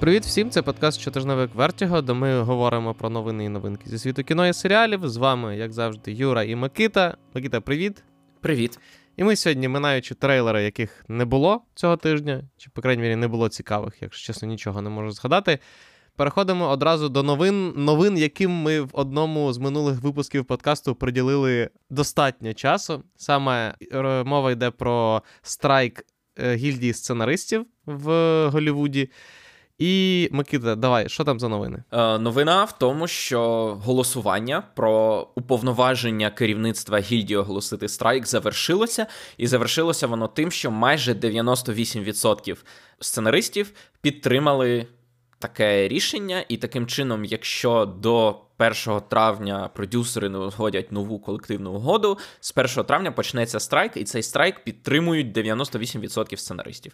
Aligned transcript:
Привіт 0.00 0.24
всім! 0.24 0.50
Це 0.50 0.62
подкаст 0.62 1.00
Щотижневик 1.00 1.54
Вертіго, 1.54 2.02
де 2.02 2.12
ми 2.12 2.40
говоримо 2.40 2.94
про 2.94 3.10
новини 3.10 3.44
і 3.44 3.48
новинки 3.48 3.90
зі 3.90 3.98
світу 3.98 4.24
кіно 4.24 4.48
і 4.48 4.52
серіалів. 4.52 5.08
З 5.08 5.16
вами, 5.16 5.56
як 5.56 5.72
завжди, 5.72 6.12
Юра 6.12 6.42
і 6.42 6.56
Микита. 6.56 7.16
Микита, 7.34 7.60
привіт. 7.60 8.02
Привіт. 8.40 8.78
І 9.16 9.24
ми 9.24 9.36
сьогодні, 9.36 9.68
минаючи 9.68 10.14
трейлери, 10.14 10.62
яких 10.62 11.04
не 11.08 11.24
було 11.24 11.62
цього 11.74 11.96
тижня, 11.96 12.44
чи, 12.56 12.70
по 12.70 12.82
крайній 12.82 13.02
мірі, 13.02 13.16
не 13.16 13.28
було 13.28 13.48
цікавих, 13.48 13.94
якщо 14.00 14.32
чесно, 14.32 14.48
нічого 14.48 14.82
не 14.82 14.90
можу 14.90 15.10
згадати. 15.10 15.58
Переходимо 16.16 16.68
одразу 16.68 17.08
до 17.08 17.22
новин, 17.22 17.72
новин, 17.76 18.18
яким 18.18 18.50
ми 18.50 18.80
в 18.80 18.90
одному 18.92 19.52
з 19.52 19.58
минулих 19.58 20.02
випусків 20.02 20.44
подкасту 20.44 20.94
приділили 20.94 21.70
достатньо 21.90 22.54
часу. 22.54 23.02
Саме 23.16 23.74
е, 23.92 24.24
мова 24.24 24.50
йде 24.50 24.70
про 24.70 25.22
страйк 25.42 26.06
е, 26.38 26.54
гільдії 26.54 26.92
сценаристів 26.92 27.66
в 27.86 28.48
Голлівуді. 28.48 29.10
І 29.80 30.28
Микита, 30.32 30.76
давай, 30.76 31.08
що 31.08 31.24
там 31.24 31.40
за 31.40 31.48
новини? 31.48 31.82
Е, 31.92 32.18
Новина 32.18 32.64
в 32.64 32.78
тому, 32.78 33.06
що 33.06 33.40
голосування 33.84 34.62
про 34.74 35.26
уповноваження 35.34 36.30
керівництва 36.30 36.98
гільдії 36.98 37.36
оголосити 37.36 37.88
страйк 37.88 38.26
завершилося, 38.26 39.06
і 39.36 39.46
завершилося 39.46 40.06
воно 40.06 40.28
тим, 40.28 40.50
що 40.50 40.70
майже 40.70 41.12
98% 41.12 42.56
сценаристів 43.00 43.72
підтримали 44.00 44.86
таке 45.38 45.88
рішення, 45.88 46.44
і 46.48 46.56
таким 46.56 46.86
чином, 46.86 47.24
якщо 47.24 47.84
до 47.84 48.36
1 48.60 49.00
травня 49.08 49.70
продюсери 49.74 50.28
не 50.28 50.38
узгодять 50.38 50.92
нову 50.92 51.18
колективну 51.18 51.72
угоду, 51.72 52.18
з 52.40 52.52
1 52.56 52.84
травня 52.84 53.12
почнеться 53.12 53.60
страйк, 53.60 53.96
і 53.96 54.04
цей 54.04 54.22
страйк 54.22 54.64
підтримують 54.64 55.36
98% 55.36 56.36
сценаристів. 56.36 56.92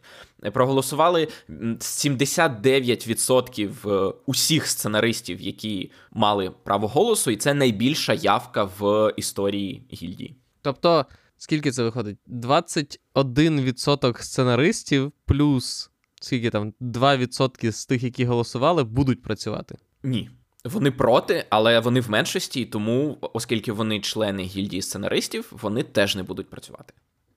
Проголосували 0.52 1.28
79% 1.48 3.90
е, 3.90 4.12
усіх 4.26 4.66
сценаристів, 4.66 5.40
які 5.40 5.90
мали 6.10 6.52
право 6.64 6.88
голосу, 6.88 7.30
і 7.30 7.36
це 7.36 7.54
найбільша 7.54 8.14
явка 8.14 8.70
в 8.78 9.12
історії 9.16 9.86
гільдії. 9.92 10.36
Тобто, 10.62 11.06
скільки 11.36 11.70
це 11.70 11.82
виходить? 11.82 12.18
21% 12.26 14.22
сценаристів 14.22 15.12
плюс 15.24 15.90
скільки 16.20 16.50
там 16.50 16.72
2% 16.80 17.72
з 17.72 17.86
тих, 17.86 18.02
які 18.02 18.24
голосували, 18.24 18.84
будуть 18.84 19.22
працювати? 19.22 19.76
Ні. 20.02 20.30
Вони 20.66 20.90
проти, 20.90 21.44
але 21.50 21.80
вони 21.80 22.00
в 22.00 22.10
меншості, 22.10 22.64
тому, 22.64 23.18
оскільки 23.20 23.72
вони 23.72 24.00
члени 24.00 24.42
гільдії 24.42 24.82
сценаристів, 24.82 25.48
вони 25.50 25.82
теж 25.82 26.16
не 26.16 26.22
будуть 26.22 26.50
працювати. 26.50 26.94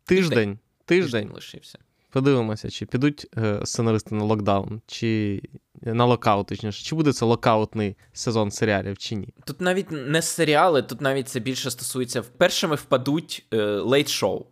Тиждень. 0.05 0.59
Тиждень, 0.87 1.31
лишився. 1.35 1.79
Подивимося, 2.11 2.71
чи 2.71 2.87
підуть 2.87 3.27
е, 3.37 3.61
сценаристи 3.65 4.15
на 4.15 4.25
локдаун, 4.25 4.81
чи 4.87 5.43
на 5.83 6.05
lockout, 6.05 6.47
точніше, 6.47 6.85
чи 6.85 6.95
буде 6.95 7.13
це 7.13 7.25
локаутний 7.25 7.97
сезон 8.13 8.51
серіалів, 8.51 8.99
чи 8.99 9.15
ні. 9.15 9.29
Тут 9.45 9.61
навіть 9.61 9.87
не 9.91 10.23
серіали, 10.23 10.83
тут 10.83 11.01
навіть 11.01 11.29
це 11.29 11.41
більше 11.41 11.71
стосується. 11.71 12.23
Першими 12.23 12.77
впадуть 12.77 13.47
лейт-шоу. 13.81 14.45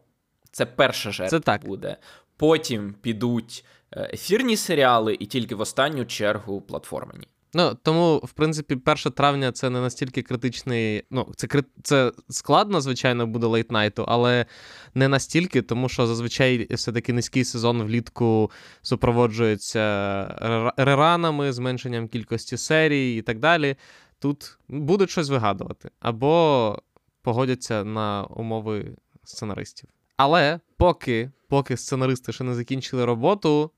Це 0.53 0.66
перша 0.66 1.10
жертва 1.10 1.38
це 1.38 1.44
так. 1.44 1.64
буде. 1.64 1.97
Потім 2.37 2.94
підуть 3.03 3.64
е, 3.92 4.10
ефірні 4.12 4.56
серіали, 4.56 5.16
і 5.20 5.26
тільки 5.26 5.54
в 5.54 5.60
останню 5.60 6.04
чергу 6.04 6.60
платформені. 6.60 7.26
Ну 7.54 7.76
тому, 7.82 8.16
в 8.25 8.32
принципі, 8.32 8.75
1 8.75 9.12
травня 9.12 9.53
це 9.53 9.70
не 9.70 9.81
настільки 9.81 10.22
критичний. 10.22 11.04
Ну, 11.10 11.32
це 11.37 11.48
це 11.82 12.12
складно, 12.28 12.81
звичайно, 12.81 13.26
буде 13.26 13.47
лейтнайту, 13.47 14.04
але 14.09 14.47
не 14.94 15.09
настільки, 15.09 15.62
тому 15.62 15.88
що 15.88 16.06
зазвичай 16.06 16.75
все-таки 16.75 17.12
низький 17.12 17.44
сезон 17.44 17.82
влітку 17.82 18.50
супроводжується 18.82 20.72
реранами, 20.76 21.53
зменшенням 21.53 22.09
кількості 22.09 22.56
серій 22.56 23.16
і 23.16 23.22
так 23.22 23.38
далі. 23.38 23.76
Тут 24.19 24.59
будуть 24.69 25.10
щось 25.10 25.28
вигадувати 25.28 25.91
або 26.00 26.78
погодяться 27.22 27.84
на 27.84 28.25
умови 28.25 28.97
сценаристів. 29.25 29.88
Але 30.16 30.60
поки 30.76 31.31
поки 31.48 31.76
сценаристи 31.76 32.32
ще 32.32 32.44
не 32.44 32.54
закінчили 32.54 33.04
роботу, 33.04 33.70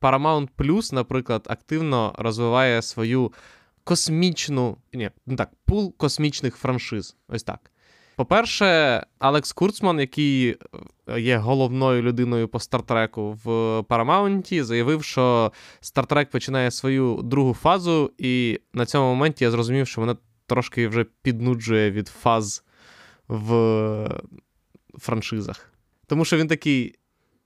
Paramount 0.00 0.48
Plus, 0.58 0.94
наприклад, 0.94 1.46
активно 1.48 2.14
розвиває 2.18 2.82
свою 2.82 3.32
космічну, 3.84 4.76
ні, 4.92 5.10
не 5.26 5.36
так, 5.36 5.50
пул 5.64 5.96
космічних 5.96 6.56
франшиз. 6.56 7.16
Ось 7.28 7.42
так. 7.42 7.70
По-перше, 8.16 9.02
Алекс 9.18 9.52
Курцман, 9.52 10.00
який 10.00 10.56
е, 11.08 11.20
є 11.20 11.36
головною 11.36 12.02
людиною 12.02 12.48
по 12.48 12.60
стартреку 12.60 13.38
в 13.44 13.48
Paramount, 13.80 14.62
заявив, 14.62 15.04
що 15.04 15.52
Стартрек 15.80 16.30
починає 16.30 16.70
свою 16.70 17.20
другу 17.22 17.54
фазу, 17.54 18.12
і 18.18 18.60
на 18.72 18.86
цьому 18.86 19.08
моменті 19.08 19.44
я 19.44 19.50
зрозумів, 19.50 19.88
що 19.88 20.00
вона 20.00 20.16
трошки 20.46 20.88
вже 20.88 21.04
піднуджує 21.22 21.90
від 21.90 22.08
фаз 22.08 22.64
в 23.28 24.20
франшизах. 24.98 25.72
Тому 26.06 26.24
що 26.24 26.36
він 26.36 26.48
такий. 26.48 26.94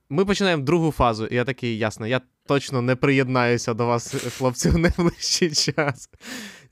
Ми 0.08 0.24
починаємо 0.24 0.62
другу 0.62 0.90
фазу, 0.90 1.26
і 1.26 1.34
я 1.34 1.44
такий, 1.44 1.78
ясно, 1.78 2.06
я 2.06 2.20
точно 2.46 2.82
не 2.82 2.96
приєднаюся 2.96 3.74
до 3.74 3.86
вас, 3.86 4.14
хлопці, 4.38 4.68
в 4.68 4.78
найближчий 4.78 5.50
час. 5.50 6.10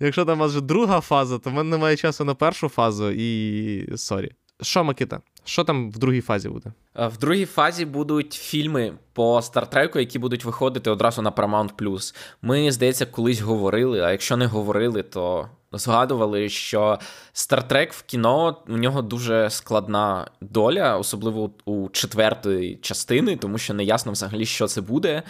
Якщо 0.00 0.24
там 0.24 0.38
у 0.38 0.40
вас 0.40 0.50
вже 0.50 0.60
друга 0.60 1.00
фаза, 1.00 1.38
то 1.38 1.50
в 1.50 1.52
мене 1.52 1.70
немає 1.70 1.96
часу 1.96 2.24
на 2.24 2.34
першу 2.34 2.68
фазу 2.68 3.10
і 3.10 3.96
sorry. 3.96 4.32
Що, 4.60 4.84
Макіта? 4.84 5.20
Що 5.44 5.64
там 5.64 5.90
в 5.90 5.98
другій 5.98 6.20
фазі 6.20 6.48
буде? 6.48 6.72
В 6.94 7.18
другій 7.18 7.44
фазі 7.44 7.84
будуть 7.84 8.32
фільми 8.32 8.92
по 9.12 9.42
стартреку, 9.42 9.98
які 9.98 10.18
будуть 10.18 10.44
виходити 10.44 10.90
одразу 10.90 11.22
на 11.22 11.30
Paramount+. 11.30 12.14
Ми, 12.42 12.72
здається, 12.72 13.06
колись 13.06 13.40
говорили, 13.40 14.00
а 14.00 14.10
якщо 14.10 14.36
не 14.36 14.46
говорили, 14.46 15.02
то 15.02 15.48
згадували, 15.72 16.48
що 16.48 16.98
Стартрек 17.32 17.92
в 17.92 18.02
кіно 18.02 18.56
у 18.68 18.76
нього 18.76 19.02
дуже 19.02 19.50
складна 19.50 20.30
доля, 20.40 20.98
особливо 20.98 21.50
у 21.64 21.88
четвертої 21.88 22.76
частини, 22.76 23.36
тому 23.36 23.58
що 23.58 23.74
не 23.74 23.84
ясно 23.84 24.12
взагалі, 24.12 24.46
що 24.46 24.66
це 24.66 24.80
буде. 24.80 25.22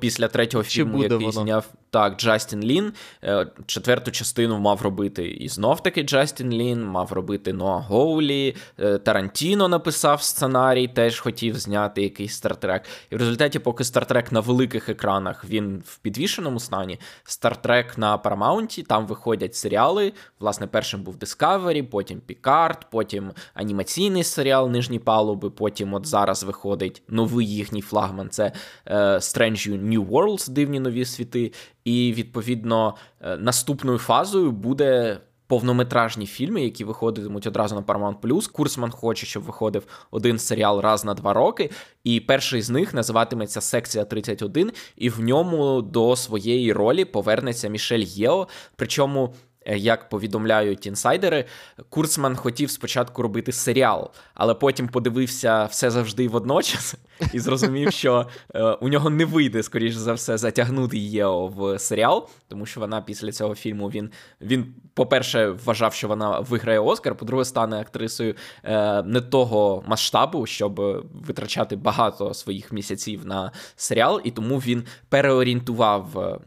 Після 0.00 0.28
третього 0.28 0.64
фільму, 0.64 0.92
буде 0.92 1.14
який 1.14 1.26
воно? 1.26 1.42
зняв 1.42 1.64
так, 1.90 2.16
Джастін 2.16 2.62
Лін. 2.62 2.92
Е, 3.24 3.46
четверту 3.66 4.10
частину 4.10 4.58
мав 4.58 4.82
робити 4.82 5.28
і 5.28 5.48
знов-таки 5.48 6.02
Джастін 6.02 6.52
Лін, 6.52 6.84
мав 6.84 7.12
робити 7.12 7.52
Ноа 7.52 7.78
Гоулі, 7.78 8.56
е, 8.80 8.98
Тарантіно 8.98 9.68
написав 9.68 10.22
сценарій, 10.22 10.88
теж 10.88 11.20
хотів 11.20 11.58
зняти 11.58 12.02
якийсь 12.02 12.34
стартрек. 12.34 12.82
І 13.10 13.16
в 13.16 13.18
результаті, 13.18 13.58
поки 13.58 13.84
стартрек 13.84 14.32
на 14.32 14.40
великих 14.40 14.88
екранах 14.88 15.44
він 15.44 15.82
в 15.86 15.98
підвішеному 15.98 16.60
стані, 16.60 16.98
стартрек 17.24 17.98
на 17.98 18.18
Парамаунті, 18.18 18.82
там 18.82 19.06
виходять 19.06 19.54
серіали. 19.54 20.12
Власне, 20.40 20.66
першим 20.66 21.02
був 21.02 21.16
Discovery, 21.16 21.82
потім 21.82 22.20
Пікард, 22.20 22.86
потім 22.90 23.32
анімаційний 23.54 24.24
серіал 24.24 24.70
Нижні 24.70 24.98
палуби, 24.98 25.50
потім 25.50 25.94
от 25.94 26.06
зараз 26.06 26.44
виходить 26.44 27.02
новий 27.08 27.46
їхній 27.46 27.82
флагман 27.82 28.28
це 28.30 28.52
е, 28.86 28.96
Strange 28.96 29.67
New 29.76 30.06
Worlds, 30.06 30.50
дивні 30.50 30.80
нові 30.80 31.04
світи. 31.04 31.52
І 31.84 32.12
відповідно 32.16 32.94
е, 33.20 33.36
наступною 33.36 33.98
фазою 33.98 34.52
буде. 34.52 35.20
Повнометражні 35.50 36.26
фільми, 36.26 36.62
які 36.62 36.84
виходитимуть 36.84 37.46
одразу 37.46 37.74
на 37.74 37.80
Paramount+. 37.80 38.48
Курсман 38.52 38.90
хоче, 38.90 39.26
щоб 39.26 39.42
виходив 39.42 39.86
один 40.10 40.38
серіал 40.38 40.80
раз 40.80 41.04
на 41.04 41.14
два 41.14 41.32
роки. 41.32 41.70
І 42.04 42.20
перший 42.20 42.62
з 42.62 42.70
них 42.70 42.94
називатиметься 42.94 43.60
Секція 43.60 44.04
31, 44.04 44.72
і 44.96 45.10
в 45.10 45.20
ньому 45.20 45.82
до 45.82 46.16
своєї 46.16 46.72
ролі 46.72 47.04
повернеться 47.04 47.68
Мішель 47.68 48.04
Єо. 48.06 48.48
Причому 48.76 49.34
як 49.76 50.08
повідомляють 50.08 50.86
інсайдери, 50.86 51.44
Курцман 51.88 52.36
хотів 52.36 52.70
спочатку 52.70 53.22
робити 53.22 53.52
серіал, 53.52 54.10
але 54.34 54.54
потім 54.54 54.88
подивився 54.88 55.64
все 55.64 55.90
завжди 55.90 56.28
водночас 56.28 56.94
і 57.32 57.40
зрозумів, 57.40 57.92
що 57.92 58.26
е, 58.54 58.62
у 58.62 58.88
нього 58.88 59.10
не 59.10 59.24
вийде, 59.24 59.62
скоріш 59.62 59.94
за 59.94 60.12
все, 60.12 60.38
затягнути 60.38 60.98
Єо 60.98 61.46
в 61.46 61.78
серіал, 61.78 62.28
тому 62.48 62.66
що 62.66 62.80
вона 62.80 63.00
після 63.00 63.32
цього 63.32 63.54
фільму 63.54 63.88
він, 63.88 64.10
він 64.40 64.74
по-перше, 64.94 65.48
вважав, 65.48 65.94
що 65.94 66.08
вона 66.08 66.40
виграє 66.40 66.78
Оскар, 66.78 67.14
по-друге, 67.14 67.44
стане 67.44 67.80
актрисою 67.80 68.34
е, 68.64 69.02
не 69.02 69.20
того 69.20 69.84
масштабу, 69.86 70.46
щоб 70.46 70.80
витрачати 71.26 71.76
багато 71.76 72.34
своїх 72.34 72.72
місяців 72.72 73.26
на 73.26 73.52
серіал, 73.76 74.20
і 74.24 74.30
тому 74.30 74.58
він 74.58 74.84
переорієнтував 75.08 76.38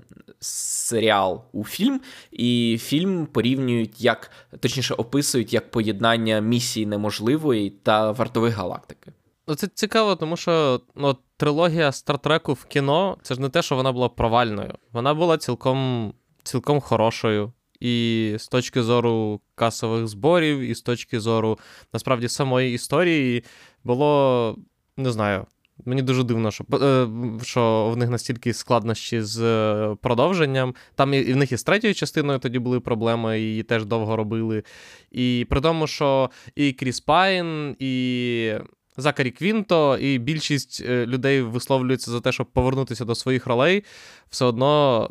серіал 0.41 1.41
у 1.51 1.63
фільм, 1.63 2.01
і 2.31 2.79
фільм 2.81 3.25
порівнюють 3.25 4.01
як 4.01 4.31
точніше 4.59 4.93
описують 4.93 5.53
як 5.53 5.71
поєднання 5.71 6.39
місії 6.39 6.85
неможливої 6.85 7.69
та 7.69 8.11
вартових 8.11 8.55
галактики. 8.55 9.11
Ну, 9.47 9.55
це 9.55 9.67
цікаво, 9.67 10.15
тому 10.15 10.37
що 10.37 10.81
ну, 10.95 11.17
трилогія 11.37 11.91
Стартреку 11.91 12.53
в 12.53 12.65
кіно 12.65 13.17
це 13.21 13.33
ж 13.35 13.41
не 13.41 13.49
те, 13.49 13.61
що 13.61 13.75
вона 13.75 13.91
була 13.91 14.09
провальною. 14.09 14.73
Вона 14.91 15.13
була 15.13 15.37
цілком 15.37 16.13
цілком 16.43 16.79
хорошою. 16.79 17.53
І 17.79 18.35
з 18.39 18.47
точки 18.47 18.83
зору 18.83 19.41
касових 19.55 20.07
зборів, 20.07 20.59
і 20.59 20.75
з 20.75 20.81
точки 20.81 21.19
зору 21.19 21.59
насправді 21.93 22.29
самої 22.29 22.73
історії 22.73 23.43
було 23.83 24.55
не 24.97 25.11
знаю. 25.11 25.45
Мені 25.85 26.01
дуже 26.01 26.23
дивно, 26.23 26.51
що 26.51 26.63
е, 26.73 27.07
що 27.43 27.89
в 27.93 27.97
них 27.97 28.09
настільки 28.09 28.53
складнощі 28.53 29.21
з 29.21 29.41
е, 29.41 29.95
продовженням. 30.01 30.75
Там 30.95 31.13
і 31.13 31.33
в 31.33 31.37
них 31.37 31.51
і 31.51 31.57
з 31.57 31.63
третьою 31.63 31.93
частиною 31.93 32.39
тоді 32.39 32.59
були 32.59 32.79
проблеми, 32.79 33.39
і 33.39 33.43
її 33.43 33.63
теж 33.63 33.85
довго 33.85 34.15
робили. 34.15 34.63
І 35.11 35.47
при 35.49 35.61
тому, 35.61 35.87
що 35.87 36.29
і 36.55 36.73
Кріс 36.73 36.99
Пайн, 36.99 37.75
і 37.79 38.53
Закарі 38.97 39.31
Квінто, 39.31 39.97
і 39.97 40.17
більшість 40.17 40.83
е, 40.89 41.05
людей 41.05 41.41
висловлюються 41.41 42.11
за 42.11 42.21
те, 42.21 42.31
щоб 42.31 42.47
повернутися 42.51 43.05
до 43.05 43.15
своїх 43.15 43.47
ролей. 43.47 43.83
Все 44.29 44.45
одно 44.45 45.09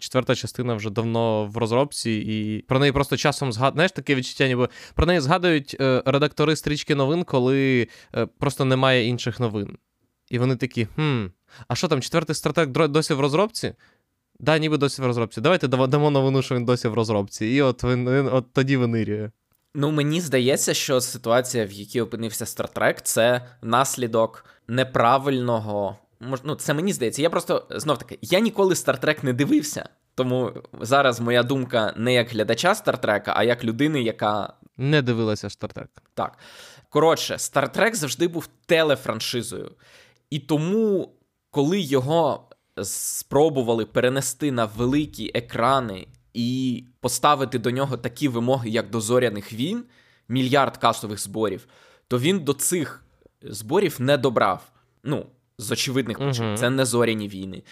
четверта 0.00 0.34
частина 0.34 0.74
вже 0.74 0.90
давно 0.90 1.46
в 1.46 1.56
розробці, 1.56 2.10
і 2.10 2.64
про 2.68 2.78
неї 2.78 2.92
просто 2.92 3.16
часом 3.16 3.52
згадують. 3.52 3.74
Знаєш, 3.74 3.92
таке 3.92 4.14
відчуття, 4.14 4.48
ніби 4.48 4.68
про 4.94 5.06
неї 5.06 5.20
згадують 5.20 5.76
редактори 6.06 6.56
стрічки 6.56 6.94
новин, 6.94 7.24
коли 7.24 7.88
просто 8.38 8.64
немає 8.64 9.06
інших 9.06 9.40
новин. 9.40 9.76
І 10.30 10.38
вони 10.38 10.56
такі: 10.56 10.86
хм, 10.96 11.26
а 11.68 11.74
що 11.74 11.88
там, 11.88 12.00
четвертий 12.00 12.34
стратег 12.34 12.68
досі 12.68 13.14
в 13.14 13.20
розробці? 13.20 13.74
Да, 14.38 14.58
ніби 14.58 14.78
досі 14.78 15.02
в 15.02 15.06
розробці. 15.06 15.40
Давайте 15.40 15.68
дамо 15.68 16.10
новину, 16.10 16.42
що 16.42 16.54
він 16.54 16.64
досі 16.64 16.88
в 16.88 16.94
розробці. 16.94 17.46
І 17.46 17.62
от 17.62 17.84
він, 17.84 18.10
він 18.10 18.28
от 18.32 18.52
тоді 18.52 18.76
винирює. 18.76 19.30
Ну, 19.74 19.90
мені 19.90 20.20
здається, 20.20 20.74
що 20.74 21.00
ситуація, 21.00 21.66
в 21.66 21.72
якій 21.72 22.00
опинився 22.00 22.46
Стартрек, 22.46 23.02
це 23.02 23.48
наслідок 23.62 24.44
неправильного. 24.68 25.96
Ну, 26.44 26.54
це 26.54 26.74
мені 26.74 26.92
здається. 26.92 27.22
Я 27.22 27.30
просто 27.30 27.66
знов 27.70 27.98
таки, 27.98 28.18
я 28.22 28.40
ніколи 28.40 28.76
Стартрек 28.76 29.24
не 29.24 29.32
дивився. 29.32 29.88
Тому 30.14 30.52
зараз 30.80 31.20
моя 31.20 31.42
думка 31.42 31.94
не 31.96 32.14
як 32.14 32.28
глядача 32.28 32.74
Стартрека, 32.74 33.32
а 33.36 33.42
як 33.42 33.64
людини, 33.64 34.02
яка. 34.02 34.52
Не 34.76 35.02
дивилася 35.02 35.50
Стартрек. 35.50 35.88
Так. 36.14 36.38
Коротше, 36.88 37.38
Стартрек 37.38 37.94
завжди 37.94 38.28
був 38.28 38.48
телефраншизою. 38.66 39.70
І 40.30 40.38
тому, 40.38 41.12
коли 41.50 41.80
його 41.80 42.48
спробували 42.82 43.84
перенести 43.86 44.52
на 44.52 44.64
великі 44.64 45.30
екрани 45.34 46.06
і 46.34 46.84
поставити 47.00 47.58
до 47.58 47.70
нього 47.70 47.96
такі 47.96 48.28
вимоги, 48.28 48.70
як 48.70 48.90
до 48.90 49.00
зоряних 49.00 49.52
війн, 49.52 49.84
мільярд 50.28 50.76
касових 50.76 51.20
зборів, 51.20 51.66
то 52.08 52.18
він 52.18 52.40
до 52.40 52.52
цих 52.52 53.04
зборів 53.42 53.96
не 53.98 54.16
добрав. 54.16 54.72
Ну, 55.04 55.26
з 55.58 55.70
очевидних 55.70 56.18
причин, 56.18 56.44
uh-huh. 56.44 56.56
це 56.56 56.70
не 56.70 56.84
зоряні 56.84 57.28
війни. 57.28 57.62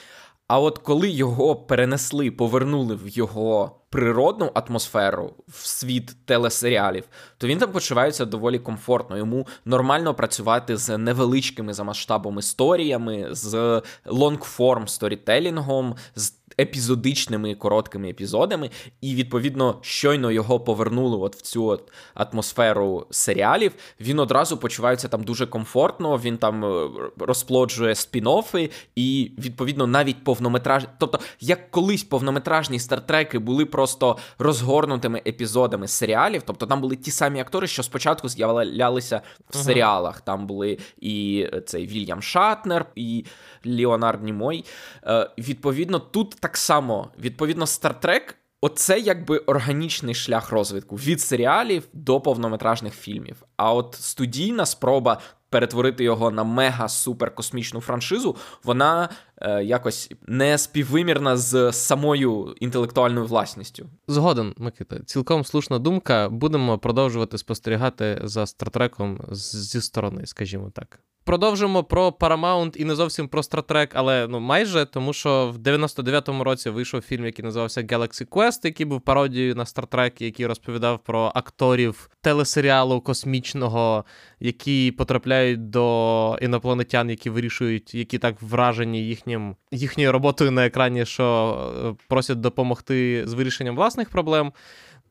А 0.47 0.61
от 0.61 0.79
коли 0.79 1.11
його 1.11 1.57
перенесли, 1.57 2.31
повернули 2.31 2.95
в 2.95 3.09
його 3.09 3.81
природну 3.95 4.51
атмосферу, 4.55 5.35
в 5.49 5.67
світ 5.67 6.17
телесеріалів, 6.25 7.05
то 7.39 7.47
він 7.47 7.59
там 7.59 7.73
почувається 7.73 8.25
доволі 8.25 8.59
комфортно. 8.59 9.17
Йому 9.17 9.47
нормально 9.65 10.15
працювати 10.15 10.77
з 10.77 10.99
невеличкими 10.99 11.75
за 11.75 11.85
масштабом 11.85 12.39
історіями, 12.39 13.29
з 13.31 13.83
лонгформ 14.07 14.89
сторітелінгом, 14.89 15.95
з 16.15 16.33
епізодичними 16.61 17.55
короткими 17.55 18.11
епізодами, 18.11 18.71
і 19.01 19.15
відповідно 19.15 19.79
щойно 19.81 20.33
його 20.33 20.61
повернули 20.61 21.17
от 21.17 21.37
в 21.37 21.41
цю 21.41 21.67
от 21.67 21.93
атмосферу 22.15 23.07
серіалів. 23.11 23.73
Він 24.01 24.19
одразу 24.19 24.57
почувається 24.57 25.09
там 25.09 25.25
дуже 25.25 25.47
комфортно. 25.47 26.19
Він 26.19 26.39
там 26.39 26.65
е, 26.65 26.89
розплоджує 27.19 27.95
спін-оффи 27.95 28.71
і 28.97 29.33
відповідно 29.39 29.87
навіть 29.87 30.25
повнометражні. 30.25 30.89
Тобто, 30.99 31.19
як 31.41 31.71
колись 31.71 32.05
повнометражні 32.05 32.79
стартреки 32.79 33.39
були 33.39 33.67
просто 33.85 34.17
розгорнутими 34.39 35.23
епізодами 35.27 35.89
серіалів, 35.89 36.43
тобто 36.47 36.67
там 36.67 36.81
були 36.81 36.97
ті 36.97 37.11
самі 37.11 37.41
актори, 37.41 37.67
що 37.67 37.83
спочатку 37.83 38.29
з'являлися 38.29 39.21
в 39.51 39.57
серіалах. 39.57 40.21
Там 40.21 40.47
були 40.47 40.79
і 41.01 41.49
цей 41.67 41.87
Вільям 41.87 42.23
Шатнер, 42.23 42.87
і 42.95 43.25
Леонард 43.67 44.23
Німой. 44.23 44.65
Е, 45.07 45.31
Відповідно, 45.39 45.99
тут 45.99 46.37
так 46.41 46.57
само, 46.57 47.09
відповідно, 47.19 47.67
Стартрек. 47.67 48.37
Оце 48.61 48.99
якби 48.99 49.39
органічний 49.39 50.15
шлях 50.15 50.51
розвитку 50.51 50.97
від 50.97 51.21
серіалів 51.21 51.83
до 51.93 52.21
повнометражних 52.21 52.95
фільмів. 52.95 53.43
А 53.57 53.73
от 53.73 53.97
студійна 54.01 54.67
спроба 54.67 55.21
перетворити 55.55 56.05
його 56.05 56.31
на 56.31 56.45
мега-супер 56.45 57.35
космічну 57.35 57.81
франшизу, 57.81 58.37
вона 58.65 59.05
е, 59.05 59.34
якось 59.63 60.11
не 60.27 60.59
співвимірна 60.59 61.37
з 61.37 61.73
самою 61.73 62.55
інтелектуальною 62.61 63.27
власністю. 63.27 63.87
Згоден, 64.09 64.55
Микита, 64.59 65.01
цілком 65.01 65.45
слушна 65.45 65.79
думка. 65.79 66.29
Будемо 66.29 66.79
продовжувати 66.79 67.39
спостерігати 67.39 68.21
за 68.25 68.47
стартреком 68.47 69.21
зі 69.31 69.81
сторони, 69.81 70.27
скажімо 70.27 70.71
так. 70.75 71.01
Продовжимо 71.25 71.85
про 71.85 72.09
Paramount 72.09 72.77
і 72.77 72.85
не 72.85 72.95
зовсім 72.95 73.29
про 73.29 73.41
Star 73.41 73.63
Trek, 73.63 73.91
але 73.95 74.27
ну 74.29 74.41
майже 74.41 74.85
тому, 74.85 75.13
що 75.13 75.55
в 75.55 75.59
99-му 75.59 76.45
році 76.45 76.71
вийшов 76.71 77.01
фільм, 77.01 77.25
який 77.25 77.45
називався 77.45 77.83
Galaxy 77.83 78.29
Quest, 78.29 78.61
який 78.65 78.87
був 78.87 79.01
пародією 79.01 79.55
на 79.55 79.65
Star 79.65 79.87
Trek, 79.87 80.23
який 80.23 80.47
розповідав 80.47 80.99
про 80.99 81.33
акторів 81.35 82.11
телесеріалу 82.21 83.01
космічного, 83.01 84.05
які 84.41 84.93
потрапляють 84.93 85.71
до 85.71 86.39
інопланетян, 86.43 87.11
які 87.11 87.31
вирішують, 87.31 87.95
які 87.95 88.19
так 88.19 88.43
вражені 88.43 89.07
їхнім 89.07 89.24
їхньою 89.71 90.13
роботою 90.13 90.51
на 90.51 90.67
екрані, 90.67 91.07
що 91.07 91.57
е, 91.85 92.05
просять 92.09 92.41
допомогти 92.41 93.23
з 93.27 93.33
вирішенням 93.33 93.77
власних 93.77 94.11
проблем. 94.11 94.53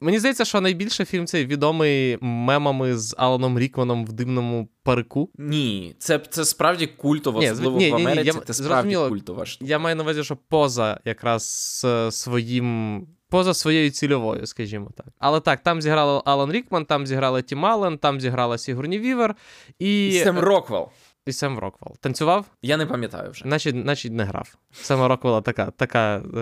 Мені 0.04 0.20
здається, 0.20 0.46
що 0.46 0.62
найбільше 0.62 1.06
фільм 1.06 1.26
цей 1.28 1.46
відомий 1.46 2.18
мемами 2.22 2.98
з 2.98 3.16
Аланом 3.18 3.60
Рікманом 3.60 4.06
в 4.06 4.14
дивному 4.14 4.68
парику. 4.84 5.30
Ні, 5.38 5.96
це 6.00 6.20
це 6.30 6.46
справді 6.46 6.88
культово, 6.88 7.40
ні, 7.40 7.52
особливо 7.52 7.78
ні, 7.78 7.92
в 7.92 7.96
Америці. 7.96 8.32
Ні, 8.36 8.42
це 8.46 8.54
справді 8.54 8.96
культово. 8.96 9.44
Я 9.60 9.80
маю 9.80 9.96
на 9.96 10.04
увазі, 10.04 10.24
що 10.24 10.38
поза 10.50 11.00
якраз 11.06 11.86
своїм. 12.10 13.08
Поза 13.30 13.54
своєю 13.54 13.92
цільовою, 13.92 14.46
скажімо 14.46 14.92
так. 14.98 15.06
Але 15.20 15.40
так, 15.40 15.64
там 15.64 15.82
зіграли 15.82 16.22
Алан 16.26 16.52
Рікман, 16.52 16.86
там 16.86 17.08
зіграли 17.08 17.42
Тім 17.42 17.66
Аллен, 17.66 17.98
там 17.98 18.22
зіграла 18.22 18.58
Сігурні 18.58 19.00
Вівер 19.00 19.36
і. 19.80 20.08
І 20.08 20.20
Сем 20.20 20.40
Роквелл. 20.40 20.88
І 21.26 21.32
Сем 21.32 21.60
Роквелл. 21.60 21.98
Танцював? 22.00 22.46
Я 22.62 22.78
не 22.78 22.86
пам'ятаю 22.86 23.32
вже. 23.32 23.44
Значить, 23.44 23.76
значить 23.82 24.12
не 24.12 24.24
грав. 24.24 24.56
Сема 24.72 25.08
Роквелла 25.08 25.42
така 25.42 25.72
така 25.72 26.16
е, 26.16 26.40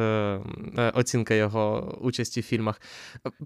е, 0.78 0.92
оцінка 0.96 1.34
його 1.34 1.98
участі 2.02 2.42
в 2.42 2.44
фільмах. 2.44 2.82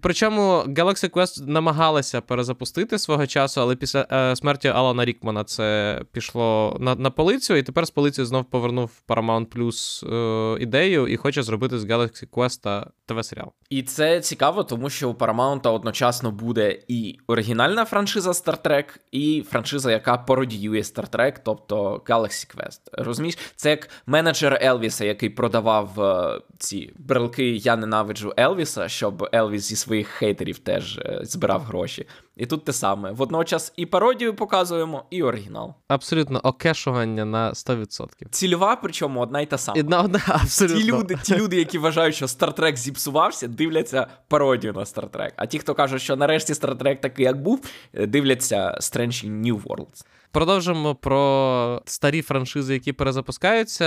Причому 0.02 0.64
Galaxy 0.66 1.10
Quest 1.10 1.46
намагалася 1.46 2.20
перезапустити 2.20 2.98
свого 2.98 3.26
часу, 3.26 3.60
але 3.60 3.76
після 3.76 4.06
е, 4.12 4.36
смерті 4.36 4.68
Алана 4.68 5.04
Рікмана 5.04 5.44
це 5.44 6.00
пішло 6.12 6.76
на 6.80 6.94
на 6.94 7.10
полицю, 7.10 7.56
і 7.56 7.62
тепер 7.62 7.86
з 7.86 7.90
полицією 7.90 8.26
знов 8.26 8.44
повернув 8.44 9.02
Paramount 9.08 9.46
Plus 9.46 10.08
е, 10.14 10.62
ідею 10.62 11.06
і 11.06 11.16
хоче 11.16 11.42
зробити 11.42 11.78
з 11.78 11.84
Galaxy 11.84 12.28
Quest 12.28 12.86
ТВ-серіал. 13.06 13.52
І 13.70 13.82
це 13.82 14.20
цікаво, 14.20 14.64
тому 14.64 14.90
що 14.90 15.10
у 15.10 15.12
Paramount 15.12 15.72
одночасно 15.72 16.30
буде 16.30 16.78
і 16.88 17.18
оригінальна 17.26 17.84
франшиза 17.84 18.30
Star 18.30 18.62
Trek, 18.62 18.84
і 19.12 19.44
франшиза, 19.48 19.92
яка 19.92 20.16
пародіює 20.16 20.80
Star 20.80 21.10
Trek 21.10 21.36
тобто 21.44 22.02
Galaxy 22.06 22.56
Quest. 22.56 22.80
Розумієш, 22.92 23.38
це 23.56 23.70
як 23.70 23.88
менеджер 24.06 24.58
Елвіса, 24.62 25.04
який 25.04 25.30
продавав 25.30 26.00
е, 26.00 26.40
ці 26.58 26.92
брелки 26.98 27.50
Я 27.50 27.76
ненавиджу 27.76 28.32
Елвіса, 28.38 28.88
щоб 28.88 29.28
Елвіс 29.34 29.62
зі 29.62 29.76
своїх 29.76 30.08
хейтерів 30.08 30.58
теж 30.58 30.98
е, 30.98 31.20
збирав 31.22 31.62
гроші. 31.62 32.06
І 32.36 32.46
тут 32.46 32.64
те 32.64 32.72
саме. 32.72 33.12
Водночас 33.12 33.72
і 33.76 33.86
пародію 33.86 34.34
показуємо, 34.34 35.04
і 35.10 35.22
оригінал. 35.22 35.74
Абсолютно 35.88 36.40
окешування 36.42 37.24
на 37.24 37.50
100%. 37.50 38.08
Цільова, 38.30 38.76
причому 38.76 39.20
одна 39.20 39.40
й 39.40 39.46
та 39.46 39.58
сама. 39.58 39.80
Одна, 39.80 40.00
одна, 40.00 40.20
абсолютно. 40.28 40.80
Ті 40.80 40.92
люди, 40.92 41.18
ті 41.22 41.36
люди, 41.36 41.56
які 41.56 41.78
вважають, 41.78 42.14
що 42.14 42.28
Стартрек 42.28 42.76
зіпсувався, 42.76 43.48
дивляться 43.48 44.06
пародію 44.28 44.72
на 44.72 44.86
Стартрек. 44.86 45.32
А 45.36 45.46
ті, 45.46 45.58
хто 45.58 45.74
кажуть, 45.74 46.02
що 46.02 46.16
нарешті 46.16 46.54
Стартрек 46.54 47.00
такий, 47.00 47.24
як 47.24 47.42
був, 47.42 47.60
е, 47.94 48.06
дивляться 48.06 48.78
Strange 48.80 49.42
New 49.42 49.62
Worlds. 49.62 50.04
Продовжимо 50.30 50.94
про 50.94 51.82
старі 51.84 52.22
франшизи, 52.22 52.74
які 52.74 52.92
перезапускаються. 52.92 53.84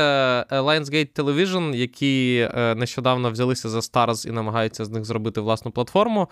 Lionsgate 0.52 1.22
Television, 1.22 1.76
які 1.76 2.48
е, 2.56 2.76
нещодавно 2.76 3.32
взялися 3.32 3.70
за 3.70 3.80
Stars 3.80 4.28
і 4.28 4.32
намагаються 4.32 4.86
з 4.86 4.90
них 4.90 5.06
зробити 5.06 5.42
власну 5.42 5.72
платформу, 5.72 6.30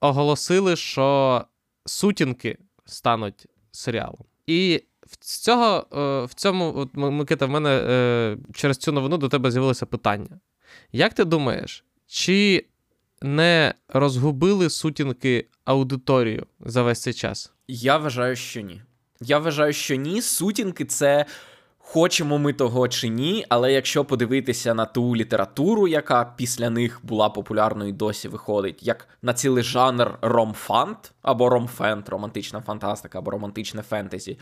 оголосили, 0.00 0.76
що 0.76 1.44
сутінки 1.86 2.58
стануть 2.84 3.46
серіалом. 3.70 4.24
І 4.46 4.82
з 5.20 5.38
цього, 5.38 5.86
е, 5.92 6.24
в 6.24 6.34
цьому, 6.34 6.72
от, 6.76 6.88
Микита, 6.94 7.46
в 7.46 7.50
мене 7.50 7.70
е, 7.70 8.36
через 8.54 8.76
цю 8.76 8.92
новину 8.92 9.18
до 9.18 9.28
тебе 9.28 9.50
з'явилося 9.50 9.86
питання. 9.86 10.40
Як 10.92 11.14
ти 11.14 11.24
думаєш, 11.24 11.84
чи 12.06 12.66
не 13.22 13.74
розгубили 13.88 14.70
сутінки 14.70 15.46
аудиторію 15.64 16.46
за 16.60 16.82
весь 16.82 17.02
цей 17.02 17.14
час? 17.14 17.52
Я 17.68 17.96
вважаю, 17.96 18.36
що 18.36 18.60
ні. 18.60 18.82
Я 19.20 19.38
вважаю, 19.38 19.72
що 19.72 19.94
ні. 19.94 20.22
Сутінки 20.22 20.84
це. 20.84 21.26
Хочемо 21.92 22.38
ми 22.38 22.52
того 22.52 22.88
чи 22.88 23.08
ні, 23.08 23.46
але 23.48 23.72
якщо 23.72 24.04
подивитися 24.04 24.74
на 24.74 24.84
ту 24.86 25.16
літературу, 25.16 25.88
яка 25.88 26.34
після 26.36 26.70
них 26.70 27.00
була 27.02 27.28
популярною 27.28 27.90
і 27.90 27.92
досі 27.92 28.28
виходить, 28.28 28.82
як 28.82 29.08
на 29.22 29.34
цілий 29.34 29.64
жанр 29.64 30.18
ромфант 30.22 31.12
або 31.22 31.48
ромфент, 31.48 32.08
романтична 32.08 32.60
фантастика 32.60 33.18
або 33.18 33.30
романтичне 33.30 33.82
фентезі, 33.82 34.38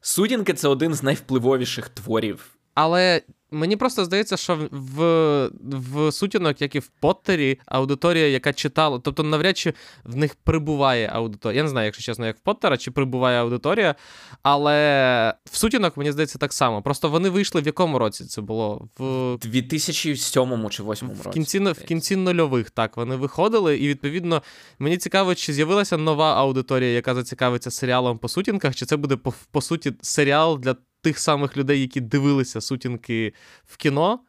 сутінки 0.00 0.54
це 0.54 0.68
один 0.68 0.94
з 0.94 1.02
найвпливовіших 1.02 1.88
творів. 1.88 2.56
Але 2.74 3.22
Мені 3.52 3.76
просто 3.76 4.04
здається, 4.04 4.36
що 4.36 4.68
в 4.70 5.50
в 5.62 6.12
сутінок, 6.12 6.62
як 6.62 6.74
і 6.74 6.78
в 6.78 6.88
Поттері, 6.88 7.60
аудиторія, 7.66 8.28
яка 8.28 8.52
читала, 8.52 9.00
тобто 9.04 9.22
навряд 9.22 9.58
чи 9.58 9.72
в 10.04 10.16
них 10.16 10.34
прибуває 10.34 11.10
аудиторія. 11.12 11.56
Я 11.56 11.62
не 11.62 11.68
знаю, 11.68 11.84
якщо 11.84 12.02
чесно, 12.02 12.26
як 12.26 12.36
в 12.36 12.40
Поттера, 12.40 12.76
чи 12.76 12.90
прибуває 12.90 13.40
аудиторія, 13.40 13.94
але 14.42 15.34
в 15.44 15.56
сутінок, 15.56 15.96
мені 15.96 16.12
здається, 16.12 16.38
так 16.38 16.52
само. 16.52 16.82
Просто 16.82 17.08
вони 17.08 17.28
вийшли 17.28 17.60
в 17.60 17.66
якому 17.66 17.98
році 17.98 18.24
це 18.24 18.40
було? 18.40 18.88
В 18.98 19.38
2007 19.42 20.68
чи 20.70 20.82
2008 20.82 21.08
році. 21.08 21.28
В 21.28 21.32
кінці 21.32 21.58
в 21.58 21.84
кінці 21.84 22.16
нульових, 22.16 22.70
так, 22.70 22.96
вони 22.96 23.16
виходили, 23.16 23.78
і 23.78 23.88
відповідно 23.88 24.42
мені 24.78 24.96
цікаво, 24.96 25.34
чи 25.34 25.52
з'явилася 25.52 25.96
нова 25.96 26.34
аудиторія, 26.34 26.90
яка 26.90 27.14
зацікавиться 27.14 27.70
серіалом 27.70 28.18
по 28.18 28.28
сутінках, 28.28 28.74
чи 28.74 28.86
це 28.86 28.96
буде 28.96 29.16
по, 29.16 29.34
по 29.50 29.60
суті 29.60 29.92
серіал 30.02 30.58
для 30.58 30.76
тих 31.02 31.18
самих 31.18 31.56
людей, 31.56 31.80
які 31.80 32.00
дивилися 32.00 32.60
сутінки 32.60 33.34
в 33.66 33.76
кіно, 33.76 34.20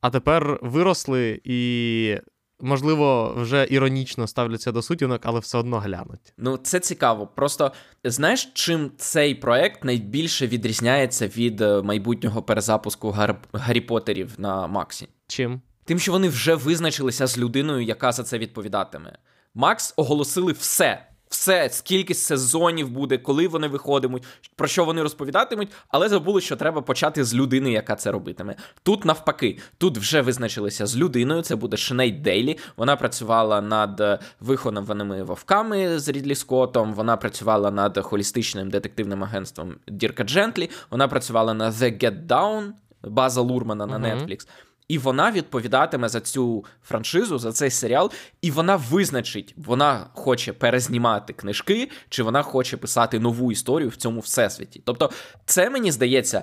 а 0.00 0.10
тепер 0.10 0.58
виросли 0.62 1.40
і. 1.44 2.18
Можливо, 2.60 3.34
вже 3.36 3.66
іронічно 3.70 4.26
ставляться 4.26 4.72
до 4.72 4.82
сутінок, 4.82 5.20
але 5.24 5.40
все 5.40 5.58
одно 5.58 5.78
глянуть. 5.78 6.32
Ну, 6.38 6.56
це 6.56 6.80
цікаво. 6.80 7.26
Просто 7.26 7.72
знаєш, 8.04 8.50
чим 8.54 8.90
цей 8.96 9.34
проект 9.34 9.84
найбільше 9.84 10.46
відрізняється 10.46 11.26
від 11.26 11.60
е, 11.60 11.82
майбутнього 11.82 12.42
перезапуску 12.42 13.10
Гар... 13.10 13.36
Гаррі 13.52 13.80
Поттерів 13.80 14.34
на 14.38 14.66
Максі? 14.66 15.08
Чим? 15.26 15.60
Тим, 15.84 15.98
що 15.98 16.12
вони 16.12 16.28
вже 16.28 16.54
визначилися 16.54 17.26
з 17.26 17.38
людиною, 17.38 17.80
яка 17.80 18.12
за 18.12 18.22
це 18.22 18.38
відповідатиме. 18.38 19.18
Макс 19.54 19.94
оголосили 19.96 20.52
все 20.52 21.06
все, 21.28 21.68
скільки 21.70 22.14
сезонів 22.14 22.90
буде, 22.90 23.18
коли 23.18 23.48
вони 23.48 23.68
виходитимуть, 23.68 24.22
про 24.56 24.68
що 24.68 24.84
вони 24.84 25.02
розповідатимуть, 25.02 25.68
але 25.88 26.08
забули, 26.08 26.40
що 26.40 26.56
треба 26.56 26.82
почати 26.82 27.24
з 27.24 27.34
людини, 27.34 27.72
яка 27.72 27.96
це 27.96 28.10
робитиме. 28.10 28.56
Тут 28.82 29.04
навпаки, 29.04 29.58
тут 29.78 29.98
вже 29.98 30.20
визначилися 30.20 30.86
з 30.86 30.96
людиною. 30.96 31.42
Це 31.42 31.56
буде 31.56 31.76
Шнейд 31.76 32.22
Дейлі. 32.22 32.58
Вона 32.76 32.96
працювала 32.96 33.60
над 33.60 34.22
вихованими 34.40 35.22
вовками 35.22 35.98
з 35.98 36.08
Рідлі 36.08 36.34
Скоттом, 36.34 36.94
Вона 36.94 37.16
працювала 37.16 37.70
над 37.70 37.98
холістичним 37.98 38.70
детективним 38.70 39.24
агентством 39.24 39.74
Дірка 39.88 40.24
Джентлі. 40.24 40.70
Вона 40.90 41.08
працювала 41.08 41.54
на 41.54 41.70
The 41.70 42.04
Get 42.04 42.26
Down 42.26 42.70
База 43.02 43.40
Лурмана 43.40 43.86
на 43.86 43.98
uh-huh. 43.98 44.26
Netflix. 44.26 44.48
І 44.88 44.98
вона 44.98 45.30
відповідатиме 45.30 46.08
за 46.08 46.20
цю 46.20 46.64
франшизу, 46.82 47.38
за 47.38 47.52
цей 47.52 47.70
серіал, 47.70 48.12
і 48.42 48.50
вона 48.50 48.76
визначить, 48.76 49.54
вона 49.56 50.06
хоче 50.14 50.52
перезнімати 50.52 51.32
книжки, 51.32 51.90
чи 52.08 52.22
вона 52.22 52.42
хоче 52.42 52.76
писати 52.76 53.18
нову 53.18 53.52
історію 53.52 53.88
в 53.88 53.96
цьому 53.96 54.20
всесвіті. 54.20 54.82
Тобто, 54.84 55.10
це 55.44 55.70
мені 55.70 55.92
здається. 55.92 56.42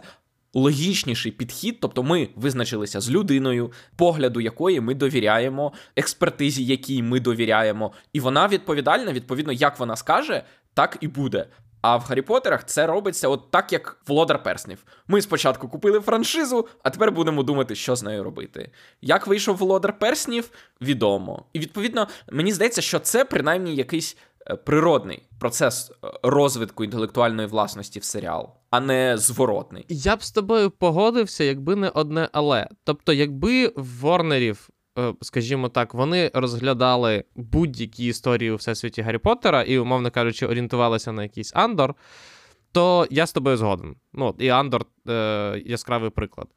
Логічніший 0.56 1.32
підхід, 1.32 1.80
тобто 1.80 2.04
ми 2.04 2.30
визначилися 2.36 3.02
з 3.02 3.10
людиною, 3.10 3.72
погляду 3.96 4.42
якої 4.42 4.82
ми 4.82 4.96
довіряємо, 4.96 5.74
експертизі, 5.96 6.66
якій 6.66 7.04
ми 7.04 7.20
довіряємо, 7.20 7.92
і 8.14 8.20
вона 8.20 8.48
відповідальна, 8.48 9.14
відповідно, 9.14 9.54
як 9.54 9.80
вона 9.80 9.96
скаже, 9.96 10.44
так 10.74 10.98
і 11.02 11.08
буде. 11.08 11.48
А 11.84 11.98
в 11.98 12.02
Гаррі 12.02 12.22
Поттерах 12.22 12.66
це 12.66 12.88
робиться 12.88 13.28
от 13.28 13.52
так, 13.52 13.74
як 13.74 13.98
Володар 14.08 14.44
Перснів. 14.44 14.86
Ми 15.08 15.22
спочатку 15.22 15.68
купили 15.70 16.00
франшизу, 16.00 16.68
а 16.84 16.90
тепер 16.90 17.12
будемо 17.12 17.44
думати, 17.44 17.76
що 17.76 17.96
з 17.96 18.04
нею 18.04 18.24
робити. 18.24 18.72
Як 19.02 19.28
вийшов 19.28 19.58
Володар 19.58 20.00
Перснів, 20.00 20.50
відомо. 20.82 21.46
І 21.54 21.60
відповідно, 21.60 22.08
мені 22.32 22.54
здається, 22.54 22.82
що 22.82 23.00
це 23.00 23.26
принаймні 23.26 23.76
якийсь 23.76 24.18
е, 24.48 24.56
природний 24.56 25.24
процес 25.40 25.92
е, 25.92 26.08
розвитку 26.24 26.84
інтелектуальної 26.84 27.48
власності 27.48 28.00
в 28.00 28.04
серіал, 28.04 28.50
а 28.70 28.80
не 28.80 29.18
зворотний. 29.18 29.86
Я 29.90 30.16
б 30.16 30.24
з 30.24 30.32
тобою 30.32 30.72
погодився, 30.72 31.44
якби 31.44 31.76
не 31.76 31.90
одне 31.90 32.30
але. 32.32 32.68
Тобто, 32.84 33.14
якби 33.14 33.68
в 33.68 34.00
Ворнерів 34.00 34.70
скажімо 35.22 35.70
так, 35.70 35.94
вони 35.94 36.32
розглядали 36.34 37.24
будь-які 37.36 38.06
історії 38.06 38.52
у 38.52 38.56
всесвіті 38.56 39.02
Гаррі 39.02 39.18
Поттера 39.18 39.62
і, 39.62 39.78
умовно 39.78 40.12
кажучи, 40.12 40.48
орієнтувалися 40.48 41.12
на 41.12 41.24
якийсь 41.24 41.52
Андор, 41.56 41.96
то 42.72 43.08
я 43.10 43.28
з 43.28 43.34
тобою 43.34 43.58
згоден. 43.58 43.96
Ну, 44.14 44.36
І 44.40 44.50
Андор 44.50 44.86
е, 45.10 45.62
яскравий 45.66 46.10
приклад. 46.10 46.48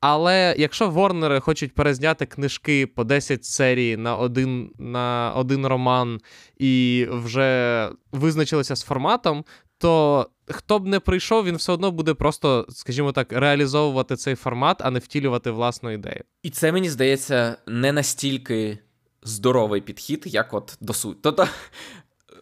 Але 0.00 0.54
якщо 0.58 0.90
Ворнери 0.90 1.40
хочуть 1.40 1.74
перезняти 1.74 2.26
книжки 2.26 2.86
по 2.86 3.04
10 3.04 3.44
серій 3.44 3.96
на 3.96 4.16
один 4.16 4.72
на 4.78 5.32
один 5.36 5.66
роман 5.66 6.20
і 6.58 7.06
вже 7.10 7.88
визначилися 8.12 8.76
з 8.76 8.82
форматом, 8.82 9.44
то 9.78 10.26
хто 10.50 10.78
б 10.78 10.86
не 10.86 11.00
прийшов, 11.00 11.44
він 11.44 11.56
все 11.56 11.72
одно 11.72 11.90
буде 11.90 12.14
просто, 12.14 12.66
скажімо 12.70 13.12
так, 13.12 13.32
реалізовувати 13.32 14.16
цей 14.16 14.34
формат, 14.34 14.76
а 14.80 14.90
не 14.90 14.98
втілювати 14.98 15.50
власну 15.50 15.90
ідею. 15.90 16.24
І 16.42 16.50
це 16.50 16.72
мені 16.72 16.90
здається 16.90 17.56
не 17.66 17.92
настільки 17.92 18.78
здоровий 19.22 19.80
підхід, 19.80 20.22
як 20.26 20.54
от 20.54 20.78
до 20.80 20.92
суті. 20.92 21.18
Тобто 21.22 21.48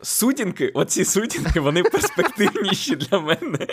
сутінки, 0.02 0.68
оці 0.68 1.04
сутінки, 1.04 1.60
вони 1.60 1.82
перспективніші 1.82 2.96
для 2.96 3.20
мене, 3.20 3.66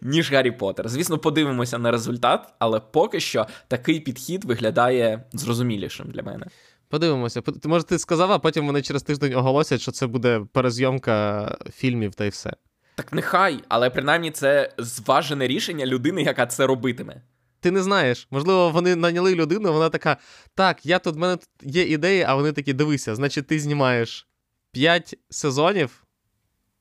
ніж 0.00 0.32
Гаррі 0.32 0.50
Поттер. 0.50 0.88
Звісно, 0.88 1.18
подивимося 1.18 1.78
на 1.78 1.90
результат, 1.90 2.52
але 2.58 2.80
поки 2.80 3.20
що 3.20 3.46
такий 3.68 4.00
підхід 4.00 4.44
виглядає 4.44 5.24
зрозумілішим 5.32 6.10
для 6.10 6.22
мене. 6.22 6.46
Подивимося. 6.88 7.42
Може, 7.64 7.84
ти 7.84 7.98
сказав, 7.98 8.32
а 8.32 8.38
потім 8.38 8.66
вони 8.66 8.82
через 8.82 9.02
тиждень 9.02 9.34
оголосять, 9.34 9.80
що 9.80 9.92
це 9.92 10.06
буде 10.06 10.46
перезйомка 10.52 11.56
фільмів 11.74 12.14
та 12.14 12.24
й 12.24 12.28
все. 12.28 12.52
Так 13.00 13.12
нехай, 13.12 13.64
але 13.68 13.90
принаймні 13.90 14.30
це 14.30 14.72
зважене 14.78 15.46
рішення 15.46 15.86
людини, 15.86 16.22
яка 16.22 16.46
це 16.46 16.66
робитиме. 16.66 17.22
Ти 17.60 17.70
не 17.70 17.82
знаєш. 17.82 18.28
Можливо, 18.30 18.70
вони 18.70 18.96
наняли 18.96 19.34
людину, 19.34 19.72
вона 19.72 19.88
така: 19.88 20.16
так, 20.54 20.86
я 20.86 20.98
тут 20.98 21.14
в 21.14 21.18
мене 21.18 21.36
тут 21.36 21.48
є 21.62 21.82
ідеї, 21.82 22.22
а 22.22 22.34
вони 22.34 22.52
такі: 22.52 22.72
дивися, 22.72 23.14
значить, 23.14 23.46
ти 23.46 23.60
знімаєш 23.60 24.28
5 24.72 25.18
сезонів 25.30 26.04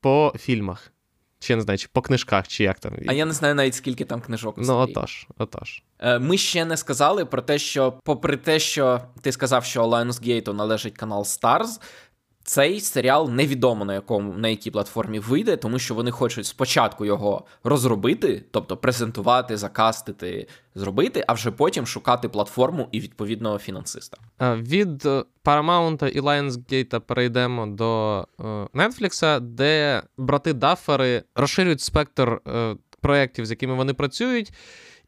по 0.01 0.33
фільмах. 0.39 0.91
Чи 1.39 1.53
я 1.53 1.57
не 1.57 1.63
знаю, 1.63 1.77
чи 1.77 1.88
по 1.91 2.01
книжках, 2.01 2.47
чи 2.47 2.63
як 2.63 2.79
там. 2.79 2.93
А 3.07 3.13
я 3.13 3.25
не 3.25 3.33
знаю 3.33 3.55
навіть 3.55 3.75
скільки 3.75 4.05
там 4.05 4.21
книжок. 4.21 4.55
Ну, 4.57 4.77
отож, 4.77 5.27
отож. 5.38 5.83
Е, 5.99 6.19
ми 6.19 6.38
ще 6.38 6.65
не 6.65 6.77
сказали 6.77 7.25
про 7.25 7.41
те, 7.41 7.59
що, 7.59 7.91
попри 8.03 8.38
те, 8.38 8.59
що 8.59 9.01
ти 9.21 9.31
сказав, 9.31 9.65
що 9.65 9.83
Lionsgate 9.83 10.53
належить 10.53 10.97
канал 10.97 11.21
Stars, 11.21 11.81
цей 12.43 12.79
серіал 12.79 13.29
невідомо 13.29 13.86
на 13.86 13.93
якому 13.93 14.34
на 14.34 14.48
якій 14.48 14.72
платформі 14.72 15.19
вийде, 15.19 15.58
тому 15.58 15.79
що 15.79 15.96
вони 15.96 16.12
хочуть 16.12 16.46
спочатку 16.46 17.05
його 17.05 17.46
розробити, 17.63 18.43
тобто 18.51 18.77
презентувати, 18.77 19.58
закастити, 19.58 20.48
зробити, 20.75 21.24
а 21.27 21.34
вже 21.34 21.51
потім 21.51 21.88
шукати 21.88 22.29
платформу 22.29 22.88
і 22.91 23.00
відповідного 23.00 23.58
фінансиста. 23.58 24.17
Від 24.41 25.05
е, 25.05 25.24
Paramount 25.46 26.08
і 26.08 26.22
Lionsgate 26.22 27.00
перейдемо 27.00 27.67
до 27.67 28.19
е, 28.39 28.43
Netflix, 28.74 29.39
де 29.39 30.03
брати 30.17 30.53
Даффери 30.53 31.24
розширюють 31.36 31.81
спектр 31.81 32.41
е, 32.48 32.75
проєктів, 33.01 33.46
з 33.46 33.50
якими 33.50 33.74
вони 33.74 33.93
працюють. 33.93 34.53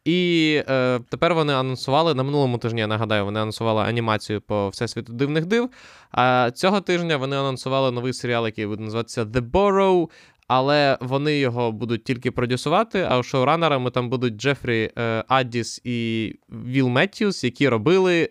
І 0.05 0.61
е, 0.69 0.99
тепер 1.09 1.33
вони 1.33 1.53
анонсували 1.53 2.13
на 2.13 2.23
минулому 2.23 2.57
тижні, 2.57 2.79
я 2.79 2.87
нагадаю, 2.87 3.25
вони 3.25 3.39
анонсували 3.39 3.83
анімацію 3.83 4.41
по 4.41 4.69
Всесвіту 4.69 5.13
дивних 5.13 5.45
див. 5.45 5.69
А 6.11 6.51
цього 6.51 6.81
тижня 6.81 7.17
вони 7.17 7.35
анонсували 7.35 7.91
новий 7.91 8.13
серіал, 8.13 8.45
який 8.45 8.67
буде 8.67 8.83
називатися 8.83 9.23
The 9.23 9.51
Borrow. 9.51 10.09
Але 10.47 10.97
вони 11.01 11.37
його 11.37 11.71
будуть 11.71 12.03
тільки 12.03 12.31
продюсувати. 12.31 13.07
А 13.09 13.23
шоуранерами 13.23 13.91
там 13.91 14.09
будуть 14.09 14.37
Джефрі 14.37 14.91
е, 14.97 15.23
Аддіс 15.27 15.81
і 15.83 16.33
Віл 16.49 16.87
Меттьюс, 16.87 17.43
які 17.43 17.69
робили 17.69 18.29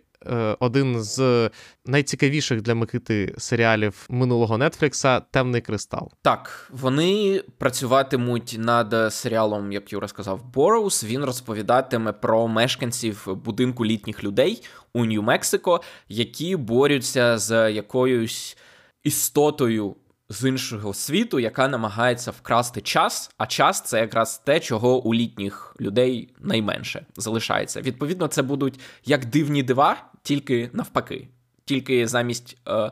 один 0.61 1.03
з 1.03 1.51
найцікавіших 1.87 2.63
для 2.63 2.75
Микити 2.75 3.35
серіалів 3.39 4.07
минулого 4.09 4.59
Нетфлікса 4.59 5.21
Темний 5.21 5.61
кристал. 5.61 6.13
Так, 6.23 6.71
вони 6.73 7.43
працюватимуть 7.59 8.57
над 8.59 9.13
серіалом, 9.13 9.73
як 9.73 9.93
Юра 9.93 10.09
сказав, 10.09 10.45
Бороус. 10.55 11.05
Він 11.05 11.25
розповідатиме 11.25 12.13
про 12.13 12.49
мешканців 12.49 13.29
будинку 13.45 13.87
літніх 13.87 14.25
людей 14.25 14.63
у 14.93 15.07
Нью-Мексико, 15.07 15.81
які 16.09 16.57
борються 16.57 17.39
з 17.39 17.73
якоюсь 17.73 18.57
істотою 19.05 19.97
з 20.31 20.49
іншого 20.49 20.95
світу, 20.95 21.41
яка 21.41 21.69
намагається 21.69 22.31
вкрасти 22.31 22.81
час, 22.81 23.31
а 23.39 23.47
час 23.47 23.83
це 23.83 24.01
якраз 24.01 24.39
те, 24.39 24.61
чого 24.61 25.03
у 25.03 25.15
літніх 25.15 25.77
людей 25.81 26.35
найменше 26.41 27.07
залишається. 27.17 27.81
Відповідно, 27.81 28.27
це 28.27 28.43
будуть 28.43 28.81
як 29.05 29.25
дивні 29.25 29.63
дива, 29.63 29.97
тільки 30.23 30.71
навпаки. 30.73 31.29
Тільки 31.65 32.07
замість 32.07 32.57
е, 32.69 32.91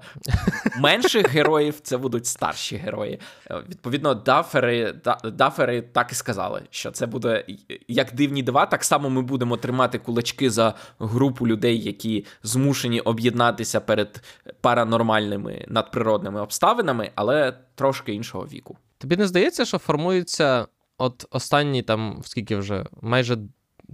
менших 0.78 1.28
героїв 1.34 1.80
це 1.80 1.96
будуть 1.96 2.26
старші 2.26 2.76
герої. 2.76 3.20
Е, 3.50 3.62
відповідно, 3.68 4.14
дафери 4.14 4.92
да, 5.04 5.18
дафери 5.24 5.82
так 5.82 6.12
і 6.12 6.14
сказали, 6.14 6.62
що 6.70 6.90
це 6.90 7.06
буде 7.06 7.44
як 7.88 8.14
дивні 8.14 8.42
дива. 8.42 8.66
Так 8.66 8.84
само 8.84 9.10
ми 9.10 9.22
будемо 9.22 9.56
тримати 9.56 9.98
кулачки 9.98 10.50
за 10.50 10.74
групу 10.98 11.46
людей, 11.46 11.82
які 11.82 12.26
змушені 12.42 13.00
об'єднатися 13.00 13.80
перед 13.80 14.22
паранормальними 14.60 15.64
надприродними 15.68 16.40
обставинами, 16.40 17.10
але 17.14 17.54
трошки 17.74 18.14
іншого 18.14 18.44
віку. 18.44 18.76
Тобі 18.98 19.16
не 19.16 19.26
здається, 19.26 19.64
що 19.64 19.78
формується 19.78 20.66
от 20.98 21.26
останні 21.30 21.82
там, 21.82 22.20
скільки 22.24 22.56
вже 22.56 22.86
майже 23.02 23.38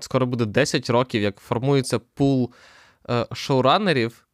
скоро 0.00 0.26
буде 0.26 0.44
10 0.44 0.90
років, 0.90 1.22
як 1.22 1.38
формується 1.38 1.98
пул 1.98 2.52
е, 3.10 3.26
шоуранерів 3.32 4.24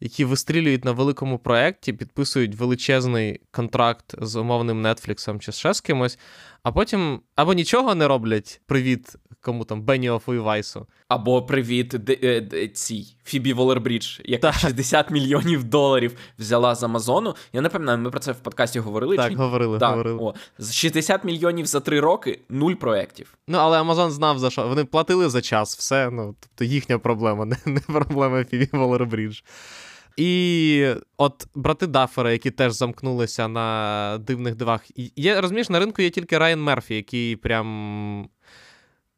які 0.00 0.24
вистрілюють 0.24 0.84
на 0.84 0.92
великому 0.92 1.38
проєкті, 1.38 1.92
підписують 1.92 2.54
величезний 2.54 3.40
контракт 3.50 4.14
з 4.18 4.36
умовним 4.36 4.82
Нетфліксом 4.82 5.40
чи 5.40 5.52
ще 5.52 5.74
з 5.74 5.80
кимось, 5.80 6.18
а 6.62 6.72
потім 6.72 7.20
або 7.36 7.54
нічого 7.54 7.94
не 7.94 8.08
роблять. 8.08 8.60
Привіт, 8.66 9.16
кому 9.40 9.64
там 9.64 9.82
Беніофу 9.82 10.34
і 10.34 10.38
Вайсу. 10.38 10.86
Або 11.08 11.42
привіт 11.42 12.10
е, 12.10 12.68
цій 12.74 13.16
Фібі 13.24 13.52
Волербрідж, 13.52 14.20
яка 14.24 14.52
60 14.52 15.10
мільйонів 15.10 15.64
доларів 15.64 16.16
взяла 16.38 16.74
з 16.74 16.82
Амазону. 16.82 17.34
Я 17.52 17.60
не 17.60 17.68
пам'ятаю, 17.68 17.98
ми 17.98 18.10
про 18.10 18.20
це 18.20 18.32
в 18.32 18.40
подкасті 18.40 18.78
говорили. 18.78 19.16
Так, 19.16 19.30
чи... 19.30 19.36
говорили. 19.36 19.78
Так, 19.78 19.90
говорили. 19.90 20.18
О, 20.22 20.34
60 20.72 21.24
мільйонів 21.24 21.66
за 21.66 21.80
три 21.80 22.00
роки 22.00 22.40
нуль 22.48 22.74
проєктів. 22.74 23.34
Ну, 23.48 23.58
але 23.58 23.80
Амазон 23.80 24.10
знав 24.10 24.38
за 24.38 24.50
що. 24.50 24.68
Вони 24.68 24.84
платили 24.84 25.28
за 25.28 25.40
час, 25.40 25.78
все. 25.78 26.10
Ну, 26.10 26.34
тобто 26.40 26.64
їхня 26.64 26.98
проблема, 26.98 27.44
не, 27.44 27.56
не 27.66 27.80
проблема 27.80 28.44
Фібі 28.44 28.68
Волербрідж. 28.72 29.40
І 30.16 30.94
от 31.16 31.46
брати 31.54 31.86
Даффера, 31.86 32.32
які 32.32 32.50
теж 32.50 32.72
замкнулися 32.72 33.48
на 33.48 34.18
дивних 34.26 34.54
дивах. 34.54 34.82
Є, 35.16 35.40
розумієш, 35.40 35.68
на 35.68 35.78
ринку 35.78 36.02
є 36.02 36.10
тільки 36.10 36.38
Райан 36.38 36.62
Мерфі, 36.62 36.94
який 36.94 37.36
прям 37.36 38.28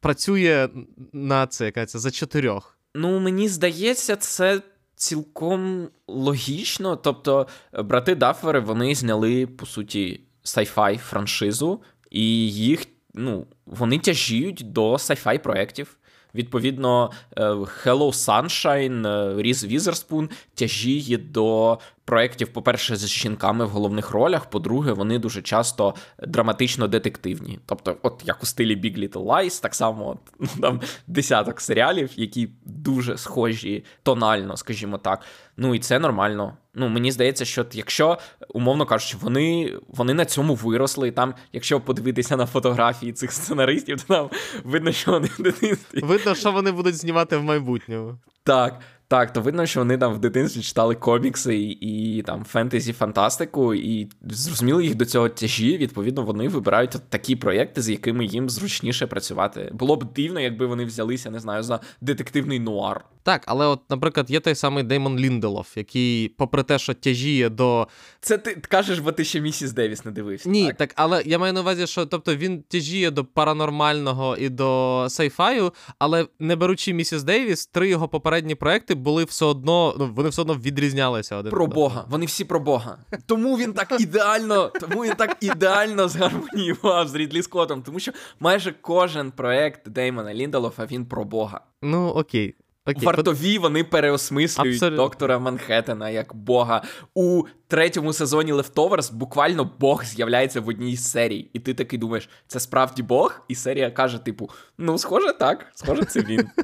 працює 0.03 0.69
на 1.13 1.47
це, 1.47 1.65
яка 1.65 1.85
це 1.85 1.99
за 1.99 2.11
чотирьох. 2.11 2.77
Ну, 2.95 3.19
мені 3.19 3.47
здається, 3.47 4.15
це 4.15 4.61
цілком 4.95 5.87
логічно. 6.07 6.95
Тобто, 6.95 7.47
брати 7.73 8.15
Даффери, 8.15 8.59
вони 8.59 8.95
зняли, 8.95 9.47
по 9.47 9.65
суті, 9.65 10.21
сайфай 10.43 10.97
франшизу, 10.97 11.81
і 12.11 12.51
їх, 12.51 12.85
ну, 13.13 13.47
вони 13.65 13.99
тяжіють 13.99 14.61
до 14.65 14.97
сайфай 14.97 15.43
проєктів. 15.43 15.97
Відповідно, 16.35 17.11
е, 17.37 17.43
Hello 17.53 18.13
Sunshine, 18.13 19.07
е, 19.07 19.41
Різ 19.41 19.65
Візерспун 19.65 20.29
тяжіє 20.63 21.17
до 21.17 21.79
проєктів, 22.05 22.47
по-перше, 22.47 22.95
з 22.95 23.07
жінками 23.07 23.65
в 23.65 23.69
головних 23.69 24.11
ролях. 24.11 24.45
По-друге, 24.45 24.91
вони 24.93 25.19
дуже 25.19 25.41
часто 25.41 25.95
драматично 26.27 26.87
детективні. 26.87 27.59
Тобто, 27.65 27.97
от 28.01 28.21
як 28.25 28.43
у 28.43 28.45
стилі 28.45 28.75
Big 28.75 28.97
Little 28.97 29.25
Lies, 29.25 29.61
так 29.61 29.75
само 29.75 30.09
от, 30.09 30.17
ну, 30.39 30.61
там 30.61 30.81
десяток 31.07 31.61
серіалів, 31.61 32.11
які 32.15 32.49
дуже 32.65 33.17
схожі 33.17 33.83
тонально, 34.03 34.57
скажімо 34.57 34.97
так. 34.97 35.21
Ну 35.57 35.75
і 35.75 35.79
це 35.79 35.99
нормально. 35.99 36.57
Ну, 36.73 36.89
мені 36.89 37.11
здається, 37.11 37.45
що 37.45 37.65
якщо, 37.71 38.17
умовно 38.49 38.85
кажучи, 38.85 39.17
вони 39.21 39.77
вони 39.87 40.13
на 40.13 40.25
цьому 40.25 40.55
виросли. 40.55 41.11
Там, 41.11 41.33
якщо 41.53 41.79
подивитися 41.79 42.37
на 42.37 42.45
фотографії 42.45 43.13
цих 43.13 43.31
сценаристів, 43.31 44.01
то 44.01 44.13
там 44.13 44.29
видно, 44.63 44.91
що 44.91 45.11
вони 45.11 45.27
в 45.27 45.41
дитинстві. 45.41 45.99
Видно, 45.99 46.35
що 46.35 46.51
вони 46.51 46.71
будуть 46.71 46.95
знімати 46.95 47.37
в 47.37 47.43
майбутньому. 47.43 48.17
Так. 48.43 48.81
Так, 49.13 49.33
то 49.33 49.41
видно, 49.41 49.65
що 49.65 49.79
вони 49.79 49.97
там 49.97 50.13
в 50.13 50.19
дитинстві 50.19 50.61
читали 50.61 50.95
комікси 50.95 51.55
і, 51.57 52.17
і 52.17 52.21
там 52.21 52.43
фентезі, 52.43 52.93
фантастику, 52.93 53.73
і 53.73 54.09
зрозуміли 54.21 54.83
їх 54.83 54.95
до 54.95 55.05
цього 55.05 55.29
тяжі. 55.29 55.77
Відповідно, 55.77 56.23
вони 56.23 56.47
вибирають 56.47 56.95
такі 57.09 57.35
проєкти, 57.35 57.81
з 57.81 57.89
якими 57.89 58.25
їм 58.25 58.49
зручніше 58.49 59.07
працювати. 59.07 59.71
Було 59.73 59.95
б 59.95 60.13
дивно, 60.13 60.39
якби 60.39 60.65
вони 60.65 60.85
взялися, 60.85 61.29
не 61.29 61.39
знаю, 61.39 61.63
за 61.63 61.79
детективний 62.01 62.59
нуар. 62.59 63.05
Так, 63.23 63.43
але 63.45 63.65
от, 63.65 63.79
наприклад, 63.89 64.31
є 64.31 64.39
той 64.39 64.55
самий 64.55 64.83
Деймон 64.83 65.19
Лінделов, 65.19 65.67
який, 65.75 66.29
попри 66.29 66.63
те, 66.63 66.79
що 66.79 66.93
тяжіє 66.93 67.49
до. 67.49 67.87
Це 68.21 68.37
ти 68.37 68.55
кажеш, 68.55 68.99
бо 68.99 69.11
ти 69.11 69.23
ще 69.25 69.41
місіс 69.41 69.71
Девіс 69.71 70.05
не 70.05 70.11
дивився. 70.11 70.49
Ні, 70.49 70.67
так, 70.67 70.77
так 70.77 70.93
але 70.95 71.23
я 71.25 71.39
маю 71.39 71.53
на 71.53 71.61
увазі, 71.61 71.87
що 71.87 72.05
тобто 72.05 72.35
він 72.35 72.61
тяжіє 72.61 73.11
до 73.11 73.25
паранормального 73.25 74.37
і 74.37 74.49
до 74.49 75.05
сайфаю, 75.09 75.73
але 75.99 76.27
не 76.39 76.55
беручи 76.55 76.93
місіс 76.93 77.23
Дейвіс, 77.23 77.65
три 77.65 77.89
його 77.89 78.07
попередні 78.07 78.55
проекти 78.55 78.95
були 78.95 79.23
все 79.23 79.45
одно, 79.45 79.95
ну 79.99 80.13
вони 80.15 80.29
все 80.29 80.41
одно 80.41 80.53
відрізнялися 80.53 81.35
один. 81.35 81.51
Про 81.51 81.67
Бога. 81.67 82.05
Вони 82.09 82.25
всі 82.25 82.45
про 82.45 82.59
Бога. 82.59 82.97
Тому 83.25 83.57
він 83.57 83.73
так 83.73 84.01
ідеально, 84.01 84.71
тому 84.79 85.03
він 85.03 85.13
так 85.13 85.37
ідеально 85.41 86.07
згармоніював 86.07 87.07
з 87.07 87.15
Рідлі 87.15 87.43
Скоттом, 87.43 87.81
тому 87.81 87.99
що 87.99 88.11
майже 88.39 88.73
кожен 88.81 89.31
проект 89.31 89.89
Деймона 89.89 90.33
Ліндалофа 90.33 90.85
він 90.85 91.05
про 91.05 91.25
Бога. 91.25 91.61
Ну 91.81 92.07
окей. 92.07 92.55
Окей, 92.85 93.05
Вартові 93.05 93.57
вони 93.57 93.83
переосмислюють 93.83 94.73
Абсолютно. 94.75 95.03
доктора 95.03 95.39
Манхеттена 95.39 96.09
як 96.09 96.35
Бога. 96.35 96.83
У 97.13 97.43
третьому 97.67 98.13
сезоні 98.13 98.53
Leftovers 98.53 99.13
буквально 99.13 99.71
Бог 99.79 100.03
з'являється 100.03 100.61
в 100.61 100.67
одній 100.67 100.95
з 100.95 101.11
серій. 101.11 101.49
І 101.53 101.59
ти 101.59 101.73
такий 101.73 101.99
думаєш, 101.99 102.29
це 102.47 102.59
справді 102.59 103.03
Бог? 103.03 103.41
І 103.47 103.55
серія 103.55 103.91
каже: 103.91 104.17
типу, 104.17 104.49
ну, 104.77 104.97
схоже, 104.97 105.33
так, 105.33 105.65
схоже, 105.75 106.05
це 106.05 106.21
він. 106.21 106.49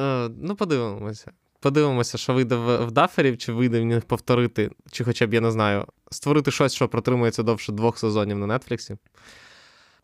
Е, 0.00 0.28
ну, 0.42 0.56
подивимося. 0.56 1.32
Подивимося, 1.60 2.18
що 2.18 2.34
вийде 2.34 2.56
в 2.56 2.90
Даферів, 2.90 3.38
чи 3.38 3.52
вийде 3.52 3.80
в 3.80 3.84
них 3.84 4.04
повторити, 4.04 4.70
чи 4.90 5.04
хоча 5.04 5.26
б 5.26 5.34
я 5.34 5.40
не 5.40 5.50
знаю, 5.50 5.86
створити 6.10 6.50
щось, 6.50 6.74
що 6.74 6.88
протримується 6.88 7.42
довше 7.42 7.72
двох 7.72 7.98
сезонів 7.98 8.38
на 8.38 8.58
Нетфліксі. 8.58 8.96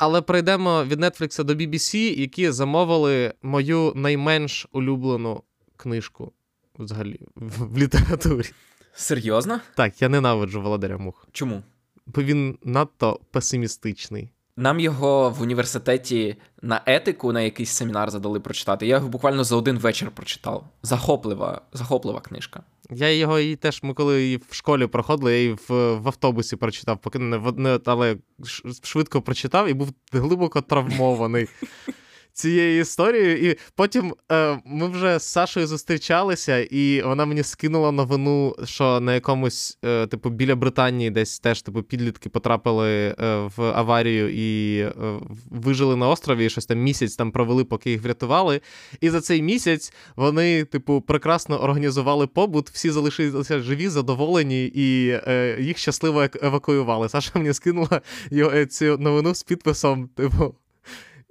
Але 0.01 0.21
прийдемо 0.21 0.85
від 0.85 1.01
Netflix 1.01 1.45
до 1.45 1.55
BBC, 1.55 1.97
які 2.21 2.51
замовили 2.51 3.35
мою 3.43 3.93
найменш 3.97 4.67
улюблену 4.73 5.43
книжку 5.77 6.33
взагалі 6.79 7.21
в, 7.35 7.75
в 7.75 7.79
літературі. 7.79 8.51
Серйозно? 8.95 9.61
Так, 9.77 10.03
я 10.03 10.09
ненавиджу 10.09 10.63
Володаря 10.63 10.99
Мух. 10.99 11.29
Чому? 11.33 11.63
Бо 12.07 12.23
він 12.23 12.59
надто 12.65 13.21
песимістичний. 13.31 14.33
Нам 14.61 14.81
його 14.81 15.31
в 15.31 15.43
університеті 15.43 16.37
на 16.63 16.83
етику 16.87 17.33
на 17.33 17.41
якийсь 17.41 17.71
семінар 17.71 18.11
задали 18.11 18.41
прочитати. 18.41 18.87
Я 18.87 18.97
його 18.97 19.09
буквально 19.09 19.45
за 19.45 19.57
один 19.57 19.79
вечір 19.79 20.11
прочитав. 20.11 20.65
Захоплива, 20.83 21.61
захоплива 21.73 22.21
книжка. 22.21 22.63
Я 22.91 23.13
його 23.13 23.39
і 23.39 23.57
теж, 23.57 23.83
ми 23.83 23.95
коли 23.95 24.23
її 24.23 24.41
в 24.49 24.55
школі 24.55 24.87
проходили, 24.87 25.33
я 25.33 25.39
її 25.39 25.53
в, 25.53 25.95
в 25.95 26.09
автобусі 26.09 26.57
прочитав, 26.57 26.99
поки 26.99 27.19
не, 27.19 27.53
не 27.57 27.81
але 27.85 28.17
швидко 28.83 29.23
прочитав 29.23 29.69
і 29.69 29.75
був 29.75 29.93
глибоко 30.13 30.61
травмований 30.61 31.49
цією 32.33 32.81
історією. 32.81 33.51
І 33.51 33.57
потім 33.75 34.15
е, 34.33 34.59
ми 34.67 34.89
вже 34.89 35.19
з 35.19 35.23
Сашою 35.23 35.67
зустрічалися, 35.67 36.59
і 36.59 37.03
вона 37.03 37.25
мені 37.25 37.43
скинула 37.43 37.93
новину, 37.93 38.57
що 38.65 39.01
на 39.01 39.15
якомусь, 39.15 39.79
е, 39.85 40.07
типу, 40.07 40.31
біля 40.31 40.57
Британії 40.57 41.11
десь 41.11 41.39
теж 41.39 41.63
типу, 41.63 41.83
підлітки 41.83 42.29
потрапили 42.29 42.89
е, 42.91 43.15
в 43.57 43.63
аварію 43.63 44.31
і 44.35 44.79
е, 44.81 44.93
вижили 45.51 45.97
на 45.97 46.09
острові, 46.09 46.47
і 46.47 46.51
щось 46.51 46.67
там 46.67 46.79
місяць 46.79 47.17
там 47.17 47.33
провели, 47.33 47.65
поки 47.65 47.91
їх 47.91 48.03
врятували. 48.03 48.61
І 49.01 49.11
за 49.11 49.21
цей 49.21 49.43
місяць 49.43 49.93
вони, 50.17 50.65
типу, 50.65 51.01
прекрасно 51.01 51.63
організували 51.63 52.27
побут, 52.27 52.71
всі 52.71 52.91
залишилися 52.91 53.61
живі, 53.61 53.89
задоволені, 53.89 54.65
і 54.75 55.21
е, 55.27 55.57
їх 55.61 55.79
щасливо 55.79 56.27
евакуювали. 56.43 57.09
Саша 57.09 57.31
мені 57.35 57.53
скинула 57.53 58.01
е, 58.33 58.67
цю 58.67 58.99
новину 58.99 59.35
з 59.35 59.43
підписом, 59.43 60.09
типу 60.09 60.55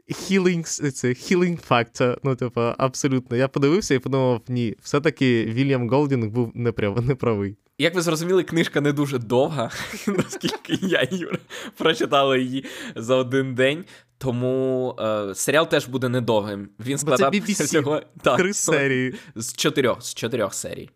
healing, 0.09 0.91
це 0.91 1.07
healing 1.07 1.67
factor, 1.69 2.17
Ну, 2.23 2.35
типу, 2.35 2.61
абсолютно. 2.61 3.37
Я 3.37 3.47
подивився 3.47 3.95
і 3.95 3.99
подумав, 3.99 4.41
ні, 4.47 4.75
все-таки 4.81 5.45
Вільям 5.45 5.89
Голдінг 5.89 6.27
був 6.27 6.51
неправий. 6.55 7.57
Як 7.77 7.95
ви 7.95 8.01
зрозуміли, 8.01 8.43
книжка 8.43 8.81
не 8.81 8.91
дуже 8.93 9.17
довга, 9.17 9.71
наскільки 10.07 10.79
я 10.81 11.07
Юра 11.11 11.37
прочитала 11.77 12.37
її 12.37 12.65
за 12.95 13.15
один 13.15 13.55
день. 13.55 13.85
Тому 14.17 14.95
е, 14.99 15.35
серіал 15.35 15.67
теж 15.69 15.87
буде 15.87 16.09
недовгим. 16.09 16.69
Він 16.79 16.97
складався 16.97 17.63
всього 17.63 18.01
так, 18.21 18.55
серії. 18.55 19.13
з 19.35 19.53
чотирьох 19.53 20.01
з 20.03 20.13
чотирьох 20.13 20.53
серій. 20.53 20.89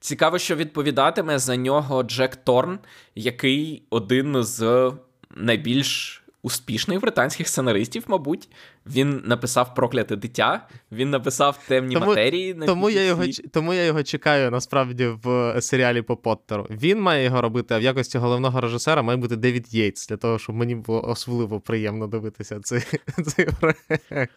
Цікаво, 0.00 0.38
що 0.38 0.56
відповідатиме 0.56 1.38
за 1.38 1.56
нього 1.56 2.02
Джек 2.02 2.36
Торн, 2.36 2.78
який 3.14 3.86
один 3.90 4.44
з 4.44 4.92
найбільш 5.36 6.22
успішних 6.46 7.00
британських 7.00 7.48
сценаристів, 7.48 8.04
мабуть. 8.06 8.48
Він 8.86 9.22
написав 9.24 9.74
прокляте 9.74 10.16
дитя, 10.16 10.66
він 10.92 11.10
написав 11.10 11.58
темні 11.68 11.94
Тому- 11.94 12.06
матерії. 12.06 12.54
На 12.54 12.66
Тому 12.66 12.90
я, 12.90 13.04
його, 13.04 13.24
тому 13.52 13.74
я 13.74 13.84
його 13.84 14.02
чекаю 14.02 14.50
насправді 14.50 15.06
в 15.06 15.56
серіалі 15.60 16.02
по 16.02 16.16
Поттеру. 16.16 16.66
Він 16.70 17.00
має 17.00 17.24
його 17.24 17.40
робити, 17.40 17.74
а 17.74 17.78
в 17.78 17.82
якості 17.82 18.18
головного 18.18 18.60
режисера 18.60 19.02
має 19.02 19.16
бути 19.16 19.36
Девід 19.36 19.74
Єйтс, 19.74 20.08
для 20.08 20.16
того, 20.16 20.38
щоб 20.38 20.56
мені 20.56 20.74
було 20.74 21.04
особливо 21.08 21.60
приємно 21.60 22.06
дивитися 22.06 22.60
цей, 22.60 22.82
цей 23.26 23.48
проект. 23.60 24.32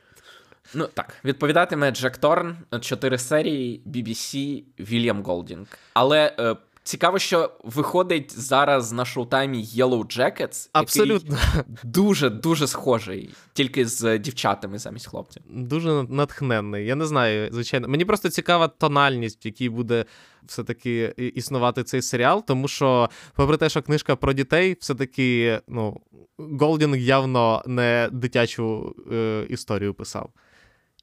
Ну 0.74 0.88
так, 0.94 1.16
відповідатиме 1.26 1.92
Джек 1.92 2.18
Торн, 2.18 2.58
чотири 2.82 3.18
серії, 3.18 3.82
BBC, 3.86 4.64
Вільям 4.80 5.24
Голдінг. 5.24 5.68
Але 5.94 6.36
е, 6.40 6.56
цікаво, 6.90 7.20
що 7.20 7.52
виходить 7.64 8.40
зараз 8.40 8.92
на 8.92 9.06
шоутаймі 9.06 9.64
Yellow 9.64 10.20
Jackets, 10.20 10.70
Абсолютно. 10.74 11.38
який 11.58 11.74
дуже 11.84 12.30
дуже 12.30 12.68
схожий, 12.68 13.30
тільки 13.54 13.86
з 13.86 14.18
дівчатами 14.18 14.78
замість 14.78 15.08
хлопців. 15.08 15.44
Дуже 15.50 16.04
натхненний. 16.04 16.86
Я 16.86 16.96
не 16.96 17.06
знаю, 17.06 17.50
звичайно. 17.52 17.88
Мені 17.88 18.06
просто 18.06 18.30
цікава 18.30 18.68
тональність, 18.68 19.46
в 19.46 19.48
якій 19.48 19.70
буде 19.70 20.06
все-таки 20.44 21.14
існувати 21.18 21.84
цей 21.84 22.02
серіал, 22.02 22.44
тому 22.46 22.68
що, 22.68 23.10
попри 23.36 23.58
те, 23.58 23.70
що 23.70 23.82
книжка 23.82 24.16
про 24.16 24.34
дітей, 24.34 24.78
все-таки, 24.80 25.60
ну, 25.68 26.02
Голдінг 26.38 26.98
явно 26.98 27.64
не 27.66 28.10
дитячу 28.12 28.96
е, 29.12 29.46
історію 29.50 29.94
писав. 29.94 30.30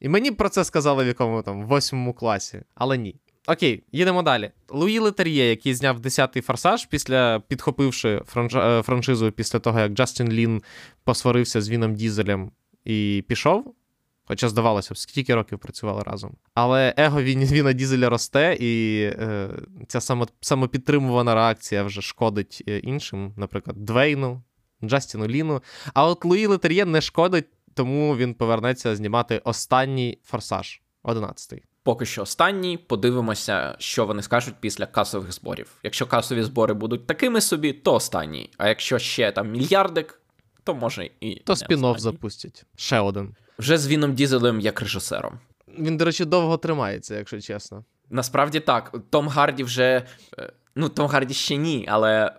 І 0.01 0.09
мені 0.09 0.31
про 0.31 0.49
це 0.49 0.63
сказали 0.63 1.03
в 1.03 1.07
якому 1.07 1.41
там 1.41 1.65
восьмому 1.65 2.13
класі, 2.13 2.61
але 2.75 2.97
ні. 2.97 3.15
Окей, 3.47 3.83
їдемо 3.91 4.23
далі. 4.23 4.51
Луї 4.69 4.99
Летер'є, 4.99 5.49
який 5.49 5.73
зняв 5.73 5.99
10-й 5.99 6.41
форсаж, 6.41 6.85
після 6.85 7.39
підхопивши 7.39 8.21
франж- 8.35 8.79
е, 8.79 8.81
франшизу 8.83 9.31
після 9.31 9.59
того, 9.59 9.79
як 9.79 9.91
Джастін 9.93 10.31
Лін 10.31 10.61
посварився 11.03 11.61
з 11.61 11.69
Віном 11.69 11.95
Дізелем 11.95 12.51
і 12.85 13.23
пішов. 13.27 13.73
Хоча, 14.25 14.49
здавалося 14.49 14.93
б, 14.93 14.97
скільки 14.97 15.35
років 15.35 15.59
працювали 15.59 16.03
разом. 16.03 16.35
Але 16.53 16.93
его 16.97 17.21
Він- 17.21 17.43
Віна 17.45 17.73
Дізеля 17.73 18.09
росте, 18.09 18.57
і 18.59 19.01
е, 19.03 19.49
ця 19.87 20.01
само, 20.01 20.27
самопідтримувана 20.41 21.35
реакція 21.35 21.83
вже 21.83 22.01
шкодить 22.01 22.63
е, 22.69 22.77
іншим, 22.77 23.33
наприклад, 23.37 23.85
Двейну, 23.85 24.41
Джастіну 24.83 25.27
Ліну. 25.27 25.61
А 25.93 26.07
от 26.07 26.25
Луї 26.25 26.47
Летер'є 26.47 26.85
не 26.85 27.01
шкодить, 27.01 27.45
тому 27.73 28.17
він 28.17 28.33
повернеться 28.33 28.95
знімати 28.95 29.41
останній 29.43 30.17
форсаж, 30.23 30.81
11-й. 31.03 31.61
Поки 31.87 32.05
що 32.05 32.21
останній, 32.21 32.77
подивимося, 32.77 33.75
що 33.79 34.05
вони 34.05 34.21
скажуть 34.21 34.55
після 34.59 34.85
касових 34.85 35.31
зборів. 35.31 35.71
Якщо 35.83 36.05
касові 36.05 36.43
збори 36.43 36.73
будуть 36.73 37.07
такими 37.07 37.41
собі, 37.41 37.73
то 37.73 37.93
останній. 37.93 38.49
А 38.57 38.67
якщо 38.67 38.99
ще 38.99 39.31
там 39.31 39.51
мільярдик, 39.51 40.21
то 40.63 40.73
може 40.75 41.09
і 41.21 41.35
То 41.35 41.53
спін-офф 41.53 41.97
запустять. 41.99 42.65
Ще 42.75 42.99
один. 42.99 43.35
вже 43.59 43.77
з 43.77 43.87
Віном 43.87 44.13
Дізелем 44.13 44.59
як 44.59 44.81
режисером. 44.81 45.39
Він, 45.79 45.97
до 45.97 46.05
речі, 46.05 46.25
довго 46.25 46.57
тримається, 46.57 47.15
якщо 47.15 47.41
чесно. 47.41 47.83
Насправді 48.09 48.59
так, 48.59 48.95
Том 49.09 49.27
Гарді 49.27 49.63
вже. 49.63 50.03
е, 50.39 50.51
Ну, 50.75 50.89
Том 50.89 51.07
Гарді 51.07 51.33
ще 51.33 51.55
ні, 51.55 51.85
але. 51.89 52.31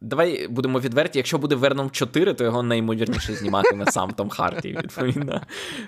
Давай 0.00 0.48
будемо 0.48 0.80
відверті, 0.80 1.18
якщо 1.18 1.38
буде 1.38 1.54
Верном 1.54 1.90
4, 1.90 2.34
то 2.34 2.44
його 2.44 2.62
найімовірніше 2.62 3.34
зніматиме 3.34 3.86
сам 3.86 4.10
Том 4.10 4.28
Харді. 4.28 4.78
Відповідно. 4.82 5.42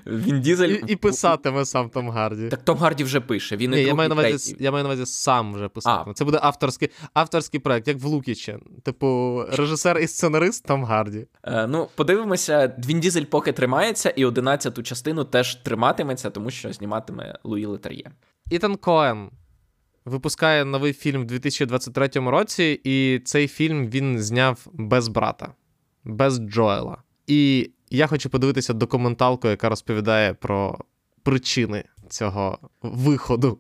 Він 0.06 0.40
Дізель. 0.40 0.68
І, 0.68 0.84
і 0.86 0.96
писатиме 0.96 1.64
сам 1.64 1.90
Том 1.90 2.10
Гарді. 2.10 2.48
Так 2.48 2.62
Том 2.62 2.78
Гарді 2.78 3.04
вже 3.04 3.20
пише. 3.20 3.56
Він 3.56 3.74
і 3.74 3.82
я 3.82 3.94
маю, 3.94 4.08
на 4.08 4.14
увазі, 4.14 4.56
я 4.60 4.70
маю 4.70 4.84
на 4.84 4.88
увазі 4.88 5.06
сам 5.06 5.54
вже 5.54 5.68
писати. 5.68 6.10
Це 6.14 6.24
буде 6.24 6.38
авторський, 6.42 6.88
авторський 7.14 7.60
проект, 7.60 7.88
як 7.88 7.98
в 7.98 8.04
Лукіча. 8.04 8.58
Типу, 8.82 9.42
режисер 9.52 9.98
і 9.98 10.06
сценарист 10.06 10.66
Том 10.66 10.84
Гарді. 10.84 11.26
Е, 11.44 11.66
ну, 11.66 11.88
подивимося, 11.94 12.74
Він 12.88 13.00
Дізель 13.00 13.24
поки 13.24 13.52
тримається, 13.52 14.10
і 14.10 14.26
11-ту 14.26 14.82
частину 14.82 15.24
теж 15.24 15.54
триматиметься, 15.54 16.30
тому 16.30 16.50
що 16.50 16.72
зніматиме 16.72 17.38
Луї 17.44 17.66
Летер'є. 17.66 18.10
Ітан 18.50 18.76
Коен 18.76 19.30
випускає 20.04 20.64
новий 20.64 20.92
фільм 20.92 21.22
в 21.22 21.24
2023 21.24 22.08
році, 22.14 22.80
і 22.84 23.20
цей 23.24 23.48
фільм 23.48 23.86
він 23.86 24.18
зняв 24.18 24.66
без 24.72 25.08
брата, 25.08 25.54
без 26.04 26.38
Джоела. 26.38 27.02
І 27.26 27.70
я 27.90 28.06
хочу 28.06 28.30
подивитися 28.30 28.72
документалку, 28.72 29.48
яка 29.48 29.68
розповідає 29.68 30.34
про 30.34 30.78
причини 31.22 31.84
цього 32.08 32.58
виходу 32.82 33.58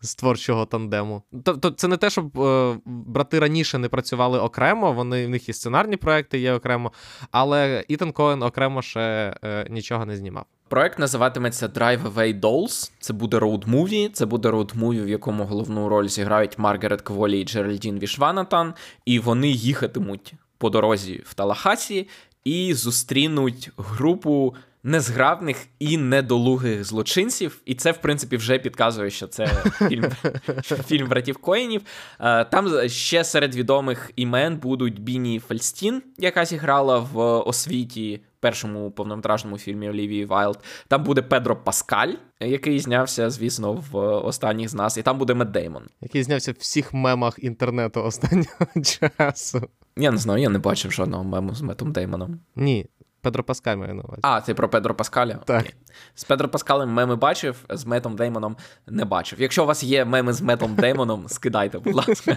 з 0.00 0.14
творчого 0.14 0.66
тандему. 0.66 1.22
Тобто, 1.44 1.70
це 1.70 1.88
не 1.88 1.96
те, 1.96 2.10
щоб 2.10 2.40
е, 2.40 2.78
брати 2.84 3.38
раніше 3.38 3.78
не 3.78 3.88
працювали 3.88 4.38
окремо, 4.38 4.92
вони 4.92 5.26
в 5.26 5.30
них 5.30 5.48
і 5.48 5.52
сценарні 5.52 5.96
проекти 5.96 6.38
є 6.38 6.52
окремо, 6.52 6.92
але 7.30 7.84
Ітан 7.88 8.12
Коен 8.12 8.42
окремо 8.42 8.82
ще 8.82 9.34
е, 9.44 9.66
нічого 9.70 10.06
не 10.06 10.16
знімав. 10.16 10.44
Проект 10.68 10.98
називатиметься 10.98 11.68
Drive 11.68 12.12
Away 12.12 12.40
Dolls. 12.40 12.90
Це 13.00 13.12
буде 13.12 13.38
роуд-муві. 13.38 14.10
Це 14.12 14.26
буде 14.26 14.48
роуд-муві, 14.50 15.04
в 15.04 15.08
якому 15.08 15.44
головну 15.44 15.88
роль 15.88 16.08
зіграють 16.08 16.58
Маргарет 16.58 17.02
Кволі 17.02 17.40
і 17.40 17.44
Джеральдін 17.44 17.98
Вішванатан. 17.98 18.74
І 19.04 19.18
вони 19.18 19.48
їхатимуть 19.48 20.34
по 20.58 20.70
дорозі 20.70 21.22
в 21.26 21.34
Талахасі 21.34 22.08
і 22.44 22.74
зустрінуть 22.74 23.70
групу 23.76 24.54
незграбних 24.82 25.56
і 25.78 25.98
недолугих 25.98 26.84
злочинців. 26.84 27.60
І 27.64 27.74
це, 27.74 27.92
в 27.92 27.96
принципі, 28.00 28.36
вже 28.36 28.58
підказує, 28.58 29.10
що 29.10 29.26
це 29.26 29.46
фільм, 29.88 30.10
фільм 30.86 31.08
братів 31.08 31.36
Коїнів. 31.36 31.82
Е, 32.20 32.44
Там 32.44 32.88
ще 32.88 33.24
серед 33.24 33.54
відомих 33.54 34.10
імен 34.16 34.56
будуть 34.56 35.00
Біні 35.00 35.40
Фельстін, 35.40 36.02
яка 36.18 36.44
зіграла 36.44 36.98
в 36.98 37.18
освіті. 37.40 38.20
Першому 38.40 38.90
повнометражному 38.90 39.58
фільмі 39.58 39.90
Олівії 39.90 40.24
Вайлд. 40.24 40.58
Там 40.88 41.04
буде 41.04 41.22
Педро 41.22 41.56
Паскаль, 41.56 42.12
який 42.40 42.78
знявся, 42.78 43.30
звісно, 43.30 43.72
в 43.90 43.98
останніх 43.98 44.68
з 44.68 44.74
нас, 44.74 44.96
і 44.96 45.02
там 45.02 45.18
буде 45.18 45.34
Мет 45.34 45.52
Деймон. 45.52 45.82
Який 46.00 46.22
знявся 46.22 46.52
в 46.52 46.56
всіх 46.58 46.94
мемах 46.94 47.38
інтернету 47.38 48.02
останнього 48.02 48.66
часу. 48.84 49.68
Я 49.96 50.10
не 50.10 50.18
знаю, 50.18 50.42
я 50.42 50.48
не 50.48 50.58
бачив 50.58 50.92
жодного 50.92 51.24
мему 51.24 51.54
з 51.54 51.62
Метом 51.62 51.92
Деймоном. 51.92 52.40
Ні, 52.56 52.86
Педро 53.26 53.44
Паскаль 53.44 53.76
має 53.76 53.94
на 53.94 54.02
увазі. 54.02 54.20
А, 54.22 54.40
ти 54.40 54.54
про 54.54 54.68
Педро 54.68 54.94
Паскаля? 54.94 55.34
Так. 55.34 55.60
Окей. 55.60 55.74
З 56.14 56.24
Педро 56.24 56.48
Паскалем 56.48 56.88
меми 56.88 57.16
бачив, 57.16 57.64
з 57.70 57.86
Метом 57.86 58.16
Деймоном 58.16 58.56
не 58.86 59.04
бачив. 59.04 59.40
Якщо 59.40 59.62
у 59.62 59.66
вас 59.66 59.82
є 59.82 60.04
меми 60.04 60.32
з 60.32 60.40
Метом 60.42 60.74
Деймоном, 60.74 61.24
скидайте, 61.28 61.78
будь 61.78 61.94
ласка. 61.94 62.36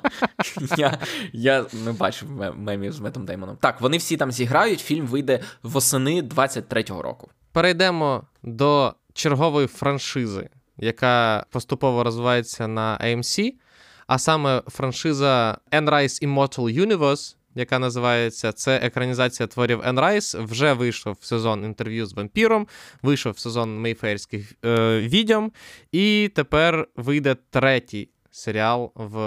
Я, 0.76 0.98
я 1.32 1.64
не 1.84 1.92
бачив 1.92 2.28
мемів 2.56 2.92
з 2.92 3.00
Метом 3.00 3.24
Деймоном. 3.24 3.56
Так, 3.60 3.80
вони 3.80 3.96
всі 3.96 4.16
там 4.16 4.32
зіграють, 4.32 4.80
фільм 4.80 5.06
вийде 5.06 5.40
восени 5.62 6.22
23-го 6.22 7.02
року. 7.02 7.30
Перейдемо 7.52 8.22
до 8.42 8.94
чергової 9.12 9.66
франшизи, 9.66 10.48
яка 10.76 11.46
поступово 11.50 12.04
розвивається 12.04 12.68
на 12.68 12.98
AMC, 13.04 13.52
а 14.06 14.18
саме 14.18 14.62
франшиза 14.66 15.58
Anne 15.72 15.90
Rice 15.90 16.28
Immortal 16.28 16.86
Universe, 16.86 17.36
яка 17.54 17.78
називається 17.78 18.52
це 18.52 18.76
екранізація 18.76 19.46
творів 19.46 19.80
Rice, 19.80 20.44
вже 20.44 20.72
вийшов 20.72 21.16
сезон 21.20 21.64
інтерв'ю 21.64 22.06
з 22.06 22.12
вампіром, 22.12 22.66
вийшов 23.02 23.38
сезон 23.38 23.80
мейфейрських 23.80 24.52
е, 24.64 25.00
відьом, 25.00 25.52
і 25.92 26.30
тепер 26.34 26.88
вийде 26.96 27.36
третій. 27.50 28.10
Серіал 28.30 28.92
в, 28.94 29.18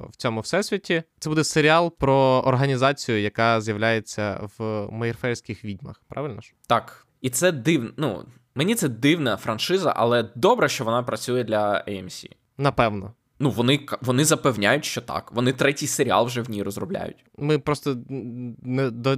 в 0.00 0.16
цьому 0.16 0.40
всесвіті. 0.40 1.02
Це 1.18 1.30
буде 1.30 1.44
серіал 1.44 1.96
про 1.98 2.42
організацію, 2.46 3.20
яка 3.20 3.60
з'являється 3.60 4.48
в 4.58 4.88
мейрфейрських 4.92 5.64
відьмах. 5.64 6.02
Правильно 6.08 6.40
ж? 6.40 6.52
Так, 6.66 7.06
і 7.20 7.30
це 7.30 7.52
дивно. 7.52 7.90
Ну, 7.96 8.24
мені 8.54 8.74
це 8.74 8.88
дивна 8.88 9.36
франшиза, 9.36 9.92
але 9.96 10.30
добре, 10.34 10.68
що 10.68 10.84
вона 10.84 11.02
працює 11.02 11.44
для 11.44 11.84
AMC. 11.88 12.30
Напевно. 12.58 13.14
Ну, 13.38 13.50
вони, 13.50 13.80
вони 14.00 14.24
запевняють, 14.24 14.84
що 14.84 15.00
так. 15.00 15.32
Вони 15.32 15.52
третій 15.52 15.86
серіал 15.86 16.26
вже 16.26 16.42
в 16.42 16.50
ній 16.50 16.62
розробляють. 16.62 17.16
Ми 17.38 17.58
просто 17.58 17.96
не 18.62 18.90
до. 18.90 19.16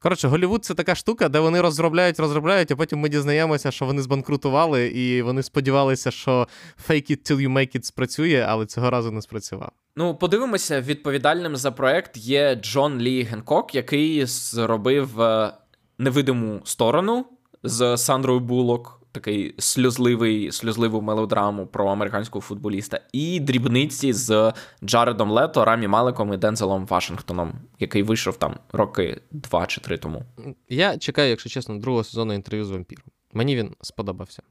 Коротше, 0.00 0.28
Голівуд 0.28 0.64
це 0.64 0.74
така 0.74 0.94
штука, 0.94 1.28
де 1.28 1.38
вони 1.40 1.60
розробляють, 1.60 2.20
розробляють, 2.20 2.70
а 2.70 2.76
потім 2.76 2.98
ми 2.98 3.08
дізнаємося, 3.08 3.70
що 3.70 3.84
вони 3.86 4.02
збанкрутували, 4.02 4.86
і 4.86 5.22
вони 5.22 5.42
сподівалися, 5.42 6.10
що 6.10 6.48
fake 6.88 7.10
it 7.10 7.32
till 7.32 7.40
you 7.40 7.52
make 7.52 7.76
it 7.76 7.82
спрацює, 7.82 8.46
але 8.48 8.66
цього 8.66 8.90
разу 8.90 9.10
не 9.10 9.22
спрацював. 9.22 9.70
Ну, 9.96 10.14
подивимося, 10.14 10.80
відповідальним 10.80 11.56
за 11.56 11.70
проект 11.70 12.16
є 12.16 12.54
Джон 12.54 12.98
Лі 12.98 13.22
Генкок, 13.22 13.74
який 13.74 14.26
зробив 14.26 15.20
е, 15.20 15.52
невидиму 15.98 16.60
сторону 16.64 17.26
з 17.62 17.96
Сандрою 17.96 18.40
Булок. 18.40 18.97
Такий 19.18 19.54
сльозливий, 19.58 20.52
сльозливу 20.52 21.00
мелодраму 21.00 21.66
про 21.66 21.86
американського 21.88 22.42
футболіста, 22.42 23.00
і 23.12 23.40
дрібниці 23.40 24.12
з 24.12 24.52
Джаредом 24.84 25.30
Лето, 25.30 25.64
Рамі 25.64 25.88
Маликом 25.88 26.32
і 26.32 26.36
Дензелом 26.36 26.86
Вашингтоном, 26.86 27.52
який 27.78 28.02
вийшов 28.02 28.36
там 28.36 28.58
роки 28.72 29.20
два 29.30 29.66
чи 29.66 29.80
три 29.80 29.98
тому. 29.98 30.24
Я 30.68 30.98
чекаю, 30.98 31.30
якщо 31.30 31.50
чесно, 31.50 31.78
другого 31.78 32.04
сезону 32.04 32.34
інтерв'ю 32.34 32.64
з 32.64 32.70
вампіром. 32.70 33.04
Мені 33.32 33.56
він 33.56 33.74
сподобався. 33.80 34.42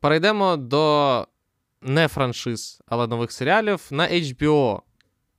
Перейдемо 0.00 0.56
до 0.56 1.26
не 1.82 2.08
франшиз, 2.08 2.82
але 2.86 3.06
нових 3.06 3.32
серіалів. 3.32 3.88
На 3.90 4.08
HBO 4.08 4.80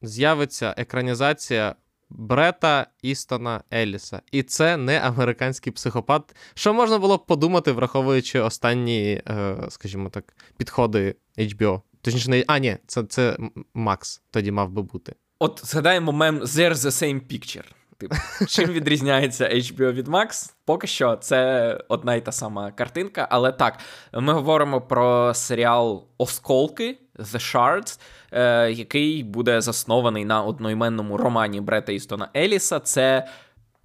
з'явиться 0.02 0.76
екранізація 0.78 1.76
Брета 2.18 2.88
Істона 3.02 3.64
Еліса. 3.74 4.22
І 4.32 4.44
це 4.44 4.78
не 4.78 5.00
американський 5.00 5.74
психопат. 5.74 6.36
Що 6.54 6.74
можна 6.74 7.00
було 7.00 7.18
б 7.18 7.26
подумати, 7.26 7.72
враховуючи 7.72 8.40
останні, 8.40 9.22
е, 9.30 9.58
скажімо 9.70 10.10
так, 10.10 10.34
підходи 10.58 11.16
HBO. 11.38 11.82
Точніше, 12.02 12.30
не. 12.30 12.44
А, 12.48 12.60
ні, 12.60 12.78
це 12.88 13.04
це 13.04 13.38
Макс 13.74 14.22
тоді 14.32 14.52
мав 14.52 14.70
би 14.70 14.82
бути. 14.82 15.16
От 15.40 15.62
згадаємо 15.64 16.12
мем 16.12 16.40
There's 16.40 16.74
the 16.74 16.92
same 16.92 17.22
picture. 17.32 17.66
Типу, 17.98 18.16
чим 18.48 18.70
відрізняється 18.70 19.46
HBO 19.46 19.92
від 19.92 20.08
Max? 20.08 20.54
Поки 20.66 20.88
що 20.88 21.16
це 21.16 21.80
одна 21.88 22.16
й 22.16 22.22
та 22.22 22.32
сама 22.32 22.72
картинка. 22.72 23.28
Але 23.32 23.52
так, 23.52 23.80
ми 24.14 24.34
говоримо 24.34 24.82
про 24.82 25.34
серіал 25.34 26.08
Осколки 26.18 26.98
The 27.20 27.56
Shards, 27.56 28.00
е, 28.32 28.72
який 28.72 29.24
буде 29.24 29.62
заснований 29.62 30.26
на 30.26 30.44
одноіменному 30.44 31.18
романі 31.18 31.62
Брета 31.62 31.92
Істона 31.92 32.30
Еліса. 32.36 32.80
Це 32.80 33.28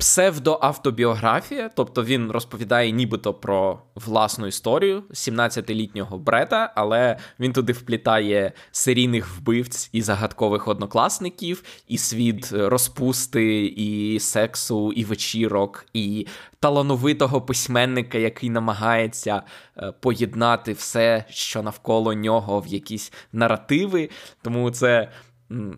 псевдоавтобіографія, 0.00 1.70
тобто 1.76 2.04
він 2.04 2.30
розповідає 2.30 2.90
нібито 2.90 3.34
про 3.34 3.82
власну 3.94 4.46
історію 4.46 5.02
17-літнього 5.10 6.18
брета, 6.18 6.72
але 6.76 7.16
він 7.40 7.52
туди 7.52 7.72
вплітає 7.72 8.52
серійних 8.70 9.36
вбивць 9.36 9.90
і 9.92 10.02
загадкових 10.02 10.68
однокласників, 10.68 11.62
і 11.88 11.98
світ 11.98 12.52
розпусти, 12.52 13.64
і 13.64 14.20
сексу, 14.20 14.92
і 14.92 15.04
вечірок, 15.04 15.86
і 15.94 16.26
талановитого 16.60 17.40
письменника, 17.40 18.18
який 18.18 18.50
намагається 18.50 19.42
е, 19.76 19.92
поєднати 20.00 20.72
все, 20.72 21.24
що 21.28 21.62
навколо 21.62 22.14
нього 22.14 22.60
в 22.60 22.66
якісь 22.66 23.12
наративи. 23.32 24.10
Тому 24.42 24.70
це. 24.70 25.08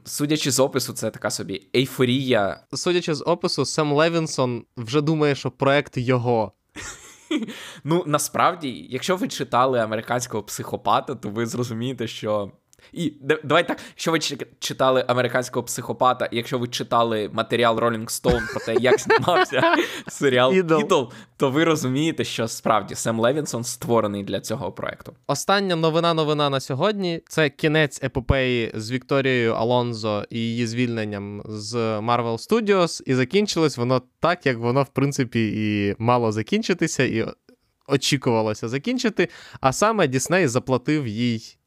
Судячи 0.05 0.51
з 0.51 0.61
опису, 0.61 0.93
це 0.93 1.11
така 1.11 1.31
собі 1.31 1.69
ейфорія. 1.77 2.61
Судячи 2.75 3.15
з 3.15 3.25
опису, 3.27 3.65
Сем 3.65 3.93
Левінсон 3.93 4.65
вже 4.77 5.01
думає, 5.01 5.35
що 5.35 5.51
проект 5.51 5.97
його. 5.97 6.53
Ну 7.85 8.05
насправді, 8.07 8.87
якщо 8.91 9.17
ви 9.17 9.29
читали 9.29 9.79
американського 9.79 10.43
психопата, 10.43 11.15
то 11.15 11.29
ви 11.29 11.47
зрозумієте, 11.47 12.07
що 12.07 12.53
і 12.93 13.13
давай 13.45 13.69
так, 13.69 13.79
якщо 13.89 14.13
ви 14.13 14.19
читали 14.59 15.05
американського 15.09 15.65
психопата, 15.65 16.29
якщо 16.33 16.59
ви 16.59 16.69
читали 16.69 17.31
матеріал 17.33 17.79
Rolling 17.79 18.05
Stone 18.05 18.53
про 18.53 18.61
те, 18.61 18.75
як 18.81 19.01
знімався 19.01 19.63
серіал 20.09 20.55
Ідол, 20.55 21.13
то 21.37 21.51
ви 21.51 21.65
розумієте, 21.65 22.25
що 22.25 22.49
справді 22.49 22.95
Сем 22.95 23.21
Левінсон 23.21 23.65
створений 23.65 24.25
для 24.25 24.41
цього 24.41 24.73
проекту. 24.73 25.15
Остання 25.27 25.77
новина-новина 25.77 26.51
на 26.51 26.61
сьогодні 26.61 27.23
це 27.29 27.51
кінець 27.51 28.03
епопеї 28.03 28.73
з 28.75 28.91
Вікторією 28.91 29.53
Алонзо 29.53 30.25
і 30.31 30.39
її 30.39 30.67
звільненням 30.67 31.43
з 31.45 31.75
Marvel 31.77 32.49
Studios, 32.49 33.03
і 33.07 33.15
закінчилось 33.15 33.77
воно 33.77 34.03
так, 34.21 34.47
як 34.47 34.59
воно, 34.59 34.83
в 34.83 34.89
принципі, 34.89 35.53
і 35.55 35.95
мало 35.99 36.33
закінчитися, 36.33 37.05
і 37.05 37.27
очікувалося 37.89 38.69
закінчити. 38.69 39.29
А 39.61 39.73
саме 39.73 40.09
Дісней 40.09 40.47
заплатив 40.47 41.07
їй 41.07 41.59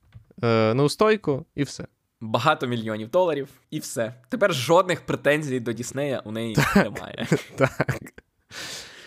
е, 0.43 0.74
неустойку 0.74 1.45
і 1.56 1.63
все. 1.63 1.88
Багато 2.21 2.67
мільйонів 2.67 3.10
доларів, 3.10 3.50
і 3.71 3.80
все. 3.80 4.13
Тепер 4.30 4.54
жодних 4.54 5.06
претензій 5.06 5.60
до 5.60 5.74
Діснея 5.74 6.21
у 6.26 6.32
неї 6.32 6.56
так, 6.56 6.76
немає. 6.76 7.28
Так. 7.56 8.13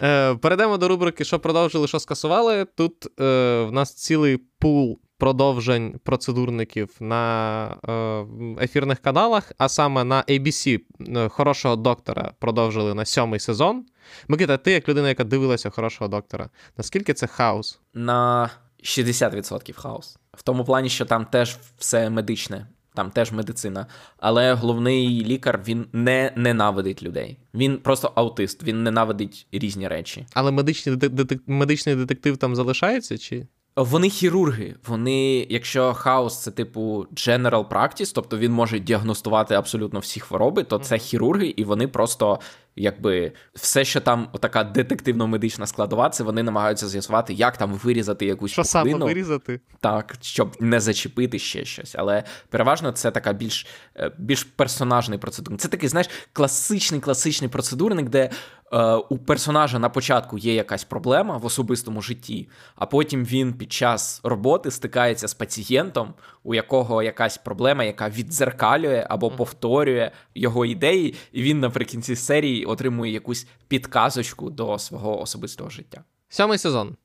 Е, 0.03 0.35
Перейдемо 0.35 0.79
до 0.79 0.89
рубрики, 0.89 1.25
що 1.25 1.39
продовжили, 1.39 1.89
що 1.89 2.01
скасували. 2.01 2.65
Тут 2.65 3.21
е, 3.21 3.63
в 3.63 3.73
нас 3.73 3.95
цілий 3.95 4.37
пул 4.59 5.01
продовжень 5.19 6.01
процедурників 6.05 6.97
на 7.01 7.65
е, 7.89 8.65
ефірних 8.65 8.99
каналах, 8.99 9.53
а 9.59 9.69
саме 9.69 10.05
на 10.05 10.23
ABC 10.23 10.81
е, 11.09 11.29
хорошого 11.29 11.77
доктора 11.77 12.33
продовжили 12.39 12.95
на 12.95 13.05
сьомий 13.05 13.41
сезон. 13.41 13.85
Микита, 14.29 14.57
ти, 14.57 14.73
як 14.73 14.89
людина, 14.89 15.09
яка 15.09 15.25
дивилася 15.25 15.71
хорошого 15.71 16.09
доктора, 16.09 16.51
наскільки 16.77 17.15
це 17.15 17.27
хаос? 17.27 17.81
На 17.95 18.51
60% 18.83 19.73
хаос. 19.73 20.19
В 20.33 20.43
тому 20.43 20.65
плані, 20.65 20.89
що 20.89 21.05
там 21.05 21.25
теж 21.25 21.57
все 21.79 22.11
медичне, 22.11 22.67
там 22.95 23.11
теж 23.11 23.33
медицина. 23.33 23.87
Але 24.19 24.53
головний 24.53 25.25
лікар 25.25 25.63
він 25.67 25.87
не 25.93 26.33
ненавидить 26.37 27.03
людей. 27.03 27.39
Він 27.55 27.79
просто 27.79 28.13
аутист, 28.15 28.63
він 28.63 28.83
ненавидить 28.83 29.47
різні 29.53 29.89
речі. 29.89 30.27
Але 30.35 30.51
медичний 30.51 30.97
детек... 30.97 31.43
медичний 31.47 31.97
детектив 31.97 32.37
там 32.37 32.57
залишається 32.57 33.19
чи? 33.19 33.47
Вони 33.79 34.11
хірурги. 34.11 34.75
Вони, 34.87 35.47
якщо 35.51 35.95
хаос 35.95 36.43
це 36.43 36.51
типу 36.51 37.07
general 37.13 37.69
practice, 37.69 38.13
тобто 38.15 38.39
він 38.39 38.53
може 38.53 38.79
діагностувати 38.79 39.55
абсолютно 39.55 40.01
всі 40.01 40.21
хвороби, 40.21 40.65
то 40.65 40.79
це 40.79 40.99
хірурги, 40.99 41.47
і 41.47 41.65
вони 41.65 41.89
просто 41.89 42.41
якби 42.79 43.33
все, 43.55 43.85
що 43.85 44.01
там 44.01 44.29
така 44.41 44.65
детективно-медична 44.65 45.67
складова, 45.67 46.11
це 46.11 46.25
вони 46.25 46.43
намагаються 46.43 46.89
з'ясувати, 46.89 47.35
як 47.35 47.57
там 47.57 47.73
вирізати 47.73 48.27
якусь 48.27 48.53
Що 48.53 48.65
саме 48.65 48.95
вирізати? 48.95 49.61
Так, 49.81 50.15
щоб 50.21 50.57
не 50.61 50.81
зачепити 50.81 51.39
ще 51.39 51.65
щось. 51.65 51.95
Але 51.99 52.25
переважно 52.49 52.93
це 52.93 53.11
така 53.11 53.33
більш 53.33 53.67
е, 53.97 54.13
більш 54.19 54.45
персонажний 54.45 55.19
процедурник. 55.19 55.61
Це 55.61 55.69
такий, 55.69 55.89
знаєш, 55.89 56.11
класичний 56.33 57.01
класичний 57.01 57.51
процедурник, 57.51 58.09
де 58.09 58.31
е, 58.73 58.95
у 58.95 59.19
персонажа 59.19 59.79
на 59.79 59.89
початку 59.89 60.39
є 60.39 60.55
якась 60.55 60.85
проблема 60.85 61.37
в 61.37 61.47
особистому 61.47 62.03
житті, 62.03 62.49
а 62.77 62.87
потім 62.87 63.25
він 63.25 63.53
під 63.53 63.73
час 63.73 64.21
роботи 64.25 64.71
стикається 64.71 65.29
з 65.29 65.35
пацієнтом, 65.35 66.15
у 66.45 66.55
якого 66.55 67.03
якась 67.03 67.39
проблема, 67.39 67.85
яка 67.85 68.09
віддзеркалює 68.09 69.07
або 69.11 69.31
повторює 69.31 70.11
його 70.35 70.67
ідеї, 70.67 71.15
і 71.33 71.43
він 71.43 71.61
наприкінці 71.61 72.17
серії 72.17 72.65
отримує 72.69 73.13
якусь 73.13 73.47
підказочку 73.69 74.51
до 74.51 74.79
свого 74.79 75.21
особистого 75.21 75.71
життя. 75.71 76.05
Сьомий 76.29 76.59
сезон. 76.59 76.97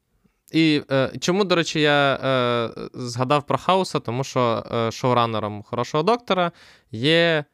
І 0.52 0.82
е, 0.92 1.12
чому, 1.20 1.44
до 1.44 1.56
речі, 1.56 1.82
я 1.82 2.16
е, 2.16 2.70
згадав 2.94 3.44
про 3.44 3.58
Хауса, 3.58 4.00
тому 4.00 4.24
що 4.24 4.66
е, 4.72 4.92
шоуранером 4.92 5.64
хорошого 5.64 6.04
доктора 6.04 6.52
є 6.92 7.46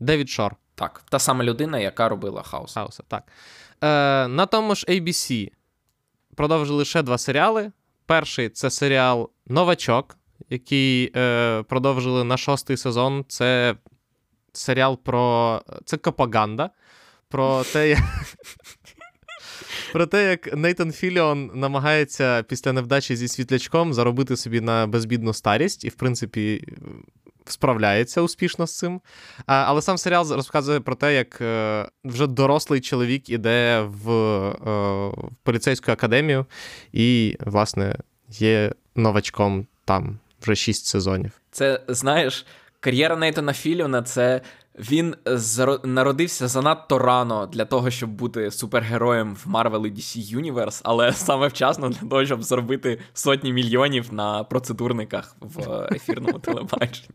Девід 0.00 0.28
Шор. 0.28 0.56
Так, 0.74 1.02
та 1.08 1.18
сама 1.18 1.44
людина, 1.44 1.78
яка 1.78 2.08
робила 2.08 2.42
Хаус. 2.42 2.74
Хауса. 2.74 3.02
так. 3.08 3.22
Е, 3.80 4.28
На 4.28 4.46
тому 4.46 4.74
ж 4.74 4.86
ABC 4.88 5.50
продовжили 6.34 6.84
ще 6.84 7.02
два 7.02 7.18
серіали. 7.18 7.72
Перший 8.06 8.48
це 8.48 8.70
серіал 8.70 9.30
Новачок, 9.46 10.16
який 10.50 11.12
е, 11.16 11.62
продовжили 11.62 12.24
на 12.24 12.36
шостий 12.36 12.76
сезон. 12.76 13.24
Це 13.28 13.76
серіал 14.52 14.98
про 15.02 15.62
це 15.84 15.96
Копаганда 15.96 16.70
про 17.30 17.64
те, 17.64 17.88
як. 17.88 17.98
Про 19.92 20.06
те, 20.06 20.30
як 20.30 20.56
Нейтан 20.56 20.92
Філіон 20.92 21.50
намагається 21.54 22.42
після 22.42 22.72
невдачі 22.72 23.16
зі 23.16 23.28
світлячком 23.28 23.94
заробити 23.94 24.36
собі 24.36 24.60
на 24.60 24.86
безбідну 24.86 25.34
старість, 25.34 25.84
і, 25.84 25.88
в 25.88 25.94
принципі, 25.94 26.64
справляється 27.44 28.22
успішно 28.22 28.66
з 28.66 28.78
цим. 28.78 29.00
А, 29.46 29.54
Але 29.54 29.82
сам 29.82 29.98
серіал 29.98 30.32
розказує 30.32 30.80
про 30.80 30.94
те, 30.94 31.14
як 31.14 31.40
е, 31.40 31.88
вже 32.04 32.26
дорослий 32.26 32.80
чоловік 32.80 33.28
іде 33.28 33.80
в, 33.80 34.10
е, 34.10 34.50
в 35.08 35.30
поліцейську 35.42 35.92
академію 35.92 36.46
і, 36.92 37.36
власне, 37.40 37.96
є 38.28 38.72
новачком 38.96 39.66
там 39.84 40.18
вже 40.42 40.54
шість 40.54 40.86
сезонів. 40.86 41.32
Це 41.50 41.80
знаєш, 41.88 42.46
кар'єра 42.80 43.16
Нейтана 43.16 43.52
Філіона 43.52 44.02
це 44.02 44.40
він 44.80 45.16
народився 45.84 46.48
занадто 46.48 46.98
рано 46.98 47.46
для 47.46 47.64
того, 47.64 47.90
щоб 47.90 48.10
бути 48.10 48.50
супергероєм 48.50 49.34
в 49.34 49.46
Marvel 49.46 49.86
і 49.86 49.92
DC 49.92 50.36
Universe, 50.36 50.80
але 50.84 51.12
саме 51.14 51.46
вчасно 51.46 51.88
для 51.88 52.08
того, 52.08 52.26
щоб 52.26 52.42
зробити 52.42 52.98
сотні 53.12 53.52
мільйонів 53.52 54.12
на 54.12 54.44
процедурниках 54.44 55.36
в 55.40 55.88
ефірному 55.92 56.38
телебаченні. 56.38 57.08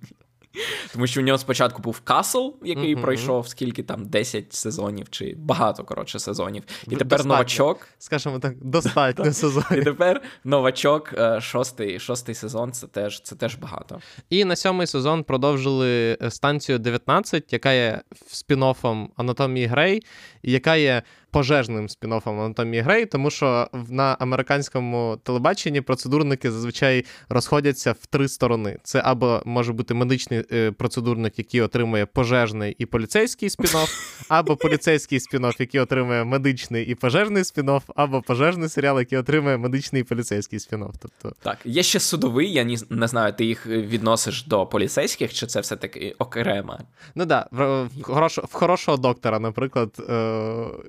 Тому 0.94 1.08
що 1.08 1.22
у 1.22 1.24
нього 1.24 1.38
спочатку 1.38 1.82
був 1.82 2.00
Касл, 2.00 2.50
який 2.64 2.96
mm-hmm. 2.96 3.02
пройшов 3.02 3.48
скільки 3.48 3.84
там 3.84 4.06
10 4.06 4.54
сезонів, 4.54 5.10
чи 5.10 5.36
багато 5.38 5.84
коротше 5.84 6.20
сезонів. 6.20 6.64
І 6.84 6.90
тепер 6.90 7.08
достатньо. 7.08 7.34
новачок. 7.34 7.88
Скажімо 8.00 8.40
так, 8.40 8.56
достатньо 8.64 9.34
сезонів. 9.34 9.82
І 9.82 9.84
тепер 9.84 10.22
новачок, 10.44 11.14
е, 11.18 11.42
шостий 11.42 12.00
шостий 12.00 12.36
сезон 12.36 12.72
це 12.72 12.88
теж 12.88 13.22
це 13.22 13.36
теж 13.36 13.56
багато. 13.56 14.00
І 14.30 14.46
на 14.46 14.56
сьомий 14.56 14.88
сезон 14.88 15.24
продовжили 15.24 16.18
е, 16.22 16.32
станцію 16.32 16.80
19, 16.80 17.54
яка 17.54 17.72
є 17.72 18.02
спін-оффом 18.34 19.08
Анатомії 19.16 19.66
Грей, 19.66 20.02
яка 20.44 20.76
є 20.76 21.04
пожежним 21.36 21.88
спін-оффом 21.88 22.40
анатомії 22.40 22.82
Грей, 22.82 23.06
тому 23.06 23.30
що 23.30 23.68
на 23.90 24.18
американському 24.20 25.20
телебаченні 25.24 25.82
процедурники 25.82 26.52
зазвичай 26.52 27.06
розходяться 27.30 27.92
в 27.92 28.06
три 28.06 28.28
сторони. 28.28 28.78
Це 28.84 29.02
або 29.06 29.42
може 29.46 29.74
бути 29.74 29.94
медичний 29.94 30.44
е, 30.52 30.72
процедурник, 30.72 31.34
який 31.38 31.62
отримує 31.62 32.06
пожежний 32.06 32.76
і 32.80 32.86
поліцейський 32.86 33.50
спін-офф, 33.50 33.90
або 34.30 34.56
поліцейський 34.56 35.20
спін-офф, 35.20 35.56
який 35.60 35.82
отримує 35.82 36.24
медичний 36.24 36.86
і 36.86 36.96
пожежний 36.96 37.44
спін-офф, 37.44 37.82
або 37.96 38.22
пожежний 38.22 38.70
серіал, 38.70 39.00
який 39.00 39.18
отримує 39.18 39.58
медичний 39.58 40.02
і 40.02 40.06
поліцейський 40.06 40.60
спін-офф. 40.60 40.94
Тобто... 41.00 41.36
Так, 41.42 41.58
є 41.66 41.84
ще 41.84 42.00
судовий, 42.00 42.54
я 42.54 42.64
ні, 42.64 42.78
не 42.90 43.08
знаю, 43.08 43.34
ти 43.34 43.46
їх 43.46 43.68
відносиш 43.68 44.46
до 44.46 44.66
поліцейських, 44.66 45.34
чи 45.34 45.48
це 45.48 45.60
все-таки 45.60 46.16
окремо? 46.20 46.80
Ну 47.16 47.26
так, 47.26 47.48
да, 47.52 47.66
в, 47.66 47.84
в, 47.84 48.28
в 48.28 48.54
хорошого 48.54 48.98
доктора, 48.98 49.40
наприклад. 49.40 49.90
Е, 50.10 50.14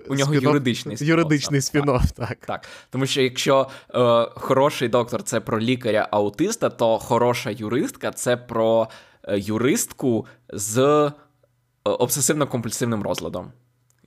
У 0.08 0.14
нього 0.14 0.35
юридичний 0.42 0.96
спін-офф. 0.96 1.08
Юридичний 1.08 1.60
спін-офф, 1.60 2.12
так. 2.12 2.28
так. 2.28 2.46
так. 2.46 2.66
Тому 2.90 3.06
що 3.06 3.22
якщо 3.22 3.68
е, 3.94 3.98
хороший 4.34 4.88
доктор 4.88 5.22
це 5.22 5.40
про 5.40 5.60
лікаря-аутиста, 5.60 6.70
то 6.70 6.98
хороша 6.98 7.50
юристка 7.50 8.10
це 8.10 8.36
про 8.36 8.88
е, 9.22 9.38
юристку 9.38 10.26
з 10.48 10.78
е, 10.78 11.12
обсесивно-компульсивним 11.84 13.02
розладом. 13.02 13.52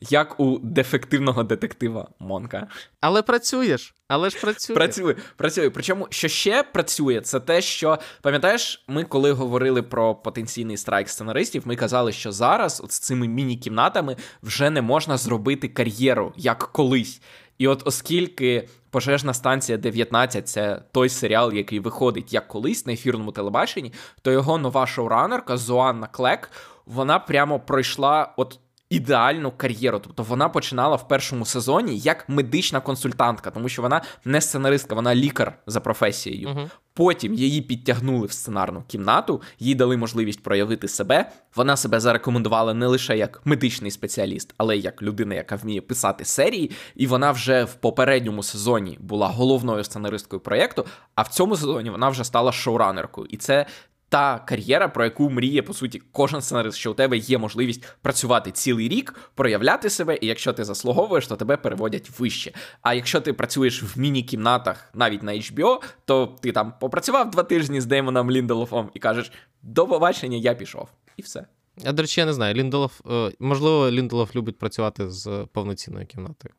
Як 0.02 0.40
у 0.40 0.60
дефективного 0.60 1.44
детектива 1.44 2.08
Монка. 2.20 2.68
Але 3.02 3.22
працюєш, 3.22 3.96
але 4.08 4.30
ж 4.30 4.40
працює. 4.42 4.76
Працює, 4.76 5.16
працює. 5.38 5.70
Причому, 5.70 6.08
що 6.10 6.28
ще 6.28 6.64
працює, 6.64 7.22
це 7.22 7.40
те, 7.40 7.62
що 7.62 8.00
пам'ятаєш, 8.22 8.84
ми 8.88 9.04
коли 9.04 9.32
говорили 9.32 9.82
про 9.82 10.16
потенційний 10.16 10.78
страйк 10.78 11.10
сценаристів, 11.10 11.64
ми 11.66 11.76
казали, 11.76 12.12
що 12.12 12.32
зараз 12.32 12.82
от 12.84 12.92
з 12.92 13.00
цими 13.00 13.28
міні-кімнатами 13.28 14.16
вже 14.44 14.70
не 14.70 14.82
можна 14.82 15.18
зробити 15.18 15.68
кар'єру 15.68 16.34
як 16.38 16.58
колись. 16.58 17.22
І 17.58 17.68
от 17.68 17.82
оскільки 17.86 18.68
пожежна 18.90 19.34
станція 19.34 19.78
19 19.78 20.48
це 20.48 20.84
той 20.92 21.10
серіал, 21.10 21.54
який 21.54 21.80
виходить 21.80 22.34
як 22.34 22.48
колись 22.48 22.86
на 22.86 22.94
ефірному 22.94 23.32
телебаченні, 23.32 23.94
то 24.22 24.32
його 24.32 24.58
нова 24.58 24.88
шоуранерка 24.88 25.58
Зоанна 25.58 26.08
Клек, 26.08 26.52
вона 26.86 27.20
прямо 27.20 27.60
пройшла 27.60 28.34
от 28.38 28.60
ідеальну 28.90 29.52
кар'єру. 29.58 30.00
Тобто 30.00 30.24
вона 30.24 30.50
починала 30.50 30.96
в 30.96 31.08
першому 31.08 31.46
сезоні 31.46 31.98
як 31.98 32.30
медична 32.30 32.82
консультантка, 32.82 33.52
тому 33.52 33.70
що 33.70 33.82
вона 33.82 34.02
не 34.26 34.42
сценаристка, 34.42 34.96
вона 34.96 35.16
лікар 35.16 35.60
за 35.68 35.80
професією. 35.80 36.48
Uh-huh. 36.48 36.70
Потім 36.94 37.34
її 37.34 37.62
підтягнули 37.62 38.28
в 38.28 38.32
сценарну 38.32 38.84
кімнату, 38.88 39.42
їй 39.60 39.76
дали 39.76 39.98
можливість 39.98 40.44
проявити 40.44 40.88
себе. 40.88 41.32
Вона 41.56 41.78
себе 41.78 42.00
зарекомендувала 42.00 42.74
не 42.74 42.88
лише 42.88 43.18
як 43.18 43.42
медичний 43.46 43.92
спеціаліст, 43.92 44.54
але 44.58 44.78
й 44.78 44.82
як 44.82 45.02
людина, 45.02 45.36
яка 45.36 45.56
вміє 45.56 45.82
писати 45.82 46.26
серії. 46.26 46.72
І 46.96 47.08
вона 47.08 47.32
вже 47.32 47.64
в 47.64 47.74
попередньому 47.74 48.44
сезоні 48.44 48.98
була 49.02 49.28
головною 49.28 49.84
сценаристкою 49.84 50.40
проєкту. 50.40 50.86
А 51.16 51.22
в 51.22 51.28
цьому 51.28 51.56
сезоні 51.56 51.90
вона 51.90 52.10
вже 52.10 52.24
стала 52.24 52.52
шоуранеркою. 52.52 53.28
І 53.30 53.38
це 53.38 53.66
та 54.10 54.40
кар'єра, 54.40 54.88
про 54.88 55.04
яку 55.04 55.30
мріє, 55.30 55.62
по 55.62 55.74
суті, 55.74 56.02
кожен 56.12 56.42
сценарист, 56.42 56.78
що 56.78 56.92
у 56.92 56.94
тебе 56.94 57.18
є 57.18 57.38
можливість 57.38 57.88
працювати 58.02 58.52
цілий 58.52 58.90
рік, 58.90 59.16
проявляти 59.36 59.90
себе, 59.90 60.18
і 60.22 60.28
якщо 60.28 60.54
ти 60.54 60.64
заслуговуєш, 60.64 61.28
то 61.28 61.36
тебе 61.36 61.58
переводять 61.58 62.20
вище. 62.20 62.52
А 62.82 62.94
якщо 62.94 63.22
ти 63.22 63.34
працюєш 63.34 63.84
в 63.84 64.00
міні-кімнатах 64.00 64.90
навіть 64.94 65.24
на 65.24 65.32
HBO, 65.32 65.82
то 66.06 66.38
ти 66.42 66.52
там 66.52 66.74
попрацював 66.80 67.32
два 67.32 67.44
тижні 67.44 67.82
з 67.82 67.86
Деймоном 67.86 68.32
Лінделофом 68.32 68.90
і 68.94 69.00
кажеш: 69.00 69.32
до 69.62 69.88
побачення, 69.88 70.38
я 70.38 70.54
пішов. 70.54 70.90
І 71.18 71.22
все. 71.22 71.46
Я, 71.78 71.92
до 71.92 72.02
речі, 72.02 72.22
я 72.22 72.26
не 72.26 72.34
знаю. 72.34 72.56
Лінделов, 72.56 73.02
е, 73.12 73.32
можливо, 73.40 73.92
Лінделов 73.92 74.30
любить 74.36 74.58
працювати 74.58 75.10
з 75.10 75.48
повноцінною 75.54 76.06
кімнатою. 76.06 76.54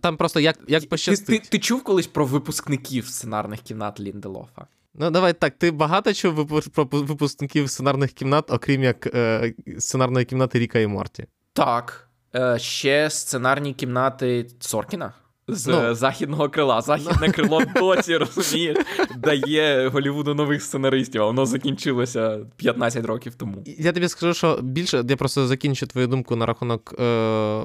Там 0.00 0.16
просто 0.16 0.40
як 0.40 0.58
як 0.68 0.88
пощастить. 0.88 1.26
Ти, 1.26 1.38
ти, 1.38 1.48
ти 1.48 1.58
чув 1.58 1.84
колись 1.84 2.06
про 2.06 2.26
випускників 2.26 3.06
сценарних 3.06 3.60
кімнат 3.60 4.00
Лінделофа? 4.00 4.66
Ну, 4.98 5.10
давай 5.10 5.32
так. 5.32 5.58
Ти 5.58 5.70
багато 5.70 6.12
чув 6.12 6.62
про 6.72 6.84
випускників 6.84 7.70
сценарних 7.70 8.12
кімнат, 8.12 8.50
окрім 8.50 8.82
як 8.82 9.06
е, 9.14 9.54
сценарної 9.78 10.24
кімнати 10.24 10.58
Ріка 10.58 10.78
і 10.78 10.86
Морті? 10.86 11.26
Так. 11.52 12.08
Е, 12.34 12.58
Ще 12.58 13.10
сценарні 13.10 13.74
кімнати 13.74 14.46
Соркіна 14.60 15.12
з 15.48 15.66
ну, 15.66 15.94
західного 15.94 16.48
крила. 16.48 16.80
Західне 16.80 17.32
крило 17.32 17.62
досі, 17.76 18.16
розумієш, 18.16 18.76
дає 19.16 19.88
Голівуду 19.88 20.34
нових 20.34 20.62
сценаристів, 20.62 21.22
а 21.22 21.26
воно 21.26 21.46
закінчилося 21.46 22.38
15 22.56 23.04
років 23.04 23.34
тому. 23.34 23.64
Я 23.66 23.92
тобі 23.92 24.08
скажу, 24.08 24.34
що 24.34 24.58
більше 24.62 25.04
я 25.08 25.16
просто 25.16 25.46
закінчу 25.46 25.86
твою 25.86 26.06
думку 26.06 26.36
на 26.36 26.46
рахунок 26.46 26.94
е, 27.00 27.62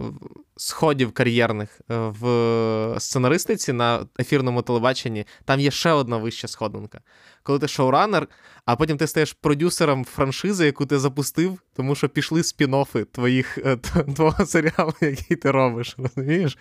сходів 0.58 1.12
кар'єрних 1.12 1.82
е, 1.92 1.96
в 1.98 2.96
сценаристиці 3.00 3.74
на 3.74 4.06
ефірному 4.20 4.62
телебаченні. 4.62 5.26
Там 5.46 5.60
є 5.60 5.72
ще 5.72 5.92
одна 5.92 6.18
вища 6.18 6.48
сходинка. 6.48 7.02
Коли 7.44 7.60
ти 7.60 7.68
шоуранер, 7.68 8.28
а 8.66 8.76
потім 8.76 8.98
ти 8.98 9.08
стаєш 9.08 9.34
продюсером 9.34 10.06
франшизи, 10.06 10.66
яку 10.66 10.86
ти 10.86 11.00
запустив, 11.00 11.62
тому 11.76 11.96
що 11.96 12.10
пішли 12.10 12.42
спін-оффи 12.42 13.06
твоїх, 13.06 13.58
е, 13.58 13.78
твого 14.16 14.46
серіалу, 14.46 14.94
який 15.02 15.38
ти 15.38 15.52
робиш. 15.52 15.96
розумієш? 15.98 16.58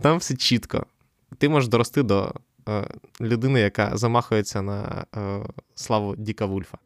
Там 0.00 0.18
все 0.18 0.36
чітко. 0.36 0.86
Ти 1.38 1.48
можеш 1.48 1.68
дорости 1.68 2.02
до 2.02 2.34
е, 2.68 2.88
людини, 3.20 3.60
яка 3.60 3.96
замахується 3.96 4.62
на 4.62 5.04
е, 5.16 5.40
славу 5.74 6.16
Діка 6.16 6.46
Вульфа. 6.46 6.78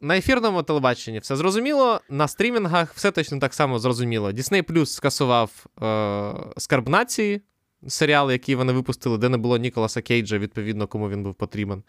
На 0.00 0.16
ефірному 0.16 0.62
телебаченні 0.62 1.18
все 1.18 1.36
зрозуміло, 1.36 2.00
на 2.10 2.28
стрімінгах 2.28 2.94
все 2.94 3.10
точно 3.10 3.38
так 3.38 3.54
само 3.54 3.78
зрозуміло. 3.78 4.30
Disney 4.30 4.62
Plus 4.62 4.86
скасував 4.86 5.50
е, 5.82 6.32
скарб 6.56 6.88
нації, 6.88 7.40
серіал, 7.88 8.30
який 8.30 8.54
вони 8.54 8.72
випустили, 8.72 9.18
де 9.18 9.28
не 9.28 9.36
було 9.36 9.56
Ніколаса 9.56 10.02
Кейджа, 10.02 10.38
відповідно, 10.38 10.86
кому 10.86 11.08
він 11.08 11.22
був 11.22 11.34
потрібен. 11.34 11.82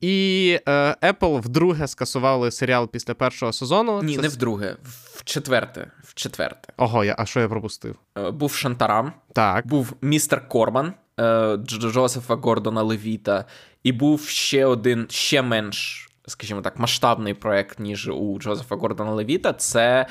І 0.00 0.58
е, 0.68 0.96
Apple 1.02 1.40
вдруге 1.40 1.88
скасували 1.88 2.50
серіал 2.50 2.90
після 2.90 3.14
першого 3.14 3.52
сезону. 3.52 4.02
Ні, 4.02 4.16
Це... 4.16 4.22
не 4.22 4.28
вдруге, 4.28 4.76
в 4.82 5.24
четверте. 5.24 5.90
В 6.04 6.14
четверте. 6.14 6.72
Ого, 6.76 7.04
я, 7.04 7.14
а 7.18 7.26
що 7.26 7.40
я 7.40 7.48
пропустив? 7.48 7.96
Е, 8.18 8.30
був 8.30 8.52
Шантарам, 8.52 9.12
так. 9.32 9.66
був 9.66 9.92
містер 10.02 10.48
Корман 10.48 10.94
е, 11.20 11.56
Джозефа 11.56 12.34
Гордона 12.34 12.82
Левіта, 12.82 13.44
і 13.82 13.92
був 13.92 14.22
ще 14.22 14.66
один, 14.66 15.06
ще 15.10 15.42
менш, 15.42 16.08
скажімо 16.26 16.60
так, 16.60 16.78
масштабний 16.78 17.34
проект, 17.34 17.78
ніж 17.78 18.08
у 18.08 18.38
Джозефа 18.38 18.76
Гордона 18.76 19.12
Левіта. 19.12 19.52
Це 19.52 20.06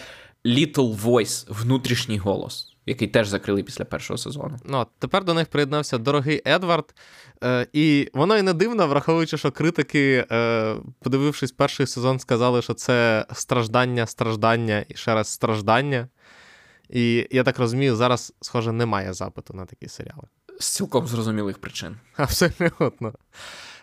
Little 0.46 1.02
Voice, 1.02 1.46
внутрішній 1.50 2.18
голос 2.18 2.69
який 2.90 3.08
теж 3.08 3.28
закрили 3.28 3.64
після 3.64 3.86
першого 3.86 4.18
сезону. 4.18 4.58
Ну, 4.66 4.88
Тепер 5.00 5.24
до 5.24 5.34
них 5.34 5.48
приєднався 5.48 5.98
дорогий 5.98 6.42
Едвард. 6.48 6.96
Е, 7.44 7.68
І 7.74 8.10
воно 8.14 8.38
і 8.38 8.42
не 8.42 8.54
дивно, 8.54 8.88
враховуючи, 8.88 9.38
що 9.38 9.52
критики, 9.52 10.26
е, 10.32 10.76
подивившись 11.00 11.52
перший 11.52 11.88
сезон, 11.88 12.20
сказали, 12.20 12.62
що 12.62 12.74
це 12.74 13.26
страждання, 13.34 14.06
страждання 14.06 14.86
і 14.88 14.96
ще 14.96 15.14
раз 15.16 15.28
страждання. 15.28 16.08
І 16.90 17.28
я 17.32 17.44
так 17.44 17.60
розумію, 17.60 17.96
зараз, 17.96 18.34
схоже, 18.42 18.72
немає 18.72 19.14
запиту 19.14 19.54
на 19.54 19.66
такі 19.66 19.88
серіали. 19.88 20.24
З 20.60 20.68
цілком 20.68 21.08
зрозумілих 21.08 21.58
причин. 21.58 21.98
Абсолютно. 22.18 23.14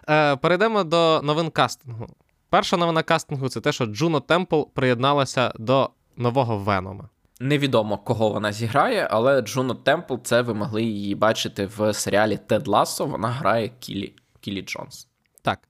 Е, 0.09 0.37
Перейдемо 0.37 0.85
до 0.85 1.21
новин 1.25 1.51
кастингу. 1.51 2.07
Перша 2.51 2.77
новина 2.77 3.03
кастингу 3.03 3.49
це 3.49 3.61
те, 3.61 3.73
що 3.73 3.87
Джуно 3.87 4.21
Темпл 4.21 4.62
приєдналася 4.75 5.53
до 5.59 5.90
нового 6.16 6.59
Венома. 6.59 7.09
Невідомо, 7.40 7.99
кого 7.99 8.29
вона 8.29 8.53
зіграє, 8.53 9.09
але 9.11 9.42
Джуно 9.42 9.75
Темпл 9.75 10.14
це 10.22 10.42
ви 10.42 10.55
могли 10.55 10.83
її 10.83 11.14
бачити 11.14 11.66
в 11.66 11.94
серіалі 11.94 12.38
Тед 12.46 12.68
Лассо. 12.68 13.07
Вона 13.07 13.29
грає 13.29 13.70
Кілі 13.81 14.14
Кілі 14.40 14.62
Джонс. 14.62 15.09
Так. 15.42 15.68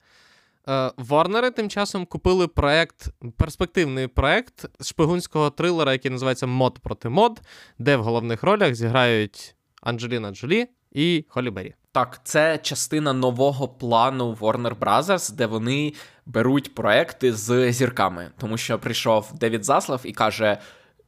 Ворнери 0.97 1.51
тим 1.51 1.71
часом 1.71 2.07
купили 2.07 2.49
проект, 2.49 3.09
перспективний 3.37 4.07
проект 4.07 4.85
шпигунського 4.85 5.51
трилера, 5.51 5.93
який 5.93 6.11
називається 6.11 6.47
Мод 6.47 6.79
проти 6.79 7.09
мод, 7.09 7.41
де 7.79 7.97
в 7.97 8.03
головних 8.03 8.43
ролях 8.43 8.75
зіграють 8.75 9.55
Анджеліна 9.83 10.31
Джолі 10.31 10.67
і 10.93 11.25
Холі 11.29 11.51
Беррі. 11.51 11.75
Так, 11.93 12.21
це 12.25 12.59
частина 12.59 13.13
нового 13.13 13.69
плану 13.69 14.37
Warner 14.41 14.75
Brothers, 14.79 15.35
де 15.35 15.47
вони 15.47 15.93
беруть 16.27 16.75
проекти 16.75 17.33
з 17.33 17.73
зірками, 17.73 18.31
тому 18.39 18.57
що 18.57 18.79
прийшов 18.79 19.31
Девід 19.35 19.65
Заслав 19.65 20.01
і 20.05 20.13
каже. 20.13 20.59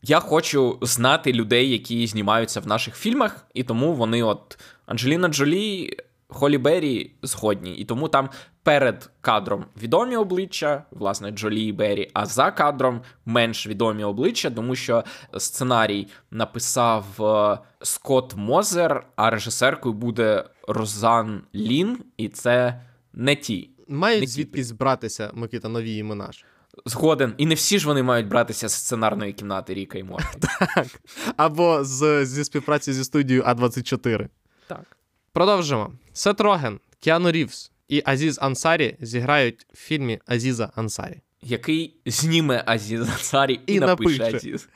Я 0.02 0.20
хочу 0.20 0.78
знати 0.82 1.32
людей, 1.32 1.70
які 1.70 2.06
знімаються 2.06 2.61
в 2.61 2.66
наших 2.66 2.96
фільмах, 2.96 3.46
і 3.54 3.64
тому 3.64 3.92
вони, 3.92 4.22
от 4.22 4.58
Анджеліна 4.87 5.28
Джолі, 5.28 5.96
Холі 6.28 6.58
Беррі 6.58 7.11
згодні. 7.22 7.74
І 7.74 7.84
тому 7.84 8.08
там 8.08 8.30
перед 8.62 9.11
кадром 9.20 9.64
відомі 9.82 10.16
обличчя, 10.16 10.84
власне, 10.90 11.30
Джолі 11.30 11.64
і 11.64 11.72
Беррі, 11.72 12.11
а 12.14 12.26
за 12.26 12.50
кадром 12.50 13.00
менш 13.26 13.66
відомі 13.66 14.04
обличчя, 14.04 14.50
тому 14.50 14.74
що 14.74 15.04
сценарій 15.38 16.06
написав 16.30 17.04
е, 17.20 17.58
Скотт 17.82 18.37
Мозер, 18.37 19.06
а 19.16 19.30
режисеркою 19.30 19.94
буде 19.94 20.44
Розан 20.68 21.42
Лін, 21.54 21.98
і 22.16 22.28
це 22.28 22.82
не 23.12 23.37
ті. 23.37 23.70
Мають 23.88 24.20
не 24.20 24.26
звідкись 24.26 24.70
братися, 24.70 25.30
Микита, 25.34 25.68
нові 25.68 25.96
імена 25.96 26.32
ж. 26.32 26.44
Згоден. 26.86 27.34
І 27.38 27.46
не 27.46 27.55
всі 27.55 27.78
ж 27.78 27.86
вони 27.86 28.03
мають 28.03 28.28
братися 28.28 28.68
з 28.68 28.72
сценарної 28.72 29.32
кімнати 29.32 29.74
Ріка 29.74 29.98
і 29.98 30.03
Морті. 30.03 30.38
Так. 30.74 30.86
Або 31.36 31.84
з, 31.84 32.24
зі 32.26 32.44
співпраці 32.44 32.92
зі 32.92 33.05
студією 33.05 33.44
А24. 33.44 34.28
Так. 34.66 34.96
Продовжимо. 35.32 35.92
Сет 36.12 36.40
Роген, 36.40 36.80
Кіану 37.00 37.30
Рівс 37.30 37.70
і 37.88 38.03
Азіз 38.05 38.38
Ансарі 38.42 38.96
зіграють 39.00 39.66
в 39.72 39.76
фільмі 39.76 40.20
Азіза 40.26 40.70
Ансарі. 40.74 41.22
Який 41.42 42.00
зніме 42.07 42.62
Азіз 42.66 43.00
Ансарі 43.00 43.61
і, 43.66 43.74
І 43.74 43.80
напише 43.80 44.18
напише. 44.18 44.36
Азіз. 44.36 44.68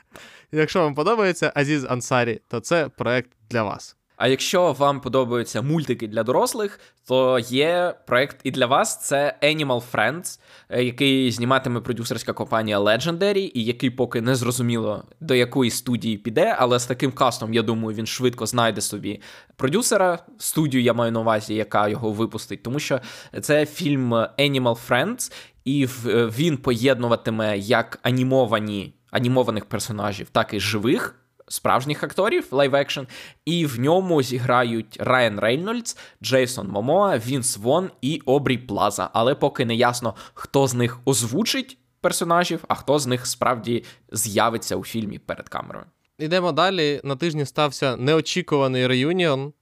Якщо 0.51 0.79
вам 0.79 0.95
подобається 0.95 1.51
Азіз 1.55 1.85
Ансарі, 1.85 2.41
то 2.47 2.59
це 2.59 2.89
проект 2.89 3.31
для 3.49 3.63
вас. 3.63 3.95
А 4.23 4.27
якщо 4.27 4.71
вам 4.73 5.01
подобаються 5.01 5.61
мультики 5.61 6.07
для 6.07 6.23
дорослих, 6.23 6.79
то 7.07 7.39
є 7.39 7.95
проект 8.07 8.37
і 8.43 8.51
для 8.51 8.65
вас. 8.65 9.07
Це 9.07 9.35
Animal 9.43 9.83
Friends, 9.91 10.39
е, 10.69 10.83
який 10.83 11.31
зніматиме 11.31 11.79
продюсерська 11.81 12.33
компанія 12.33 12.79
Legendary, 12.79 13.51
і 13.53 13.63
який 13.65 13.89
поки 13.89 14.21
не 14.21 14.35
зрозуміло 14.35 15.03
до 15.19 15.35
якої 15.35 15.71
студії 15.71 16.17
піде, 16.17 16.55
але 16.59 16.79
з 16.79 16.85
таким 16.85 17.11
кастом, 17.11 17.53
я 17.53 17.61
думаю, 17.61 17.97
він 17.97 18.05
швидко 18.05 18.45
знайде 18.45 18.81
собі 18.81 19.21
продюсера, 19.55 20.19
студію 20.37 20.83
я 20.83 20.93
маю 20.93 21.11
на 21.11 21.19
увазі, 21.19 21.55
яка 21.55 21.87
його 21.87 22.11
випустить, 22.11 22.63
тому 22.63 22.79
що 22.79 22.99
це 23.41 23.65
фільм 23.65 24.13
Animal 24.13 24.77
Friends, 24.89 25.33
і 25.65 25.85
в- 25.85 26.27
він 26.27 26.57
поєднуватиме 26.57 27.57
як 27.57 27.99
анімовані 28.03 28.93
анімованих 29.11 29.65
персонажів, 29.65 30.29
так 30.29 30.53
і 30.53 30.59
живих 30.59 31.15
справжніх 31.47 32.03
акторів 32.03 32.47
live 32.51 32.75
action, 32.75 33.01
і 33.45 33.65
в 33.65 33.79
ньому 33.79 34.23
зіграють 34.23 34.97
Райан 34.99 35.39
Рейнольдс, 35.39 35.97
Джейсон 36.23 36.67
Момоа, 36.67 37.17
Вінс 37.17 37.57
Вон 37.57 37.89
і 38.01 38.21
Обрі 38.25 38.57
Плаза. 38.57 39.09
Але 39.13 39.35
поки 39.35 39.65
не 39.65 39.75
ясно, 39.75 40.15
хто 40.33 40.67
з 40.67 40.73
них 40.73 40.99
озвучить 41.05 41.77
персонажів, 42.01 42.63
а 42.67 42.75
хто 42.75 42.99
з 42.99 43.07
них 43.07 43.27
справді 43.27 43.83
з'явиться 44.11 44.75
у 44.75 44.83
фільмі 44.83 45.19
перед 45.19 45.49
камерою. 45.49 45.85
Йдемо 46.19 46.51
далі. 46.51 47.01
На 47.03 47.15
тижні 47.15 47.45
стався 47.45 47.97
неочікуваний 47.97 48.87
reunion 48.87 49.53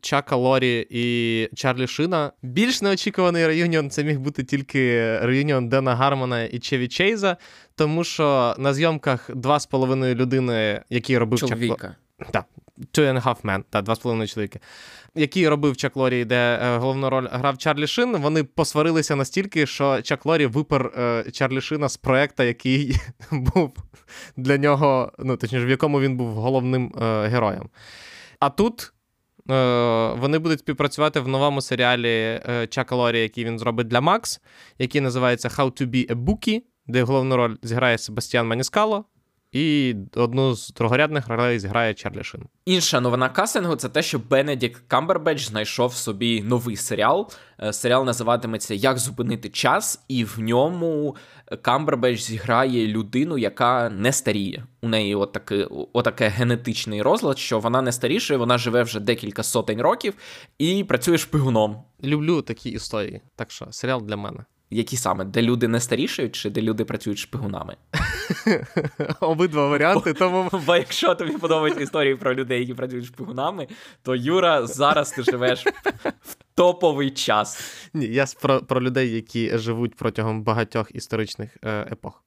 Чака 0.00 0.36
Лорі 0.36 0.86
і 0.90 1.48
Чарлі 1.56 1.86
Шина. 1.86 2.32
Більш 2.42 2.82
неочікуваний 2.82 3.46
reunion 3.46 3.90
це 3.90 4.04
міг 4.04 4.18
бути 4.20 4.44
тільки 4.44 5.18
reunion 5.18 5.68
Дена 5.68 5.94
Гармона 5.96 6.42
і 6.42 6.58
Чеві 6.58 6.88
Чейза, 6.88 7.36
тому 7.74 8.04
що 8.04 8.54
на 8.58 8.74
зйомках 8.74 9.30
два 9.34 9.60
з 9.60 9.66
половиною 9.66 10.14
людини, 10.14 10.82
які 10.90 11.18
робив 11.18 11.38
Чак 11.48 11.58
Ло- 11.58 11.76
Так, 12.32 12.44
Two 12.92 13.12
and 13.12 13.22
a 13.22 13.24
Half 13.24 13.42
Men, 13.42 13.62
та 13.70 13.82
два 13.82 13.94
з 13.94 13.98
половиною 13.98 14.28
чоловіки, 14.28 14.60
який 15.14 15.48
робив 15.48 15.76
Чак 15.76 15.96
Лорі, 15.96 16.24
де 16.24 16.58
е, 16.62 16.76
головну 16.78 17.10
роль 17.10 17.28
грав 17.30 17.58
Чарлі 17.58 17.86
Шин. 17.86 18.16
Вони 18.16 18.44
посварилися 18.44 19.16
настільки, 19.16 19.66
що 19.66 20.02
Чак 20.02 20.26
Лорі 20.26 20.46
випер 20.46 20.92
е, 20.98 21.24
Чарлі 21.32 21.60
Шина 21.60 21.88
з 21.88 21.96
проекта, 21.96 22.44
який 22.44 22.96
був 23.30 23.72
для 24.36 24.56
нього, 24.58 25.12
ну 25.18 25.36
точніше, 25.36 25.66
в 25.66 25.70
якому 25.70 26.00
він 26.00 26.16
був 26.16 26.28
головним 26.28 26.92
е, 27.02 27.26
героєм. 27.28 27.68
А 28.40 28.48
тут. 28.50 28.92
Е, 29.50 30.14
Вони 30.18 30.38
будуть 30.38 30.58
співпрацювати 30.58 31.20
в 31.20 31.28
новому 31.28 31.60
серіалі 31.60 32.08
е, 32.08 32.66
Чака 32.70 32.96
Лорі, 32.96 33.20
який 33.20 33.44
він 33.44 33.58
зробить 33.58 33.88
для 33.88 34.00
Макс, 34.00 34.40
який 34.78 35.00
називається 35.00 35.48
How 35.48 35.82
to 35.82 35.86
be 35.86 36.10
a 36.10 36.24
Bookie, 36.24 36.62
де 36.86 37.02
головну 37.02 37.36
роль 37.36 37.56
зіграє 37.62 37.98
Себастьян 37.98 38.46
Маніскало, 38.46 39.04
і 39.56 39.96
одну 40.14 40.54
з 40.54 40.70
другорядних 40.70 41.28
ролей 41.28 41.58
зіграє 41.58 41.94
Чарлі 41.94 42.24
Шин. 42.24 42.42
Інша 42.64 43.00
новина 43.00 43.28
кастингу 43.28 43.76
це 43.76 43.88
те, 43.88 44.02
що 44.02 44.18
Бенедікт 44.18 44.82
Камбербетч 44.88 45.40
знайшов 45.40 45.94
собі 45.94 46.42
новий 46.42 46.76
серіал. 46.76 47.30
Е, 47.62 47.72
Серіал 47.72 48.04
називатиметься 48.04 48.74
Як 48.74 48.98
зупинити 48.98 49.48
час, 49.48 50.04
і 50.08 50.24
в 50.24 50.38
ньому 50.38 51.16
Камбербетч 51.62 52.18
зіграє 52.18 52.86
людину, 52.86 53.38
яка 53.38 53.90
не 53.90 54.12
старіє. 54.12 54.64
У 54.82 54.88
неї 54.88 55.14
отаке, 55.14 55.68
отаке 55.92 56.28
генетичний 56.28 57.02
розлад, 57.02 57.38
що 57.38 57.58
вона 57.58 57.82
не 57.82 57.92
старішає, 57.92 58.38
вона 58.38 58.58
живе 58.58 58.82
вже 58.82 59.00
декілька 59.00 59.42
сотень 59.42 59.80
років 59.80 60.14
і 60.58 60.84
працює 60.84 61.18
шпигуном. 61.18 61.82
Люблю 62.04 62.42
такі 62.42 62.70
історії. 62.70 63.20
Так 63.36 63.50
що 63.50 63.66
серіал 63.70 64.02
для 64.02 64.16
мене. 64.16 64.44
Які 64.70 64.96
саме, 64.96 65.24
де 65.24 65.42
люди 65.42 65.68
не 65.68 65.80
старішають, 65.80 66.34
чи 66.34 66.50
де 66.50 66.62
люди 66.62 66.84
працюють 66.84 67.18
шпигунами? 67.18 67.76
Обидва 69.20 69.68
варіанти, 69.68 70.12
тому 70.12 70.50
Бо 70.66 70.76
якщо 70.76 71.14
тобі 71.14 71.32
подобаються 71.32 71.82
історії 71.82 72.16
про 72.16 72.34
людей, 72.34 72.60
які 72.60 72.74
працюють 72.74 73.04
шпигунами, 73.04 73.68
то 74.02 74.16
Юра, 74.16 74.66
зараз 74.66 75.10
ти 75.10 75.22
живеш 75.22 75.64
в 76.22 76.36
топовий 76.54 77.10
час. 77.10 77.60
ні, 77.94 78.06
я 78.06 78.26
про, 78.40 78.60
про 78.60 78.82
людей, 78.82 79.10
які 79.10 79.58
живуть 79.58 79.94
протягом 79.94 80.42
багатьох 80.42 80.94
історичних 80.94 81.56
е, 81.62 81.88
епох. 81.92 82.24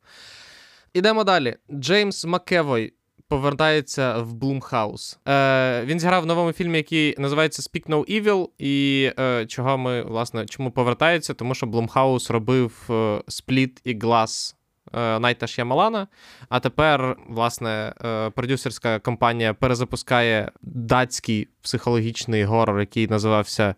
Ідемо 0.93 1.23
далі. 1.23 1.55
Джеймс 1.71 2.25
Макевой 2.25 2.93
повертається 3.29 4.17
в 4.17 4.33
Блумхаус. 4.33 5.19
Е, 5.27 5.85
він 5.85 5.99
зіграв 5.99 6.23
в 6.23 6.25
новому 6.25 6.51
фільмі, 6.51 6.77
який 6.77 7.15
називається 7.17 7.61
Speak 7.61 7.87
No 7.89 8.21
Evil. 8.21 8.49
І 8.57 9.11
е, 9.19 9.45
чого 9.45 9.77
ми, 9.77 10.01
власне, 10.01 10.45
чому 10.45 10.71
повертається? 10.71 11.33
Тому 11.33 11.55
що 11.55 11.65
Блумхаус 11.65 12.31
робив 12.31 12.87
е, 12.89 13.21
Спліт 13.27 13.81
і 13.83 13.99
Глас 13.99 14.55
е, 14.93 15.19
Найта 15.19 15.47
Ш'ямалана. 15.47 16.07
А 16.49 16.59
тепер, 16.59 17.17
власне, 17.27 17.93
е, 18.05 18.29
продюсерська 18.29 18.99
компанія 18.99 19.53
перезапускає 19.53 20.51
датський 20.61 21.47
психологічний 21.61 22.43
горор, 22.43 22.79
який 22.79 23.07
називався 23.07 23.75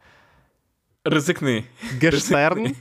Ризикни. 1.05 1.63
Гештерн. 2.01 2.75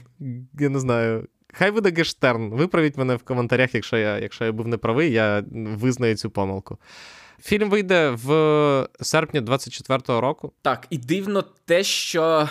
Я 0.59 0.69
не 0.69 0.79
знаю. 0.79 1.27
Хай 1.53 1.71
буде 1.71 1.91
Гештерн. 1.91 2.49
Виправіть 2.49 2.97
мене 2.97 3.15
в 3.15 3.23
коментарях, 3.23 3.75
якщо 3.75 3.97
я, 3.97 4.19
якщо 4.19 4.45
я 4.45 4.51
був 4.51 4.67
неправий, 4.67 5.11
я 5.11 5.43
визнаю 5.51 6.15
цю 6.15 6.29
помилку. 6.29 6.77
Фільм 7.43 7.69
вийде 7.69 8.09
в 8.09 8.87
серпні 9.01 9.39
24-го 9.39 10.21
року. 10.21 10.51
Так, 10.61 10.87
і 10.89 10.97
дивно 10.97 11.43
те, 11.65 11.83
що 11.83 12.49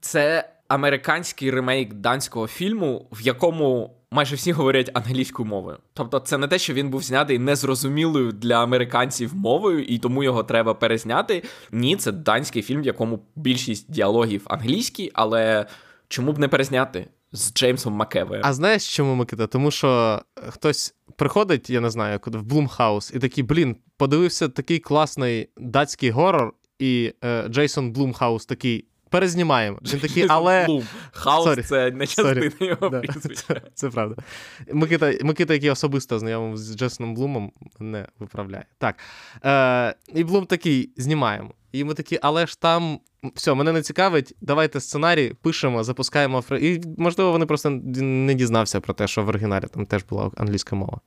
це 0.00 0.48
американський 0.68 1.50
ремейк 1.50 1.94
данського 1.94 2.46
фільму, 2.46 3.08
в 3.12 3.20
якому 3.20 3.96
майже 4.10 4.36
всі 4.36 4.52
говорять 4.52 4.90
англійською 4.94 5.48
мовою. 5.48 5.78
Тобто, 5.94 6.18
це 6.18 6.38
не 6.38 6.48
те, 6.48 6.58
що 6.58 6.74
він 6.74 6.90
був 6.90 7.02
знятий 7.02 7.38
незрозумілою 7.38 8.32
для 8.32 8.62
американців 8.62 9.34
мовою, 9.34 9.84
і 9.84 9.98
тому 9.98 10.22
його 10.22 10.44
треба 10.44 10.74
перезняти. 10.74 11.42
Ні, 11.72 11.96
це 11.96 12.12
данський 12.12 12.62
фільм, 12.62 12.82
в 12.82 12.86
якому 12.86 13.20
більшість 13.36 13.92
діалогів 13.92 14.42
англійські, 14.44 15.10
але 15.14 15.66
чому 16.08 16.32
б 16.32 16.38
не 16.38 16.48
перезняти 16.48 17.06
з 17.32 17.52
Джеймсом 17.54 17.92
Макевою? 17.94 18.40
А 18.44 18.52
знаєш, 18.52 18.96
чому 18.96 19.14
Микита? 19.14 19.46
Тому 19.46 19.70
що 19.70 20.22
хтось 20.48 20.94
приходить, 21.16 21.70
я 21.70 21.80
не 21.80 21.90
знаю, 21.90 22.20
куди 22.20 22.38
в 22.38 22.42
Блумхаус, 22.42 23.12
і 23.14 23.18
такий, 23.18 23.44
блін, 23.44 23.76
подивився 23.96 24.48
такий 24.48 24.78
класний 24.78 25.48
датський 25.56 26.10
горор, 26.10 26.54
і 26.78 27.14
е, 27.24 27.48
Джейсон 27.48 27.92
Блумхаус 27.92 28.46
такий. 28.46 28.84
Перезнімаємо. 29.10 29.78
Він 29.82 30.00
такий, 30.00 30.26
але. 30.28 30.66
Блум. 30.66 30.84
Хаус 31.12 31.46
Sorry. 31.46 31.62
це 31.62 31.90
не 31.90 32.06
частина 32.06 32.28
Sorry. 32.28 32.64
його 32.64 32.88
Да, 32.88 33.00
прізвища. 33.00 33.42
це, 33.54 33.62
це 33.74 33.90
правда. 33.90 34.22
Микита, 34.72 35.12
Микита, 35.22 35.54
який 35.54 35.70
особисто 35.70 36.18
знайомий 36.18 36.56
з 36.56 36.76
Джейсоном 36.76 37.14
Блумом, 37.14 37.52
не 37.80 38.06
виправляє. 38.18 38.64
Так. 38.78 38.96
Е, 39.44 39.94
і 40.14 40.24
Блум 40.24 40.46
такий: 40.46 40.92
знімаємо. 40.96 41.54
І 41.72 41.84
ми 41.84 41.94
такі, 41.94 42.18
але 42.22 42.46
ж 42.46 42.60
там. 42.60 43.00
Все, 43.34 43.54
мене 43.54 43.72
не 43.72 43.82
цікавить. 43.82 44.34
Давайте 44.40 44.80
сценарій, 44.80 45.32
пишемо, 45.42 45.84
запускаємо. 45.84 46.44
І, 46.50 46.80
можливо, 46.98 47.32
вони 47.32 47.46
просто 47.46 47.70
не 47.70 48.34
дізнався 48.34 48.80
про 48.80 48.94
те, 48.94 49.08
що 49.08 49.24
в 49.24 49.28
оригіналі 49.28 49.64
там 49.74 49.86
теж 49.86 50.04
була 50.04 50.30
англійська 50.36 50.76
мова. 50.76 51.00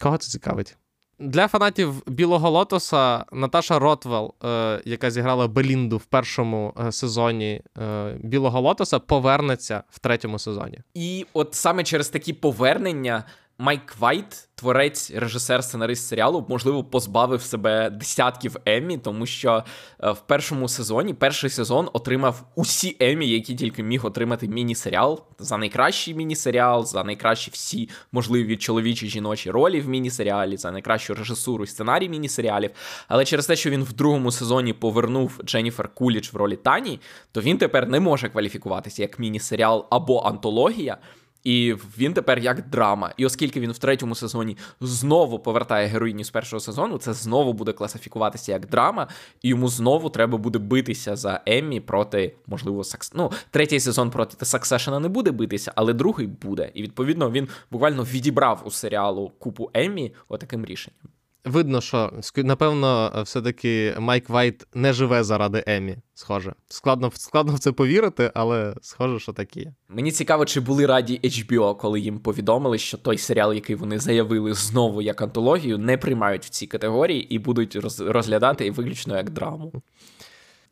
Кого 0.00 0.18
це 0.18 0.30
цікавить? 0.30 0.76
Для 1.18 1.48
фанатів 1.48 2.02
Білого 2.10 2.50
Лотоса 2.50 3.24
Наташа 3.32 3.78
Ротвел, 3.78 4.34
е, 4.44 4.80
яка 4.84 5.10
зіграла 5.10 5.48
Белінду 5.48 5.96
в 5.96 6.04
першому 6.04 6.74
е, 6.80 6.92
сезоні 6.92 7.62
е, 7.78 8.16
Білого 8.22 8.60
Лотоса, 8.60 8.98
повернеться 8.98 9.82
в 9.90 9.98
третьому 9.98 10.38
сезоні. 10.38 10.78
І 10.94 11.26
от 11.32 11.54
саме 11.54 11.84
через 11.84 12.08
такі 12.08 12.32
повернення 12.32 13.24
Майк 13.58 13.96
Вайт, 13.98 14.48
творець, 14.54 15.10
режисер, 15.10 15.64
сценарист 15.64 16.08
серіалу, 16.08 16.46
можливо, 16.48 16.84
позбавив 16.84 17.42
себе 17.42 17.90
десятків 17.90 18.56
Еммі, 18.66 18.98
тому 18.98 19.26
що 19.26 19.64
е, 20.00 20.10
в 20.10 20.20
першому 20.20 20.68
сезоні, 20.68 21.14
перший 21.14 21.50
сезон 21.50 21.88
отримав 21.92 22.44
усі 22.54 22.96
Еммі, 23.00 23.28
які 23.28 23.54
тільки 23.54 23.82
міг 23.82 24.06
отримати 24.06 24.48
міні-серіал 24.48 25.24
за 25.38 25.58
найкращий 25.58 26.14
міні-серіал, 26.14 26.84
за 26.84 27.04
найкращі 27.04 27.50
всі 27.50 27.88
можливі 28.12 28.56
чоловічі 28.56 29.08
жіночі 29.08 29.50
ролі 29.50 29.80
в 29.80 29.88
міні-серіалі, 29.88 30.56
за 30.56 30.70
найкращу 30.70 31.14
режисуру 31.14 31.64
і 31.64 31.66
сценарій 31.66 32.08
міні-серіалів. 32.08 32.70
Але 33.08 33.24
через 33.24 33.46
те, 33.46 33.56
що 33.56 33.70
він 33.70 33.84
в 33.84 33.92
другому 33.92 34.32
сезоні 34.32 34.72
повернув 34.72 35.40
Дженніфер 35.44 35.88
Кулідж 35.94 36.32
в 36.32 36.36
ролі 36.36 36.56
Тані, 36.56 37.00
то 37.32 37.40
він 37.40 37.58
тепер 37.58 37.88
не 37.88 38.00
може 38.00 38.28
кваліфікуватися 38.28 39.02
як 39.02 39.18
міні-серіал 39.18 39.86
або 39.90 40.18
антологія. 40.18 40.98
І 41.44 41.74
він 41.98 42.14
тепер 42.14 42.38
як 42.38 42.68
драма. 42.68 43.12
І 43.16 43.26
оскільки 43.26 43.60
він 43.60 43.72
в 43.72 43.78
третьому 43.78 44.14
сезоні 44.14 44.56
знову 44.80 45.38
повертає 45.38 45.86
героїні 45.86 46.24
з 46.24 46.30
першого 46.30 46.60
сезону, 46.60 46.98
це 46.98 47.12
знову 47.12 47.52
буде 47.52 47.72
класифікуватися 47.72 48.52
як 48.52 48.66
драма, 48.66 49.08
і 49.42 49.48
йому 49.48 49.68
знову 49.68 50.10
треба 50.10 50.38
буде 50.38 50.58
битися 50.58 51.16
за 51.16 51.40
Еммі 51.46 51.80
проти, 51.80 52.36
можливо, 52.46 52.84
Сакс... 52.84 53.12
Ну, 53.14 53.32
третій 53.50 53.80
сезон 53.80 54.10
проти 54.10 54.46
Succession 54.46 54.95
а 54.95 55.00
не 55.00 55.08
буде 55.08 55.30
битися, 55.30 55.72
але 55.74 55.92
другий 55.92 56.26
буде. 56.26 56.70
І 56.74 56.82
відповідно 56.82 57.30
він 57.30 57.48
буквально 57.70 58.04
відібрав 58.04 58.62
у 58.64 58.70
серіалу 58.70 59.32
купу 59.38 59.70
Еммі 59.74 60.14
отаким 60.28 60.64
рішенням. 60.64 61.13
Видно, 61.44 61.80
що 61.80 62.12
напевно, 62.36 63.12
все-таки 63.24 63.94
Майк 63.98 64.28
Вайт 64.28 64.66
не 64.74 64.92
живе 64.92 65.24
заради 65.24 65.64
Еммі. 65.66 65.96
Схоже. 66.14 66.54
Складно 66.68 67.10
складно 67.14 67.54
в 67.54 67.58
це 67.58 67.72
повірити, 67.72 68.30
але 68.34 68.74
схоже, 68.80 69.20
що 69.20 69.32
так 69.32 69.56
є. 69.56 69.74
Мені 69.88 70.12
цікаво, 70.12 70.44
чи 70.44 70.60
були 70.60 70.86
раді 70.86 71.20
HBO, 71.24 71.76
коли 71.76 72.00
їм 72.00 72.18
повідомили, 72.18 72.78
що 72.78 72.98
той 72.98 73.18
серіал, 73.18 73.52
який 73.52 73.76
вони 73.76 73.98
заявили 73.98 74.54
знову 74.54 75.02
як 75.02 75.22
антологію, 75.22 75.78
не 75.78 75.98
приймають 75.98 76.44
в 76.44 76.48
цій 76.48 76.66
категорії 76.66 77.34
і 77.34 77.38
будуть 77.38 77.76
розглядати 78.00 78.70
виключно 78.70 79.16
як 79.16 79.30
драму. 79.30 79.72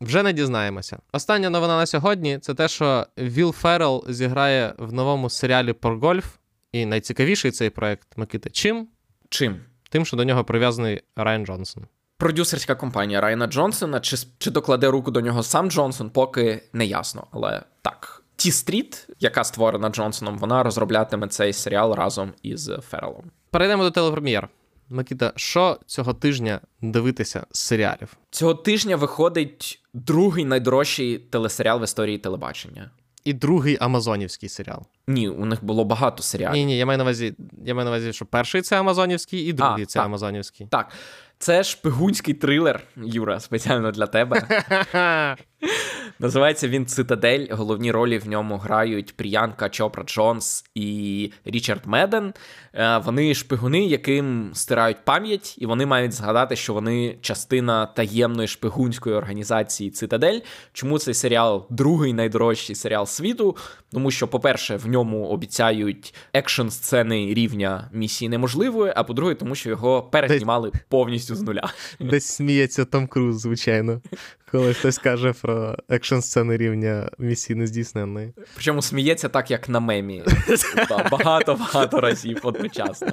Вже 0.01 0.23
не 0.23 0.33
дізнаємося. 0.33 0.99
Остання 1.11 1.49
новина 1.49 1.77
на 1.77 1.85
сьогодні 1.85 2.39
це 2.39 2.53
те, 2.53 2.67
що 2.67 3.05
Вілл 3.17 3.51
Феррел 3.51 4.05
зіграє 4.09 4.73
в 4.77 4.93
новому 4.93 5.29
серіалі 5.29 5.73
про 5.73 5.99
гольф. 5.99 6.25
І 6.71 6.85
найцікавіший 6.85 7.51
цей 7.51 7.69
проект 7.69 8.17
Микита. 8.17 8.49
Чим? 8.49 8.87
Чим? 9.29 9.59
Тим, 9.93 10.05
що 10.05 10.17
до 10.17 10.23
нього 10.23 10.43
прив'язаний 10.43 11.01
Райан 11.15 11.45
Джонсон. 11.45 11.85
Продюсерська 12.17 12.75
компанія 12.75 13.21
Райана 13.21 13.47
Джонсона, 13.47 13.99
чи 13.99 14.17
чи 14.37 14.51
докладе 14.51 14.87
руку 14.87 15.11
до 15.11 15.21
нього 15.21 15.43
сам 15.43 15.71
Джонсон, 15.71 16.09
поки 16.09 16.63
не 16.73 16.85
ясно. 16.85 17.27
Але 17.31 17.61
так, 17.81 18.23
T-Street, 18.35 19.07
яка 19.19 19.43
створена 19.43 19.89
Джонсоном, 19.89 20.37
вона 20.37 20.63
розроблятиме 20.63 21.27
цей 21.27 21.53
серіал 21.53 21.93
разом 21.93 22.33
із 22.43 22.71
Феррелом. 22.89 23.23
Перейдемо 23.51 23.83
до 23.83 23.91
телепрем'єр. 23.91 24.49
Микіта, 24.89 25.33
що 25.35 25.79
цього 25.85 26.13
тижня 26.13 26.59
дивитися 26.81 27.45
з 27.51 27.59
серіалів? 27.59 28.17
Цього 28.29 28.53
тижня 28.53 28.95
виходить 28.95 29.81
другий 29.93 30.45
найдорожчий 30.45 31.17
телесеріал 31.17 31.79
в 31.79 31.83
історії 31.83 32.17
телебачення 32.17 32.91
і 33.25 33.33
другий 33.33 33.77
Амазонівський 33.81 34.49
серіал. 34.49 34.83
Ні, 35.07 35.29
у 35.29 35.45
них 35.45 35.63
було 35.63 35.85
багато 35.85 36.23
серіалів. 36.23 36.53
Ні, 36.53 36.65
ні, 36.65 36.77
я 36.77 36.85
маю 36.85 36.97
на 36.97 37.03
увазі, 37.03 37.35
я 37.65 37.73
маю 37.75 37.85
на 37.85 37.91
увазі, 37.91 38.13
що 38.13 38.25
перший 38.25 38.61
це 38.61 38.79
Амазонівський, 38.79 39.39
і 39.39 39.53
другий 39.53 39.83
а, 39.83 39.85
це 39.85 39.99
так. 39.99 40.05
Амазонівський. 40.05 40.67
Так. 40.71 40.91
Це 41.37 41.63
шпигунський 41.63 42.33
трилер, 42.33 42.81
Юра, 42.95 43.39
спеціально 43.39 43.91
для 43.91 44.07
тебе. 44.07 44.63
Називається 46.19 46.67
він 46.67 46.85
Цитадель. 46.85 47.47
Головні 47.51 47.91
ролі 47.91 48.17
в 48.17 48.27
ньому 48.27 48.57
грають 48.57 49.17
Пріянка 49.17 49.69
Чопра 49.69 50.03
Джонс 50.03 50.65
і 50.75 51.31
Річард 51.45 51.81
Меден. 51.85 52.33
Е, 52.73 52.97
вони 52.97 53.33
шпигуни, 53.33 53.85
яким 53.85 54.51
стирають 54.53 55.05
пам'ять, 55.05 55.55
і 55.57 55.65
вони 55.65 55.85
мають 55.85 56.13
згадати, 56.13 56.55
що 56.55 56.73
вони 56.73 57.17
частина 57.21 57.85
таємної 57.85 58.47
шпигунської 58.47 59.15
організації 59.15 59.91
Цитадель. 59.91 60.39
Чому 60.73 60.99
цей 60.99 61.13
серіал 61.13 61.67
другий 61.69 62.13
найдорожчий 62.13 62.75
серіал 62.75 63.05
світу? 63.05 63.57
Тому 63.91 64.11
що, 64.11 64.27
по-перше, 64.27 64.77
в 64.77 64.87
ньому 64.87 65.27
обіцяють 65.27 66.13
екшн 66.33 66.67
сцени 66.67 67.33
рівня 67.33 67.89
місії 67.93 68.29
неможливої. 68.29 68.93
А 68.95 69.03
по-друге, 69.03 69.35
тому 69.35 69.55
що 69.55 69.69
його 69.69 70.03
перезнімали 70.03 70.71
повністю 70.89 71.35
з 71.35 71.41
нуля. 71.41 71.69
Десь 71.99 72.25
сміється 72.25 72.85
Том 72.85 73.07
Круз, 73.07 73.39
звичайно 73.41 74.01
коли 74.53 74.73
хтось 74.73 74.97
каже 74.97 75.33
про 75.41 75.75
екшн 75.89 76.02
сцени 76.05 76.57
рівня 76.57 77.09
місії 77.17 77.59
нездійсненної. 77.59 78.33
Причому 78.53 78.81
сміється 78.81 79.29
так, 79.29 79.51
як 79.51 79.69
на 79.69 79.79
мемі. 79.79 80.23
Багато-багато 81.11 82.01
разів 82.01 82.39
одночасно. 82.43 83.07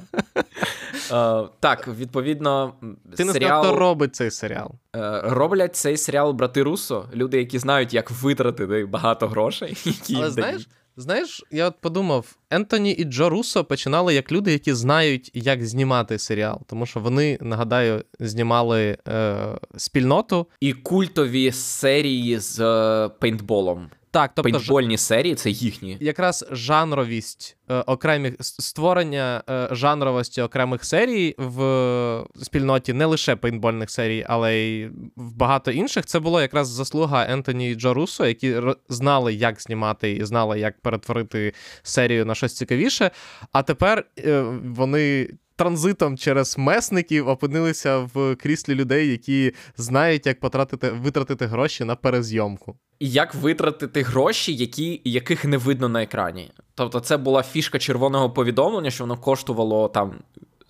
Uh, 1.11 1.49
так, 1.59 1.87
відповідно, 1.87 2.73
Ти 3.17 3.25
не 3.25 3.33
серіал... 3.33 3.63
хто 3.63 3.75
робить 3.75 4.15
цей 4.15 4.31
серіал. 4.31 4.71
Uh, 4.93 5.29
роблять 5.29 5.75
цей 5.75 5.97
серіал 5.97 6.33
брати 6.33 6.63
Руссо, 6.63 7.09
люди, 7.13 7.37
які 7.37 7.59
знають, 7.59 7.93
як 7.93 8.11
витратити 8.11 8.85
багато 8.85 9.27
грошей. 9.27 9.77
які 9.85 10.15
Але 10.15 10.31
знаєш, 10.31 10.67
Знаєш, 10.97 11.43
я 11.51 11.67
от 11.67 11.75
подумав, 11.81 12.37
Ентоні 12.49 12.91
і 12.91 13.03
Джо 13.03 13.29
Руссо 13.29 13.63
починали 13.63 14.13
як 14.13 14.31
люди, 14.31 14.51
які 14.51 14.73
знають, 14.73 15.31
як 15.33 15.65
знімати 15.65 16.19
серіал. 16.19 16.61
Тому 16.67 16.85
що 16.85 16.99
вони, 16.99 17.37
нагадаю, 17.41 18.03
знімали 18.19 18.97
е, 19.07 19.35
спільноту 19.77 20.47
і 20.59 20.73
культові 20.73 21.51
серії 21.51 22.39
з 22.39 22.59
е, 22.59 23.09
пейнтболом. 23.09 23.89
Так, 24.11 24.31
тобто 24.35 24.51
Пейнтбольні 24.51 24.97
серії 24.97 25.35
це 25.35 25.49
їхні. 25.49 25.97
Якраз 25.99 26.45
жанровість 26.51 27.57
е, 27.69 27.75
окремих 27.75 28.33
створення 28.39 29.43
е, 29.49 29.67
жанровості 29.71 30.41
окремих 30.41 30.85
серій 30.85 31.35
в 31.37 32.23
спільноті 32.41 32.93
не 32.93 33.05
лише 33.05 33.35
пейнтбольних 33.35 33.89
серій, 33.89 34.25
але 34.27 34.55
й 34.55 34.87
в 35.15 35.35
багато 35.35 35.71
інших. 35.71 36.05
Це 36.05 36.19
було 36.19 36.41
якраз 36.41 36.67
заслуга 36.67 37.25
Ентоні 37.29 37.71
і 37.71 37.75
Джо 37.75 37.93
Руссо, 37.93 38.27
які 38.27 38.55
знали, 38.89 39.33
як 39.33 39.61
знімати 39.61 40.11
і 40.11 40.25
знали, 40.25 40.59
як 40.59 40.81
перетворити 40.81 41.53
серію 41.83 42.25
на 42.25 42.35
щось 42.35 42.53
цікавіше. 42.53 43.11
А 43.51 43.63
тепер 43.63 44.05
е, 44.19 44.41
вони 44.65 45.29
транзитом 45.55 46.17
через 46.17 46.57
месників 46.57 47.27
опинилися 47.27 47.97
в 48.13 48.35
кріслі 48.35 48.75
людей, 48.75 49.07
які 49.07 49.53
знають, 49.77 50.25
як 50.25 50.39
потратити 50.39 50.89
витратити 50.89 51.45
гроші 51.45 51.83
на 51.83 51.95
перезйомку. 51.95 52.75
І 53.01 53.09
як 53.09 53.35
витратити 53.35 54.01
гроші, 54.01 54.55
які, 54.55 55.01
яких 55.03 55.45
не 55.45 55.57
видно 55.57 55.89
на 55.89 56.03
екрані. 56.03 56.51
Тобто, 56.75 56.99
це 56.99 57.17
була 57.17 57.43
фішка 57.43 57.79
червоного 57.79 58.29
повідомлення, 58.29 58.91
що 58.91 59.03
воно 59.03 59.17
коштувало 59.17 59.87
там. 59.87 60.13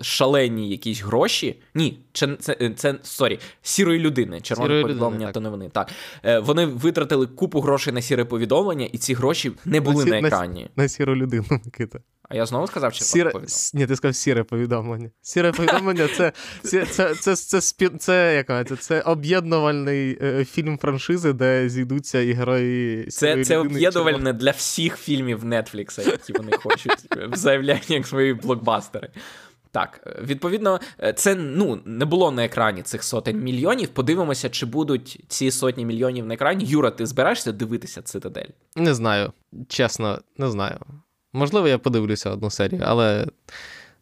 Шалені 0.01 0.69
якісь 0.69 1.01
гроші. 1.01 1.55
Ні, 1.75 1.99
це 2.13 2.35
це, 2.39 2.71
це 2.75 2.95
sorry, 3.03 3.39
сірої 3.61 3.99
людини. 3.99 4.41
Червоне 4.41 4.81
повідомлення, 4.81 5.15
людини, 5.15 5.31
то 5.31 5.39
не 5.39 5.49
вони. 5.49 5.69
Так. 5.69 5.91
Е, 6.25 6.39
Вони 6.39 6.65
витратили 6.65 7.27
купу 7.27 7.61
грошей 7.61 7.93
на 7.93 8.01
сіре 8.01 8.25
повідомлення, 8.25 8.87
і 8.91 8.97
ці 8.97 9.13
гроші 9.13 9.51
не 9.65 9.81
були 9.81 10.05
на, 10.05 10.21
на 10.21 10.27
екрані. 10.27 10.69
На, 10.75 10.83
на 10.83 10.89
сіру 10.89 11.15
людину, 11.15 11.45
Микита. 11.49 11.99
А 12.31 12.35
я 12.35 12.45
знову 12.45 12.67
сказав, 12.67 12.93
чи 12.93 13.03
Сіре... 13.03 13.31
Ні, 13.73 13.87
ти 13.87 13.95
сказав 13.95 14.15
сіре 14.15 14.43
повідомлення. 14.43 15.09
Сіре 15.21 15.51
повідомлення 15.51 16.09
це 16.17 16.31
це, 16.63 16.85
це, 16.85 17.15
це, 17.15 17.35
це, 17.35 17.61
це, 17.61 17.89
це, 17.89 18.35
як 18.35 18.67
це, 18.67 18.75
це 18.75 19.01
об'єднувальний 19.01 20.17
е, 20.21 20.45
фільм 20.45 20.77
франшизи, 20.77 21.33
де 21.33 21.69
зійдуться 21.69 22.21
і 22.21 22.31
герої. 22.31 23.05
Це 23.05 23.43
це 23.43 23.57
об'єднувальне 23.57 24.33
для 24.33 24.51
всіх 24.51 24.97
фільмів 24.97 25.45
Netflix, 25.45 26.11
які 26.11 26.33
вони 26.33 26.51
хочуть, 26.51 27.07
заявляють 27.33 27.89
як 27.89 28.07
свої 28.07 28.33
блокбастери. 28.33 29.09
Так, 29.71 30.17
відповідно, 30.21 30.79
це 31.15 31.35
ну 31.35 31.79
не 31.85 32.05
було 32.05 32.31
на 32.31 32.45
екрані 32.45 32.81
цих 32.81 33.03
сотень 33.03 33.43
мільйонів. 33.43 33.87
Подивимося, 33.87 34.49
чи 34.49 34.65
будуть 34.65 35.23
ці 35.27 35.51
сотні 35.51 35.85
мільйонів 35.85 36.25
на 36.25 36.33
екрані. 36.33 36.65
Юра, 36.65 36.91
ти 36.91 37.05
збираєшся 37.05 37.51
дивитися 37.51 38.01
цитадель? 38.01 38.49
Не 38.75 38.93
знаю. 38.93 39.33
Чесно, 39.67 40.19
не 40.37 40.49
знаю. 40.49 40.79
Можливо, 41.33 41.67
я 41.67 41.77
подивлюся 41.77 42.29
одну 42.29 42.49
серію, 42.49 42.81
але 42.85 43.27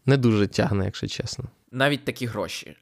не 0.05 0.17
дуже 0.17 0.47
тягне, 0.47 0.85
якщо 0.85 1.07
чесно. 1.07 1.45
Навіть 1.71 2.05
такі 2.05 2.25
гроші. 2.25 2.75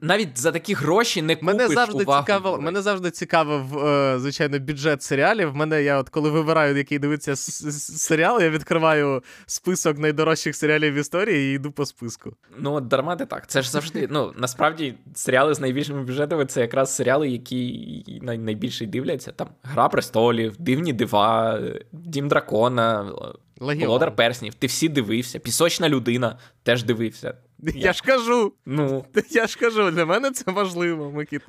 Навіть 0.00 0.38
за 0.38 0.52
такі 0.52 0.74
гроші 0.74 1.22
не 1.22 1.34
купиш 1.36 1.46
мене 1.46 1.68
завжди 1.68 2.04
увагу. 2.04 2.26
Цікаво, 2.26 2.58
мене 2.60 2.82
завжди 2.82 3.10
цікавив, 3.10 3.78
е, 3.78 4.18
звичайно, 4.18 4.58
бюджет 4.58 5.02
серіалів. 5.02 5.56
Мене 5.56 5.82
я, 5.82 5.98
от 5.98 6.08
коли 6.08 6.30
вибираю, 6.30 6.76
який 6.76 6.98
дивиться 6.98 7.36
серіал, 7.36 8.42
я 8.42 8.50
відкриваю 8.50 9.22
список 9.46 9.98
найдорожчих 9.98 10.56
серіалів 10.56 10.94
в 10.94 10.96
історії 10.96 11.52
і 11.52 11.54
йду 11.54 11.72
по 11.72 11.86
списку. 11.86 12.32
Ну, 12.58 12.72
от 12.72 12.88
дарма 12.88 13.16
ти 13.16 13.26
так. 13.26 13.46
Це 13.46 13.62
ж 13.62 13.70
завжди. 13.70 14.08
Ну, 14.10 14.32
насправді, 14.36 14.94
серіали 15.14 15.54
з 15.54 15.60
найбільшими 15.60 16.02
бюджетами 16.02 16.46
це 16.46 16.60
якраз 16.60 16.94
серіали, 16.94 17.28
які 17.28 18.20
найбільше 18.22 18.86
дивляться. 18.86 19.32
Там 19.32 19.48
Гра 19.62 19.88
престолів, 19.88 20.54
Дивні 20.58 20.92
дива, 20.92 21.60
Дім 21.92 22.28
дракона. 22.28 23.12
Легіон. 23.60 23.86
Володар 23.86 24.16
перснів, 24.16 24.54
ти 24.54 24.66
всі 24.66 24.88
дивився. 24.88 25.38
Пісочна 25.38 25.88
людина 25.88 26.38
теж 26.62 26.82
дивився. 26.82 27.34
Я, 27.58 27.72
я 27.76 27.92
ж 27.92 28.02
кажу. 28.02 28.52
Ну. 28.66 29.04
Я 29.30 29.46
ж 29.46 29.58
кажу, 29.58 29.90
для 29.90 30.06
мене 30.06 30.30
це 30.30 30.52
важливо, 30.52 31.10
Микіт. 31.10 31.42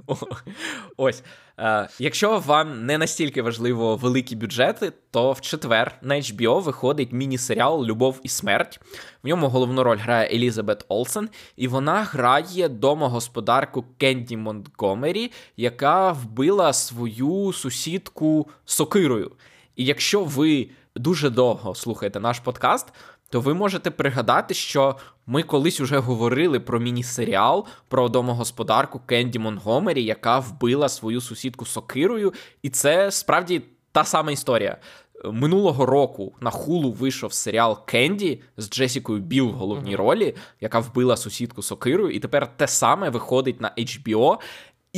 Ось. 0.97 1.24
Е, 1.60 1.89
Якщо 1.99 2.39
вам 2.39 2.86
не 2.86 2.97
настільки 2.97 3.41
важливо 3.41 3.95
великі 3.95 4.36
бюджети, 4.36 4.91
то 5.12 5.32
в 5.32 5.41
четвер 5.41 5.99
на 6.01 6.16
HBO 6.16 6.62
виходить 6.62 7.12
міні-серіал 7.12 7.86
Любов 7.86 8.20
і 8.24 8.28
смерть. 8.28 8.80
В 9.24 9.28
ньому 9.28 9.47
головну 9.47 9.84
роль 9.84 9.97
грає 9.97 10.36
Елізабет 10.36 10.86
Олсен, 10.88 11.30
і 11.57 11.68
вона 11.68 12.03
грає 12.03 12.70
домогосподарку 12.70 13.86
Кенді 13.97 14.38
Монтгомері, 14.38 15.32
яка 15.57 16.12
вбила 16.12 16.74
свою 16.74 17.53
сусідку 17.53 18.49
сокирою. 18.66 19.32
І 19.76 19.86
якщо 19.86 20.24
ви 20.24 20.70
дуже 21.00 21.30
довго 21.30 21.76
слухаєте 21.76 22.20
наш 22.20 22.39
подкаст, 22.39 22.88
то 23.30 23.41
ви 23.41 23.54
можете 23.54 23.91
пригадати, 23.91 24.54
що 24.54 24.95
ми 25.26 25.43
колись 25.43 25.80
уже 25.80 25.97
говорили 25.97 26.60
про 26.60 26.80
міні-серіал 26.80 27.66
про 27.88 28.10
домогосподарку 28.10 29.02
Кенді 29.06 29.39
Монгомері, 29.39 30.04
яка 30.04 30.39
вбила 30.39 30.89
свою 30.89 31.22
сусідку 31.22 31.66
сокирою, 31.66 32.34
і 32.62 32.70
це 32.70 33.12
справді 33.12 33.62
та 33.91 34.04
сама 34.04 34.32
історія. 34.32 34.78
минулого 35.26 35.86
року 35.86 36.36
на 36.41 36.52
хулу 36.52 36.91
вийшов 36.91 37.34
серіал 37.34 37.86
Кенді 37.86 38.41
з 38.58 38.70
Джесікою 38.70 39.20
Біл 39.20 39.47
в 39.47 39.52
головній 39.52 39.91
uh-huh. 39.91 39.97
ролі, 39.97 40.36
яка 40.62 40.80
вбила 40.80 41.18
сусідку 41.18 41.62
Сокирою, 41.62 42.12
і 42.12 42.20
тепер 42.20 42.58
те 42.58 42.68
саме 42.68 43.10
виходить 43.10 43.62
на 43.62 43.72
HBO. 43.78 44.38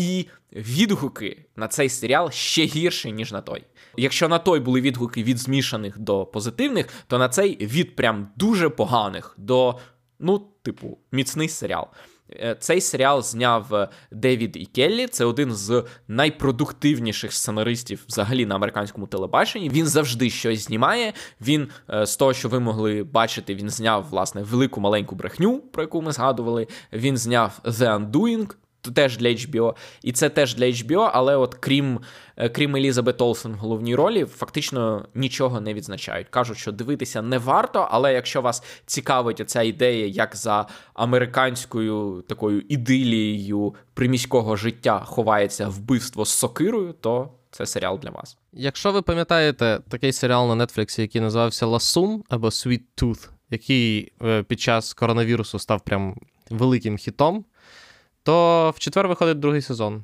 І 0.01 0.27
відгуки 0.53 1.45
на 1.55 1.67
цей 1.67 1.89
серіал 1.89 2.31
ще 2.31 2.65
гірші, 2.65 3.11
ніж 3.11 3.31
на 3.31 3.41
той. 3.41 3.63
Якщо 3.97 4.27
на 4.27 4.39
той 4.39 4.59
були 4.59 4.81
відгуки 4.81 5.23
від 5.23 5.37
змішаних 5.37 5.99
до 5.99 6.25
позитивних, 6.25 6.87
то 7.07 7.17
на 7.17 7.29
цей 7.29 7.57
від 7.57 7.95
прям 7.95 8.27
дуже 8.35 8.69
поганих 8.69 9.35
до, 9.37 9.79
ну, 10.19 10.47
типу, 10.61 10.97
міцний 11.11 11.49
серіал. 11.49 11.87
Е, 12.31 12.55
цей 12.59 12.81
серіал 12.81 13.21
зняв 13.21 13.75
е, 13.75 13.89
Девід 14.11 14.57
і 14.57 14.65
Келлі. 14.65 15.07
Це 15.07 15.25
один 15.25 15.53
з 15.53 15.83
найпродуктивніших 16.07 17.33
сценаристів 17.33 18.05
взагалі 18.07 18.45
на 18.45 18.55
американському 18.55 19.07
телебаченні. 19.07 19.69
Він 19.69 19.87
завжди 19.87 20.29
щось 20.29 20.59
знімає. 20.59 21.13
Він 21.41 21.67
е, 21.89 22.05
з 22.05 22.15
того, 22.15 22.33
що 22.33 22.49
ви 22.49 22.59
могли 22.59 23.03
бачити, 23.03 23.55
він 23.55 23.69
зняв 23.69 24.05
власне 24.09 24.43
велику 24.43 24.81
маленьку 24.81 25.15
брехню, 25.15 25.59
про 25.59 25.83
яку 25.83 26.01
ми 26.01 26.11
згадували. 26.11 26.67
Він 26.93 27.17
зняв 27.17 27.59
The 27.63 28.11
Undoing, 28.11 28.55
теж 28.81 29.17
для 29.17 29.27
HBO, 29.27 29.75
і 30.03 30.11
це 30.11 30.29
теж 30.29 30.55
для 30.55 30.65
HBO, 30.65 31.09
але 31.13 31.35
от 31.35 31.55
крім 31.55 31.99
е, 32.37 32.49
крім 32.49 32.75
Елізабет 32.75 33.21
Олсен 33.21 33.51
в 33.51 33.55
головній 33.55 33.95
ролі, 33.95 34.25
фактично 34.25 35.05
нічого 35.15 35.61
не 35.61 35.73
відзначають. 35.73 36.27
Кажуть, 36.29 36.57
що 36.57 36.71
дивитися 36.71 37.21
не 37.21 37.37
варто, 37.37 37.87
але 37.91 38.13
якщо 38.13 38.41
вас 38.41 38.63
цікавить 38.85 39.49
ця 39.49 39.61
ідея, 39.61 40.07
як 40.07 40.35
за 40.35 40.67
американською 40.93 42.23
такою 42.29 42.63
ідилією 42.69 43.75
приміського 43.93 44.55
життя 44.55 44.99
ховається 45.05 45.67
вбивство 45.67 46.25
з 46.25 46.29
сокирою, 46.29 46.93
то 46.93 47.29
це 47.51 47.65
серіал 47.65 47.99
для 47.99 48.09
вас. 48.09 48.37
Якщо 48.53 48.91
ви 48.91 49.01
пам'ятаєте 49.01 49.79
такий 49.89 50.11
серіал 50.11 50.47
на 50.55 50.65
Нетфліксі, 50.65 51.01
який 51.01 51.21
називався 51.21 51.65
Ласун 51.65 52.23
або 52.29 52.47
Sweet 52.47 52.81
Tooth, 52.97 53.29
який 53.49 54.13
е, 54.21 54.43
під 54.43 54.61
час 54.61 54.93
коронавірусу 54.93 55.59
став 55.59 55.81
прям 55.81 56.15
великим 56.49 56.97
хітом 56.97 57.45
то 58.23 58.69
в 58.75 58.79
четвер 58.79 59.07
виходить 59.07 59.39
другий 59.39 59.61
сезон. 59.61 60.03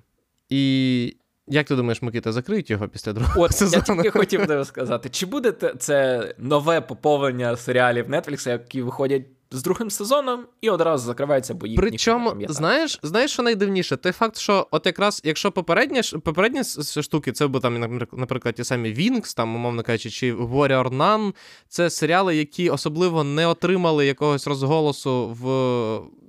І 0.50 1.16
як 1.48 1.68
ти 1.68 1.76
думаєш, 1.76 2.02
Микита, 2.02 2.32
закриють 2.32 2.70
його 2.70 2.88
після 2.88 3.14
другого 3.14 3.42
От, 3.42 3.52
сезону? 3.52 3.84
Я 3.88 4.04
тільки 4.04 4.20
хотів 4.20 4.48
тебе 4.48 4.66
сказати, 4.66 5.10
чи 5.10 5.26
буде 5.26 5.52
це 5.80 6.36
нове 6.38 6.82
поповнення 6.82 7.56
серіалів 7.58 8.10
Netflix, 8.10 8.50
які 8.50 8.82
виходять 8.82 9.24
з 9.52 9.64
другим 9.64 9.92
сезоном 9.92 10.46
і 10.62 10.70
одразу 10.70 11.06
закриваються, 11.06 11.54
бо 11.54 11.68
їх 11.68 11.80
Причому, 11.80 12.34
знаєш, 12.50 13.00
знаєш, 13.04 13.32
що 13.32 13.44
найдивніше? 13.44 13.98
Той 13.98 14.12
факт, 14.12 14.38
що 14.38 14.68
от 14.72 14.86
якраз, 14.86 15.22
якщо 15.24 15.52
попередні 15.52 16.02
попередні 16.24 16.64
штуки, 17.02 17.32
це 17.32 17.48
б 17.48 17.60
там, 17.60 18.00
наприклад, 18.14 18.56
ті 18.56 18.64
самі 18.64 18.94
Вінкс, 18.94 19.34
там, 19.34 19.56
умовно 19.56 19.84
кажучи, 19.84 20.10
чи 20.10 20.34
Warrior 20.34 20.90
Nun, 20.90 21.34
це 21.70 21.90
серіали, 21.90 22.36
які 22.36 22.70
особливо 22.70 23.24
не 23.24 23.48
отримали 23.48 24.06
якогось 24.06 24.48
розголосу 24.48 25.28
в 25.28 25.48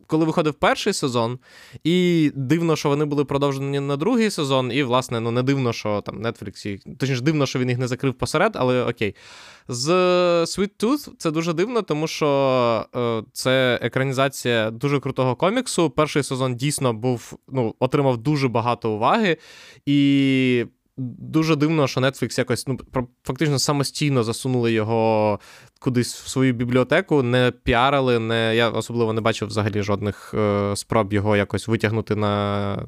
коли 0.08 0.24
виходив 0.24 0.54
перший 0.54 0.92
сезон, 0.92 1.38
і 1.84 2.30
дивно, 2.34 2.76
що 2.76 2.88
вони 2.88 3.04
були 3.04 3.24
продовжені 3.24 3.80
на 3.80 3.96
другий 3.96 4.30
сезон, 4.30 4.72
і, 4.72 4.82
власне, 4.82 5.20
ну 5.20 5.30
не 5.30 5.42
дивно, 5.42 5.72
що 5.72 6.00
там 6.00 6.22
Netflix, 6.22 6.78
точніше, 6.96 7.22
дивно, 7.22 7.46
що 7.46 7.58
він 7.58 7.68
їх 7.68 7.78
не 7.78 7.88
закрив 7.88 8.14
посеред, 8.14 8.52
але 8.54 8.82
окей. 8.84 9.14
З 9.68 9.90
Sweet 10.42 10.70
Tooth 10.78 11.10
це 11.18 11.30
дуже 11.30 11.52
дивно, 11.52 11.82
тому 11.82 12.06
що 12.06 12.86
е, 12.96 13.22
це 13.32 13.78
екранізація 13.82 14.70
дуже 14.70 15.00
крутого 15.00 15.36
коміксу. 15.36 15.90
Перший 15.90 16.22
сезон 16.22 16.56
дійсно 16.56 16.92
був, 16.92 17.38
ну, 17.48 17.74
отримав 17.78 18.16
дуже 18.16 18.48
багато 18.48 18.90
уваги. 18.90 19.36
І 19.86 20.66
дуже 20.98 21.56
дивно, 21.56 21.86
що 21.86 22.00
Netflix 22.00 22.38
якось 22.38 22.66
ну, 22.66 22.78
фактично 23.24 23.58
самостійно 23.58 24.24
засунули 24.24 24.72
його 24.72 25.40
кудись 25.80 26.14
в 26.14 26.28
свою 26.28 26.52
бібліотеку, 26.52 27.22
не 27.22 27.52
піарили, 27.62 28.18
не, 28.18 28.56
я 28.56 28.68
особливо 28.70 29.12
не 29.12 29.20
бачив 29.20 29.48
взагалі 29.48 29.82
жодних 29.82 30.34
е, 30.34 30.76
спроб 30.76 31.12
його 31.12 31.36
якось 31.36 31.68
витягнути 31.68 32.14
на, 32.14 32.86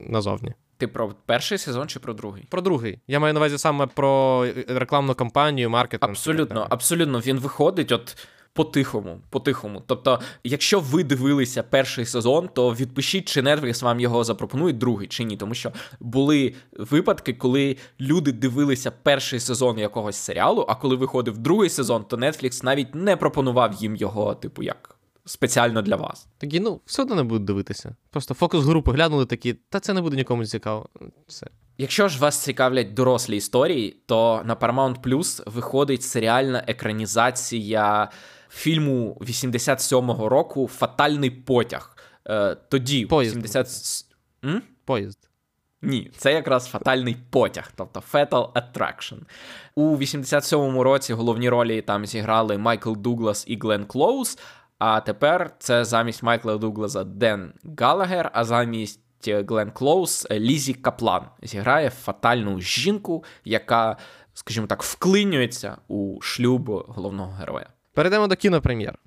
назовні. 0.00 0.54
Ти 0.76 0.88
про 0.88 1.14
перший 1.26 1.58
сезон 1.58 1.88
чи 1.88 2.00
про 2.00 2.14
другий? 2.14 2.46
Про 2.50 2.60
другий. 2.60 2.98
Я 3.08 3.20
маю 3.20 3.34
на 3.34 3.40
увазі 3.40 3.58
саме 3.58 3.86
про 3.86 4.46
рекламну 4.68 5.14
кампанію, 5.14 5.70
маркетинг. 5.70 6.10
Абсолютно, 6.10 6.66
абсолютно. 6.70 7.20
Він 7.20 7.38
виходить. 7.38 7.92
от 7.92 8.16
по-тихому, 8.52 9.20
по-тихому. 9.30 9.82
Тобто, 9.86 10.20
якщо 10.44 10.80
ви 10.80 11.04
дивилися 11.04 11.62
перший 11.62 12.04
сезон, 12.04 12.48
то 12.54 12.74
відпишіть, 12.74 13.28
чи 13.28 13.42
Netflix 13.42 13.84
вам 13.84 14.00
його 14.00 14.24
запропонує 14.24 14.72
другий 14.72 15.08
чи 15.08 15.24
ні. 15.24 15.36
Тому 15.36 15.54
що 15.54 15.72
були 16.00 16.54
випадки, 16.72 17.32
коли 17.32 17.76
люди 18.00 18.32
дивилися 18.32 18.90
перший 18.90 19.40
сезон 19.40 19.78
якогось 19.78 20.16
серіалу, 20.16 20.66
а 20.68 20.74
коли 20.74 20.96
виходив 20.96 21.38
другий 21.38 21.70
сезон, 21.70 22.04
то 22.04 22.16
Netflix 22.16 22.64
навіть 22.64 22.94
не 22.94 23.16
пропонував 23.16 23.74
їм 23.74 23.96
його, 23.96 24.34
типу, 24.34 24.62
як. 24.62 24.94
Спеціально 25.24 25.82
для 25.82 25.96
вас. 25.96 26.28
Такі, 26.38 26.60
ну, 26.60 26.80
все 26.86 27.02
одно 27.02 27.14
не 27.14 27.22
будуть 27.22 27.44
дивитися. 27.44 27.96
Просто 28.10 28.34
фокус 28.34 28.64
групи 28.64 28.92
глянули 28.92 29.26
такі, 29.26 29.52
та 29.52 29.80
це 29.80 29.94
не 29.94 30.02
буде 30.02 30.16
нікому 30.16 30.44
цікаво. 30.44 30.88
Все. 31.26 31.46
Якщо 31.80 32.08
ж 32.08 32.18
вас 32.18 32.38
цікавлять 32.38 32.94
дорослі 32.94 33.36
історії, 33.36 33.96
то 34.06 34.42
на 34.44 34.56
Paramount 34.56 35.00
Plus 35.00 35.50
виходить 35.50 36.02
серіальна 36.02 36.64
екранізація 36.66 38.10
фільму 38.58 39.18
87-го 39.20 40.28
року 40.28 40.68
Фатальний 40.68 41.30
потяг. 41.30 41.96
Е, 42.28 42.54
Тоді 42.54 43.06
Поїзд. 43.06 43.32
70... 43.32 43.66
М? 44.44 44.62
Поїзд. 44.84 45.18
Ні, 45.82 46.10
це 46.16 46.32
якраз 46.32 46.66
фатальний 46.66 47.16
потяг, 47.30 47.72
тобто 47.76 48.02
Fatal 48.12 48.52
Attraction. 48.52 49.18
У 49.74 49.96
87-му 49.96 50.82
році 50.82 51.14
головні 51.14 51.48
ролі 51.48 51.82
там 51.82 52.06
зіграли 52.06 52.58
Майкл 52.58 52.92
Дуглас 52.92 53.44
і 53.48 53.56
Глен 53.56 53.86
Клоуз. 53.86 54.38
А 54.78 55.00
тепер 55.00 55.50
це 55.58 55.84
замість 55.84 56.22
Майкла 56.22 56.56
Дугласа 56.56 57.04
Ден 57.04 57.52
Галагер, 57.78 58.30
а 58.34 58.44
замість 58.44 59.00
Глен 59.26 59.70
Клоуз 59.70 60.26
Лізі 60.30 60.74
Каплан 60.74 61.22
зіграє 61.42 61.90
фатальну 61.90 62.60
жінку, 62.60 63.24
яка, 63.44 63.96
скажімо 64.34 64.66
так, 64.66 64.82
вклинюється 64.82 65.76
у 65.88 66.20
шлюб 66.20 66.70
головного 66.70 67.32
героя. 67.32 67.66
Перейдемо 67.98 68.26
до 68.26 68.36
кінопрем'єр. 68.36 68.98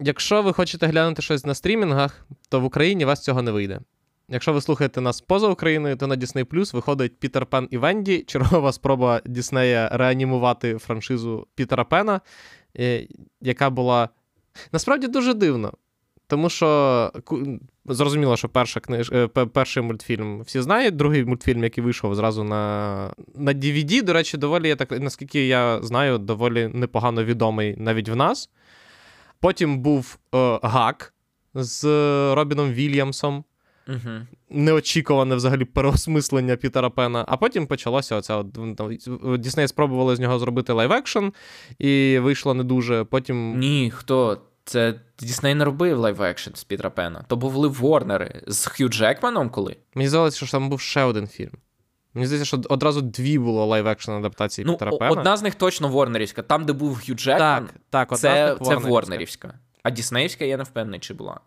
Якщо 0.00 0.42
ви 0.42 0.52
хочете 0.52 0.86
глянути 0.86 1.22
щось 1.22 1.44
на 1.44 1.54
стрімінгах, 1.54 2.26
то 2.48 2.60
в 2.60 2.64
Україні 2.64 3.04
вас 3.04 3.22
цього 3.22 3.42
не 3.42 3.50
вийде. 3.50 3.80
Якщо 4.28 4.52
ви 4.52 4.60
слухаєте 4.60 5.00
нас 5.00 5.20
поза 5.20 5.48
Україною, 5.48 5.96
то 5.96 6.06
на 6.06 6.16
Disney 6.16 6.44
Plus 6.44 6.74
виходить 6.74 7.18
Пітер 7.18 7.46
Пен 7.46 7.68
і 7.70 7.76
Венді, 7.78 8.24
чергова 8.26 8.72
спроба 8.72 9.20
Діснея 9.26 9.88
реанімувати 9.92 10.78
франшизу 10.78 11.46
Пітера 11.54 11.84
Пена, 11.84 12.20
е, 12.78 13.06
яка 13.40 13.70
була 13.70 14.08
насправді 14.72 15.08
дуже 15.08 15.34
дивно. 15.34 15.72
Тому 16.26 16.48
що 16.48 17.12
зрозуміло, 17.86 18.36
що 18.36 18.48
перша 18.48 18.80
книж... 18.80 19.10
Е, 19.12 19.26
перший 19.26 19.82
мультфільм 19.82 20.40
всі 20.40 20.60
знають, 20.60 20.96
другий 20.96 21.24
мультфільм, 21.24 21.64
який 21.64 21.84
вийшов 21.84 22.14
зразу 22.14 22.44
на 22.44 23.10
на 23.34 23.54
DVD, 23.54 24.02
до 24.02 24.12
речі, 24.12 24.36
доволі, 24.36 24.68
я 24.68 24.76
так, 24.76 25.00
наскільки 25.00 25.46
я 25.46 25.82
знаю, 25.82 26.18
доволі 26.18 26.70
непогано 26.74 27.24
відомий 27.24 27.74
навіть 27.78 28.08
в 28.08 28.16
нас. 28.16 28.50
Потім 29.40 29.78
був 29.78 30.18
е, 30.34 30.58
Гак 30.62 31.14
з 31.54 31.84
Робіном 32.34 32.72
Вільямсом. 32.72 33.44
Угу. 33.88 34.26
Неочікуване 34.50 35.34
взагалі 35.34 35.64
переосмислення 35.64 36.56
Пітера 36.56 36.90
Пена. 36.90 37.24
А 37.28 37.36
потім 37.36 37.66
почалося 37.66 38.16
оця. 38.16 38.44
Дісней 39.38 39.68
спробували 39.68 40.16
з 40.16 40.20
нього 40.20 40.38
зробити 40.38 40.72
live-action, 40.72 41.32
і 41.78 42.18
вийшло 42.18 42.54
не 42.54 42.64
дуже. 42.64 43.04
Потім. 43.04 43.58
Ні, 43.58 43.92
хто? 43.94 44.40
Це 44.64 44.94
Дісней 45.18 45.54
не 45.54 45.64
робив 45.64 45.98
live-action 45.98 46.54
з 46.54 46.64
Пітера 46.64 46.90
Пена. 46.90 47.24
То 47.28 47.36
були 47.36 47.68
Ворнери 47.68 48.42
з 48.46 48.66
Хью 48.66 48.88
Джекманом 48.88 49.50
коли? 49.50 49.76
Мені 49.94 50.08
здавалося, 50.08 50.36
що 50.36 50.46
там 50.46 50.68
був 50.68 50.80
ще 50.80 51.02
один 51.02 51.28
фільм. 51.28 51.52
Мені 52.14 52.26
здається, 52.26 52.46
що 52.46 52.60
одразу 52.68 53.00
дві 53.00 53.38
було 53.38 53.66
live-action 53.66 54.10
адаптації 54.10 54.64
ну, 54.64 54.72
Пітера 54.72 54.90
Пена. 54.90 55.10
Одна 55.10 55.36
з 55.36 55.42
них 55.42 55.54
точно 55.54 55.88
Ворнерівська. 55.88 56.42
Там, 56.42 56.64
де 56.64 56.72
був 56.72 57.00
Хью 57.06 57.14
Джекман, 57.14 57.68
так, 57.90 58.08
так, 58.08 58.18
це, 58.18 58.56
це 58.64 58.76
Ворнерівська. 58.76 59.54
А 59.82 59.90
Діснеївська 59.90 60.44
я 60.44 60.56
не 60.56 60.62
впевнений, 60.62 61.00
чи 61.00 61.14
була. 61.14 61.40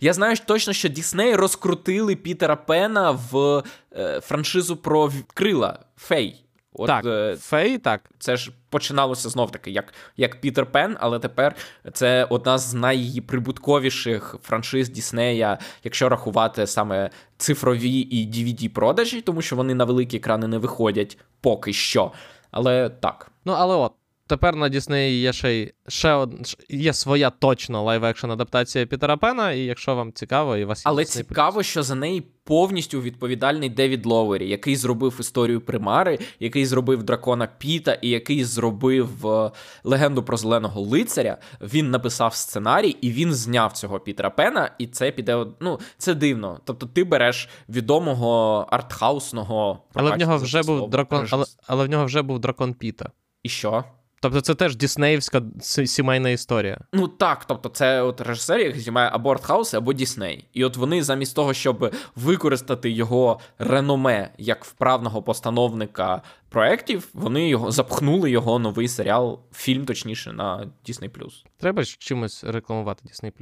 Я 0.00 0.12
знаю 0.12 0.36
точно, 0.46 0.72
що 0.72 0.88
Дісней 0.88 1.36
розкрутили 1.36 2.16
Пітера 2.16 2.56
Пена 2.56 3.10
в 3.10 3.62
е, 3.96 4.20
франшизу 4.20 4.76
про 4.76 5.12
крила 5.34 5.78
Фей. 5.96 6.44
От, 6.80 6.86
Так, 6.86 7.04
е, 7.06 7.36
Фей, 7.36 7.78
так. 7.78 8.10
Це 8.18 8.36
ж 8.36 8.52
починалося 8.70 9.28
знов 9.28 9.50
таки, 9.50 9.70
як 9.70 9.94
як 10.16 10.40
Пітер 10.40 10.66
Пен, 10.66 10.96
але 11.00 11.18
тепер 11.18 11.54
це 11.92 12.24
одна 12.24 12.58
з 12.58 12.74
найприбутковіших 12.74 14.36
франшиз 14.42 14.90
Діснея, 14.90 15.58
якщо 15.84 16.08
рахувати 16.08 16.66
саме 16.66 17.10
цифрові 17.36 18.00
і 18.00 18.28
dvd 18.28 18.68
продажі, 18.68 19.20
тому 19.20 19.42
що 19.42 19.56
вони 19.56 19.74
на 19.74 19.84
великі 19.84 20.16
екрани 20.16 20.46
не 20.46 20.58
виходять 20.58 21.18
поки 21.40 21.72
що. 21.72 22.12
Але 22.50 22.88
так. 22.88 23.30
Ну, 23.44 23.52
але 23.52 23.76
от. 23.76 23.92
Тепер 24.30 24.56
на 24.56 24.68
Діснеї 24.68 25.20
є 25.20 25.32
ще 25.32 25.52
й 25.52 25.72
ще 25.88 26.12
од... 26.12 26.56
є 26.68 26.92
своя 26.92 27.30
точно 27.30 27.82
live-action 27.84 28.30
адаптація 28.30 28.86
Пітера 28.86 29.16
Пена, 29.16 29.52
і 29.52 29.60
якщо 29.60 29.94
вам 29.94 30.12
цікаво, 30.12 30.56
і 30.56 30.64
вас 30.64 30.78
є 30.78 30.82
Але 30.84 31.02
Disney+. 31.02 31.06
цікаво, 31.06 31.62
що 31.62 31.82
за 31.82 31.94
неї 31.94 32.22
повністю 32.44 33.00
відповідальний 33.00 33.68
Девід 33.68 34.06
Ловері, 34.06 34.48
який 34.48 34.76
зробив 34.76 35.16
історію 35.20 35.60
примари, 35.60 36.18
який 36.40 36.66
зробив 36.66 37.02
дракона 37.02 37.48
Піта 37.58 37.92
і 37.92 38.08
який 38.08 38.44
зробив 38.44 39.26
е, 39.26 39.50
легенду 39.84 40.22
про 40.22 40.36
зеленого 40.36 40.80
лицаря. 40.80 41.36
Він 41.60 41.90
написав 41.90 42.34
сценарій 42.34 42.96
і 43.00 43.10
він 43.10 43.34
зняв 43.34 43.72
цього 43.72 44.00
Пітера 44.00 44.30
Пена, 44.30 44.70
і 44.78 44.86
це 44.86 45.10
піде. 45.10 45.46
Ну, 45.60 45.78
це 45.98 46.14
дивно. 46.14 46.60
Тобто, 46.64 46.86
ти 46.86 47.04
береш 47.04 47.48
відомого 47.68 48.66
артхаусного 48.70 49.78
Але 49.94 50.10
в 50.10 50.18
нього 50.18 50.36
вже 50.36 50.62
був 50.62 50.90
дракон, 50.90 51.26
але, 51.30 51.44
але 51.66 51.84
в 51.84 51.88
нього 51.88 52.04
вже 52.04 52.22
був 52.22 52.38
дракон 52.38 52.74
Піта. 52.74 53.10
І 53.42 53.48
що? 53.48 53.84
Тобто 54.22 54.40
це 54.40 54.54
теж 54.54 54.76
діснеївська 54.76 55.42
сімейна 55.86 56.30
історія. 56.30 56.78
Ну 56.92 57.08
так, 57.08 57.44
тобто 57.44 57.68
це 57.68 58.02
от 58.02 58.20
режисер, 58.20 58.60
який 58.60 58.80
знімає 58.80 59.10
або 59.12 59.30
артхаус, 59.30 59.74
або 59.74 59.92
Дісней. 59.92 60.44
І 60.52 60.64
от 60.64 60.76
вони 60.76 61.02
замість 61.02 61.36
того, 61.36 61.54
щоб 61.54 61.94
використати 62.16 62.90
його 62.90 63.40
реноме 63.58 64.30
як 64.38 64.64
вправного 64.64 65.22
постановника 65.22 66.22
проєктів, 66.48 67.08
вони 67.14 67.48
його 67.48 67.70
запхнули 67.70 68.30
його 68.30 68.58
новий 68.58 68.88
серіал, 68.88 69.40
фільм, 69.52 69.86
точніше, 69.86 70.32
на 70.32 70.70
Disney+. 70.88 71.30
Треба 71.56 71.82
ж 71.82 71.96
чимось 71.98 72.44
рекламувати 72.44 73.08
Disney+. 73.08 73.32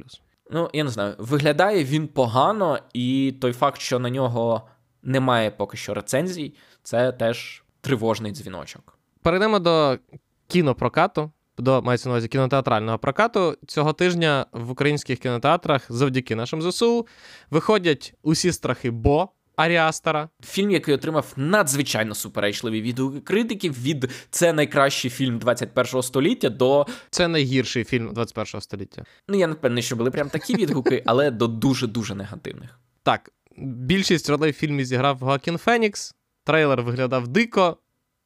Ну, 0.51 0.69
я 0.73 0.83
не 0.83 0.89
знаю, 0.89 1.15
виглядає 1.17 1.83
він 1.83 2.07
погано, 2.07 2.79
і 2.93 3.35
той 3.41 3.53
факт, 3.53 3.81
що 3.81 3.99
на 3.99 4.09
нього 4.09 4.69
немає 5.03 5.51
поки 5.51 5.77
що 5.77 5.93
рецензій, 5.93 6.53
це 6.83 7.11
теж 7.11 7.63
тривожний 7.81 8.31
дзвіночок. 8.31 8.97
Перейдемо 9.21 9.59
до 9.59 9.97
кінопрокату. 10.49 11.31
До 11.57 11.81
мається 11.81 12.09
на 12.09 12.13
увазі 12.13 12.27
кінотеатрального 12.27 12.97
прокату. 12.97 13.57
Цього 13.67 13.93
тижня 13.93 14.45
в 14.51 14.71
українських 14.71 15.19
кінотеатрах 15.19 15.85
завдяки 15.89 16.35
нашим 16.35 16.61
ЗСУ 16.61 17.07
виходять 17.49 18.13
усі 18.23 18.51
страхи 18.51 18.91
Бо 18.91 19.29
Аріастера. 19.55 20.29
Фільм, 20.43 20.71
який 20.71 20.93
отримав 20.95 21.33
надзвичайно 21.35 22.15
суперечливі 22.15 22.81
відгуки 22.81 23.19
критиків 23.19 23.83
від 23.83 24.11
це 24.29 24.53
найкращий 24.53 25.11
фільм 25.11 25.39
21-го 25.39 26.03
століття 26.03 26.49
до 26.49 26.85
Це 27.09 27.27
найгірший 27.27 27.83
фільм 27.83 28.13
21 28.13 28.61
століття. 28.61 29.03
ну 29.27 29.37
я 29.37 29.47
не 29.47 29.53
впевнений, 29.53 29.83
що 29.83 29.95
були 29.95 30.11
прям 30.11 30.29
такі 30.29 30.55
відгуки, 30.55 31.03
але 31.05 31.31
до 31.31 31.47
дуже 31.47 31.87
дуже 31.87 32.15
негативних. 32.15 32.79
Так, 33.03 33.31
більшість 33.57 34.29
ролей 34.29 34.51
в 34.51 34.53
фільмі 34.53 34.85
зіграв 34.85 35.19
Гоакін 35.19 35.57
Фенікс. 35.57 36.15
Трейлер 36.43 36.81
виглядав 36.81 37.27
дико. 37.27 37.77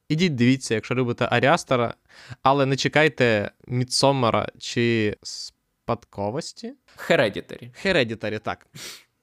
Ідіть, 0.08 0.34
дивіться, 0.34 0.74
якщо 0.74 0.94
любите 0.94 1.28
Аріастера, 1.30 1.94
але 2.42 2.66
не 2.66 2.76
чекайте 2.76 3.50
Мідсомера 3.66 4.48
чи 4.58 5.16
спадковості. 5.22 6.72
Hereditary. 7.08 7.70
Хередітарі, 7.74 8.38
так. 8.38 8.66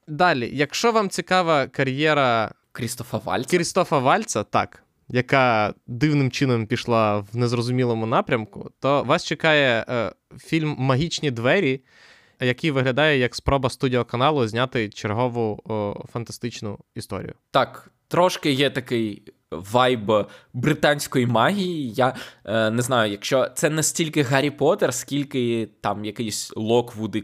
Далі, 0.07 0.49
якщо 0.53 0.91
вам 0.91 1.09
цікава 1.09 1.67
кар'єра 1.67 2.51
Крістофа 2.71 3.17
Вальца. 3.17 3.57
Крістофа 3.57 3.99
Вальца, 3.99 4.43
так, 4.43 4.83
яка 5.09 5.73
дивним 5.87 6.31
чином 6.31 6.65
пішла 6.65 7.17
в 7.17 7.37
незрозумілому 7.37 8.05
напрямку, 8.05 8.71
то 8.79 9.03
вас 9.03 9.25
чекає 9.25 9.85
е, 9.89 10.11
фільм 10.37 10.75
Магічні 10.79 11.31
двері, 11.31 11.81
який 12.39 12.71
виглядає 12.71 13.17
як 13.17 13.35
спроба 13.35 13.69
студіоканалу 13.69 14.47
зняти 14.47 14.89
чергову 14.89 15.61
о, 15.65 16.05
фантастичну 16.13 16.79
історію. 16.95 17.33
Так, 17.51 17.91
трошки 18.07 18.51
є 18.51 18.69
такий 18.69 19.23
вайб 19.51 20.11
британської 20.53 21.25
магії. 21.25 21.93
Я 21.95 22.15
е, 22.45 22.71
не 22.71 22.81
знаю, 22.81 23.11
якщо 23.11 23.47
це 23.55 23.69
не 23.69 23.83
стільки 23.83 24.23
Гаррі 24.23 24.49
Поттер, 24.49 24.93
скільки 24.93 25.69
там 25.81 26.05
якийсь 26.05 26.51
Локвуд 26.55 27.15
і 27.15 27.23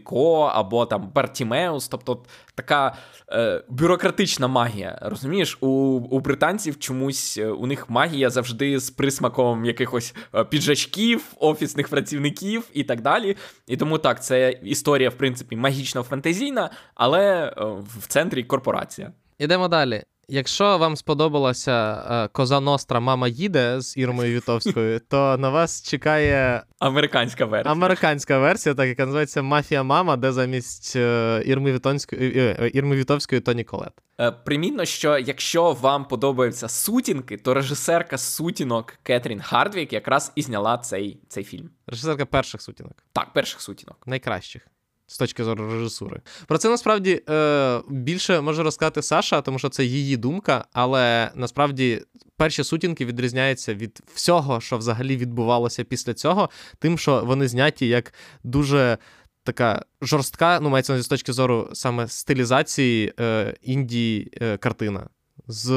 або 0.52 0.86
там 0.86 1.10
Бартімеус, 1.14 1.88
тобто 1.88 2.22
така 2.54 2.96
е, 3.32 3.62
бюрократична 3.68 4.48
магія. 4.48 4.98
Розумієш, 5.02 5.58
у, 5.60 5.68
у 6.10 6.20
британців 6.20 6.78
чомусь 6.78 7.38
е, 7.38 7.46
у 7.46 7.66
них 7.66 7.90
магія 7.90 8.30
завжди 8.30 8.78
з 8.80 8.90
присмаком 8.90 9.64
якихось 9.64 10.14
е, 10.34 10.44
піджачків, 10.44 11.24
офісних 11.36 11.88
працівників 11.88 12.64
і 12.74 12.84
так 12.84 13.00
далі. 13.00 13.36
І 13.66 13.76
тому 13.76 13.98
так, 13.98 14.24
це 14.24 14.50
історія, 14.50 15.08
в 15.08 15.14
принципі, 15.14 15.56
магічно-фантазійна, 15.56 16.70
але 16.94 17.46
е, 17.46 17.64
в 17.98 18.06
центрі 18.06 18.44
корпорація. 18.44 19.12
Ідемо 19.38 19.68
далі. 19.68 20.02
Якщо 20.32 20.78
вам 20.78 20.96
сподобалася 20.96 22.04
е, 22.10 22.28
Коза 22.28 22.60
Ностра 22.60 23.00
Мама 23.00 23.28
їде 23.28 23.80
з 23.80 23.96
Ірмою 23.96 24.36
Вітовською, 24.36 25.00
то 25.08 25.36
на 25.38 25.48
вас 25.50 25.82
чекає 25.82 26.62
Американська 26.78 27.44
версія. 27.44 27.72
американська 27.72 28.38
версія, 28.38 28.74
так 28.74 28.88
яка 28.88 29.04
називається 29.06 29.42
Мафія 29.42 29.82
Мама, 29.82 30.16
де 30.16 30.32
замість 30.32 30.96
е, 30.96 31.42
Ірми 31.46 31.72
Вітонської 31.72 32.38
е, 32.38 32.56
е, 32.60 32.70
Ірми 32.74 32.96
Вітовської 32.96 33.40
Тоні 33.40 33.64
Колет. 33.64 33.92
Е, 34.20 34.30
Примітно, 34.32 34.84
що 34.84 35.18
якщо 35.18 35.72
вам 35.72 36.04
подобаються 36.04 36.68
сутінки, 36.68 37.36
то 37.36 37.54
режисерка 37.54 38.18
сутінок 38.18 38.94
Кетрін 39.02 39.40
Хардвік 39.40 39.92
якраз 39.92 40.32
і 40.34 40.42
зняла 40.42 40.78
цей, 40.78 41.20
цей 41.28 41.44
фільм. 41.44 41.70
Режисерка 41.86 42.26
перших 42.26 42.62
сутінок, 42.62 42.92
Так, 43.12 43.32
перших 43.32 43.60
сутінок. 43.60 43.96
найкращих. 44.06 44.66
З 45.10 45.18
точки 45.18 45.44
зору 45.44 45.72
режисури. 45.72 46.20
Про 46.46 46.58
це 46.58 46.68
насправді 46.68 47.22
е, 47.28 47.80
більше 47.88 48.40
може 48.40 48.62
розказати 48.62 49.02
Саша, 49.02 49.40
тому 49.40 49.58
що 49.58 49.68
це 49.68 49.84
її 49.84 50.16
думка, 50.16 50.64
але 50.72 51.30
насправді 51.34 52.02
перші 52.36 52.64
сутінки 52.64 53.06
відрізняються 53.06 53.74
від 53.74 54.00
всього, 54.14 54.60
що 54.60 54.78
взагалі 54.78 55.16
відбувалося 55.16 55.84
після 55.84 56.14
цього, 56.14 56.50
тим, 56.78 56.98
що 56.98 57.22
вони 57.24 57.48
зняті 57.48 57.86
як 57.86 58.12
дуже 58.44 58.98
така 59.44 59.84
жорстка, 60.02 60.60
ну 60.60 60.70
мається 60.70 61.02
з 61.02 61.08
точки 61.08 61.32
зору 61.32 61.70
саме 61.72 62.08
стилізації 62.08 63.12
е, 63.20 63.54
інді 63.62 64.30
е, 64.42 64.56
картина. 64.56 65.08
З 65.46 65.70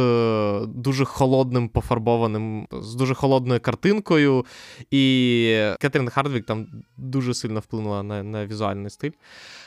дуже 0.68 1.06
холодним 1.06 1.70
пофарбованим, 1.70 2.68
з 2.72 2.96
дуже 2.96 3.14
холодною 3.14 3.60
картинкою, 3.60 4.46
і 4.92 5.56
Кетрін 5.80 6.10
Хардвік 6.10 6.46
там 6.46 6.68
дуже 6.98 7.34
сильно 7.34 7.60
вплинула 7.60 8.04
на, 8.04 8.24
на 8.24 8.46
візуальний 8.46 8.90
стиль. 8.90 9.12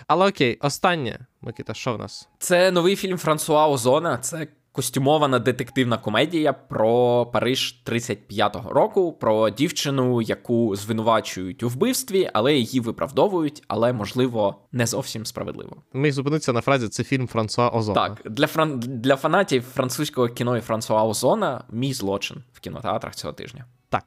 Але 0.07 0.29
окей, 0.29 0.59
останнє, 0.61 1.27
Микита, 1.43 1.75
що 1.75 1.95
в 1.95 1.99
нас? 1.99 2.29
Це 2.39 2.71
новий 2.71 2.97
фільм 2.97 3.19
Франсуа 3.19 3.69
Озона. 3.69 4.19
Це 4.19 4.47
костюмована 4.75 5.39
детективна 5.39 5.99
комедія 5.99 6.53
про 6.53 7.27
Париж 7.27 7.83
35-го 7.87 8.73
року, 8.73 9.13
про 9.13 9.51
дівчину, 9.51 10.23
яку 10.23 10.77
звинувачують 10.77 11.63
у 11.63 11.69
вбивстві, 11.69 12.31
але 12.33 12.55
її 12.55 12.81
виправдовують, 12.81 13.63
але 13.69 13.93
можливо 13.93 14.57
не 14.73 14.87
зовсім 14.87 15.27
справедливо. 15.27 15.77
Ми 15.93 16.13
зупинитися 16.13 16.53
на 16.53 16.61
фразі 16.61 16.89
це 16.89 17.05
фільм 17.05 17.29
Франсуа 17.29 17.69
Озона. 17.69 18.09
Так, 18.09 18.33
для 18.33 18.47
фран... 18.47 18.81
для 18.81 19.17
фанатів 19.17 19.63
французького 19.63 20.29
кіно 20.29 20.57
і 20.57 20.61
Франсуа 20.61 21.05
Озона 21.05 21.65
мій 21.71 21.95
злочин 21.95 22.43
в 22.53 22.61
кінотеатрах 22.61 23.15
цього 23.15 23.33
тижня. 23.33 23.65
Так. 23.89 24.05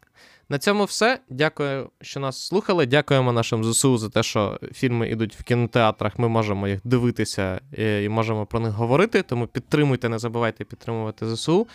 На 0.50 0.60
цьому 0.60 0.84
все. 0.84 1.20
Дякую, 1.30 1.90
що 2.02 2.20
нас 2.20 2.48
слухали. 2.48 2.86
Дякуємо 2.86 3.32
нашим 3.32 3.64
ЗСУ 3.64 3.98
за 3.98 4.10
те, 4.10 4.24
що 4.24 4.60
фільми 4.74 5.10
йдуть 5.10 5.36
в 5.36 5.44
кінотеатрах. 5.44 6.20
Ми 6.20 6.28
можемо 6.28 6.68
їх 6.68 6.80
дивитися 6.84 7.62
е, 7.78 8.04
і 8.04 8.10
можемо 8.10 8.46
про 8.46 8.60
них 8.60 8.72
говорити. 8.72 9.22
Тому 9.22 9.48
підтримуйте, 9.48 10.10
не 10.10 10.20
забувайте 10.20 10.64
підтримувати 10.64 11.36
ЗСУ. 11.36 11.68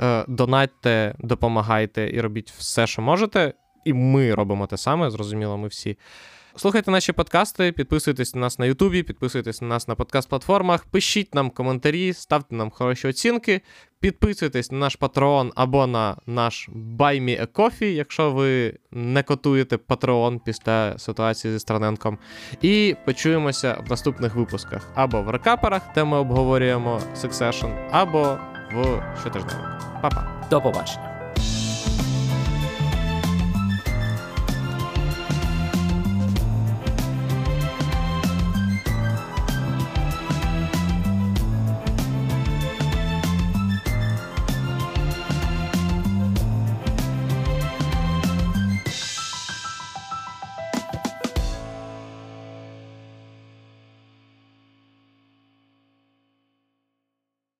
Е, 0.00 0.24
Донатьте, 0.28 1.14
допомагайте 1.18 2.10
і 2.12 2.20
робіть 2.20 2.50
все, 2.50 2.86
що 2.86 3.02
можете. 3.02 3.52
І 3.84 3.92
ми 3.92 4.34
робимо 4.34 4.66
те 4.66 4.76
саме, 4.76 5.10
зрозуміло, 5.10 5.58
ми 5.58 5.68
всі. 5.68 5.96
Слухайте 6.56 6.90
наші 6.90 7.12
подкасти, 7.12 7.72
підписуйтесь 7.72 8.34
на 8.34 8.40
нас 8.40 8.58
на 8.58 8.66
Ютубі, 8.66 9.02
підписуйтесь 9.02 9.62
на 9.62 9.68
нас 9.68 9.88
на 9.88 9.94
подкаст-платформах, 9.94 10.84
пишіть 10.90 11.34
нам 11.34 11.50
коментарі, 11.50 12.12
ставте 12.12 12.54
нам 12.54 12.70
хороші 12.70 13.08
оцінки, 13.08 13.60
підписуйтесь 14.00 14.70
на 14.70 14.78
наш 14.78 14.98
Patreon 14.98 15.50
або 15.54 15.86
на 15.86 16.16
наш 16.26 16.68
Me 16.98 17.46
Coffee, 17.46 17.84
якщо 17.84 18.30
ви 18.30 18.74
не 18.90 19.22
котуєте 19.22 19.76
Patreon 19.76 20.40
після 20.44 20.98
ситуації 20.98 21.52
зі 21.52 21.58
Страненком. 21.58 22.18
І 22.62 22.96
почуємося 23.04 23.84
в 23.86 23.90
наступних 23.90 24.34
випусках 24.34 24.88
або 24.94 25.22
в 25.22 25.30
рекаперах, 25.30 25.82
де 25.94 26.04
ми 26.04 26.16
обговорюємо 26.16 27.00
Succession, 27.16 27.88
або 27.90 28.38
в 28.74 29.02
щотижневику. 29.20 29.66
Па-па! 30.02 30.48
До 30.50 30.60
побачення. 30.60 31.11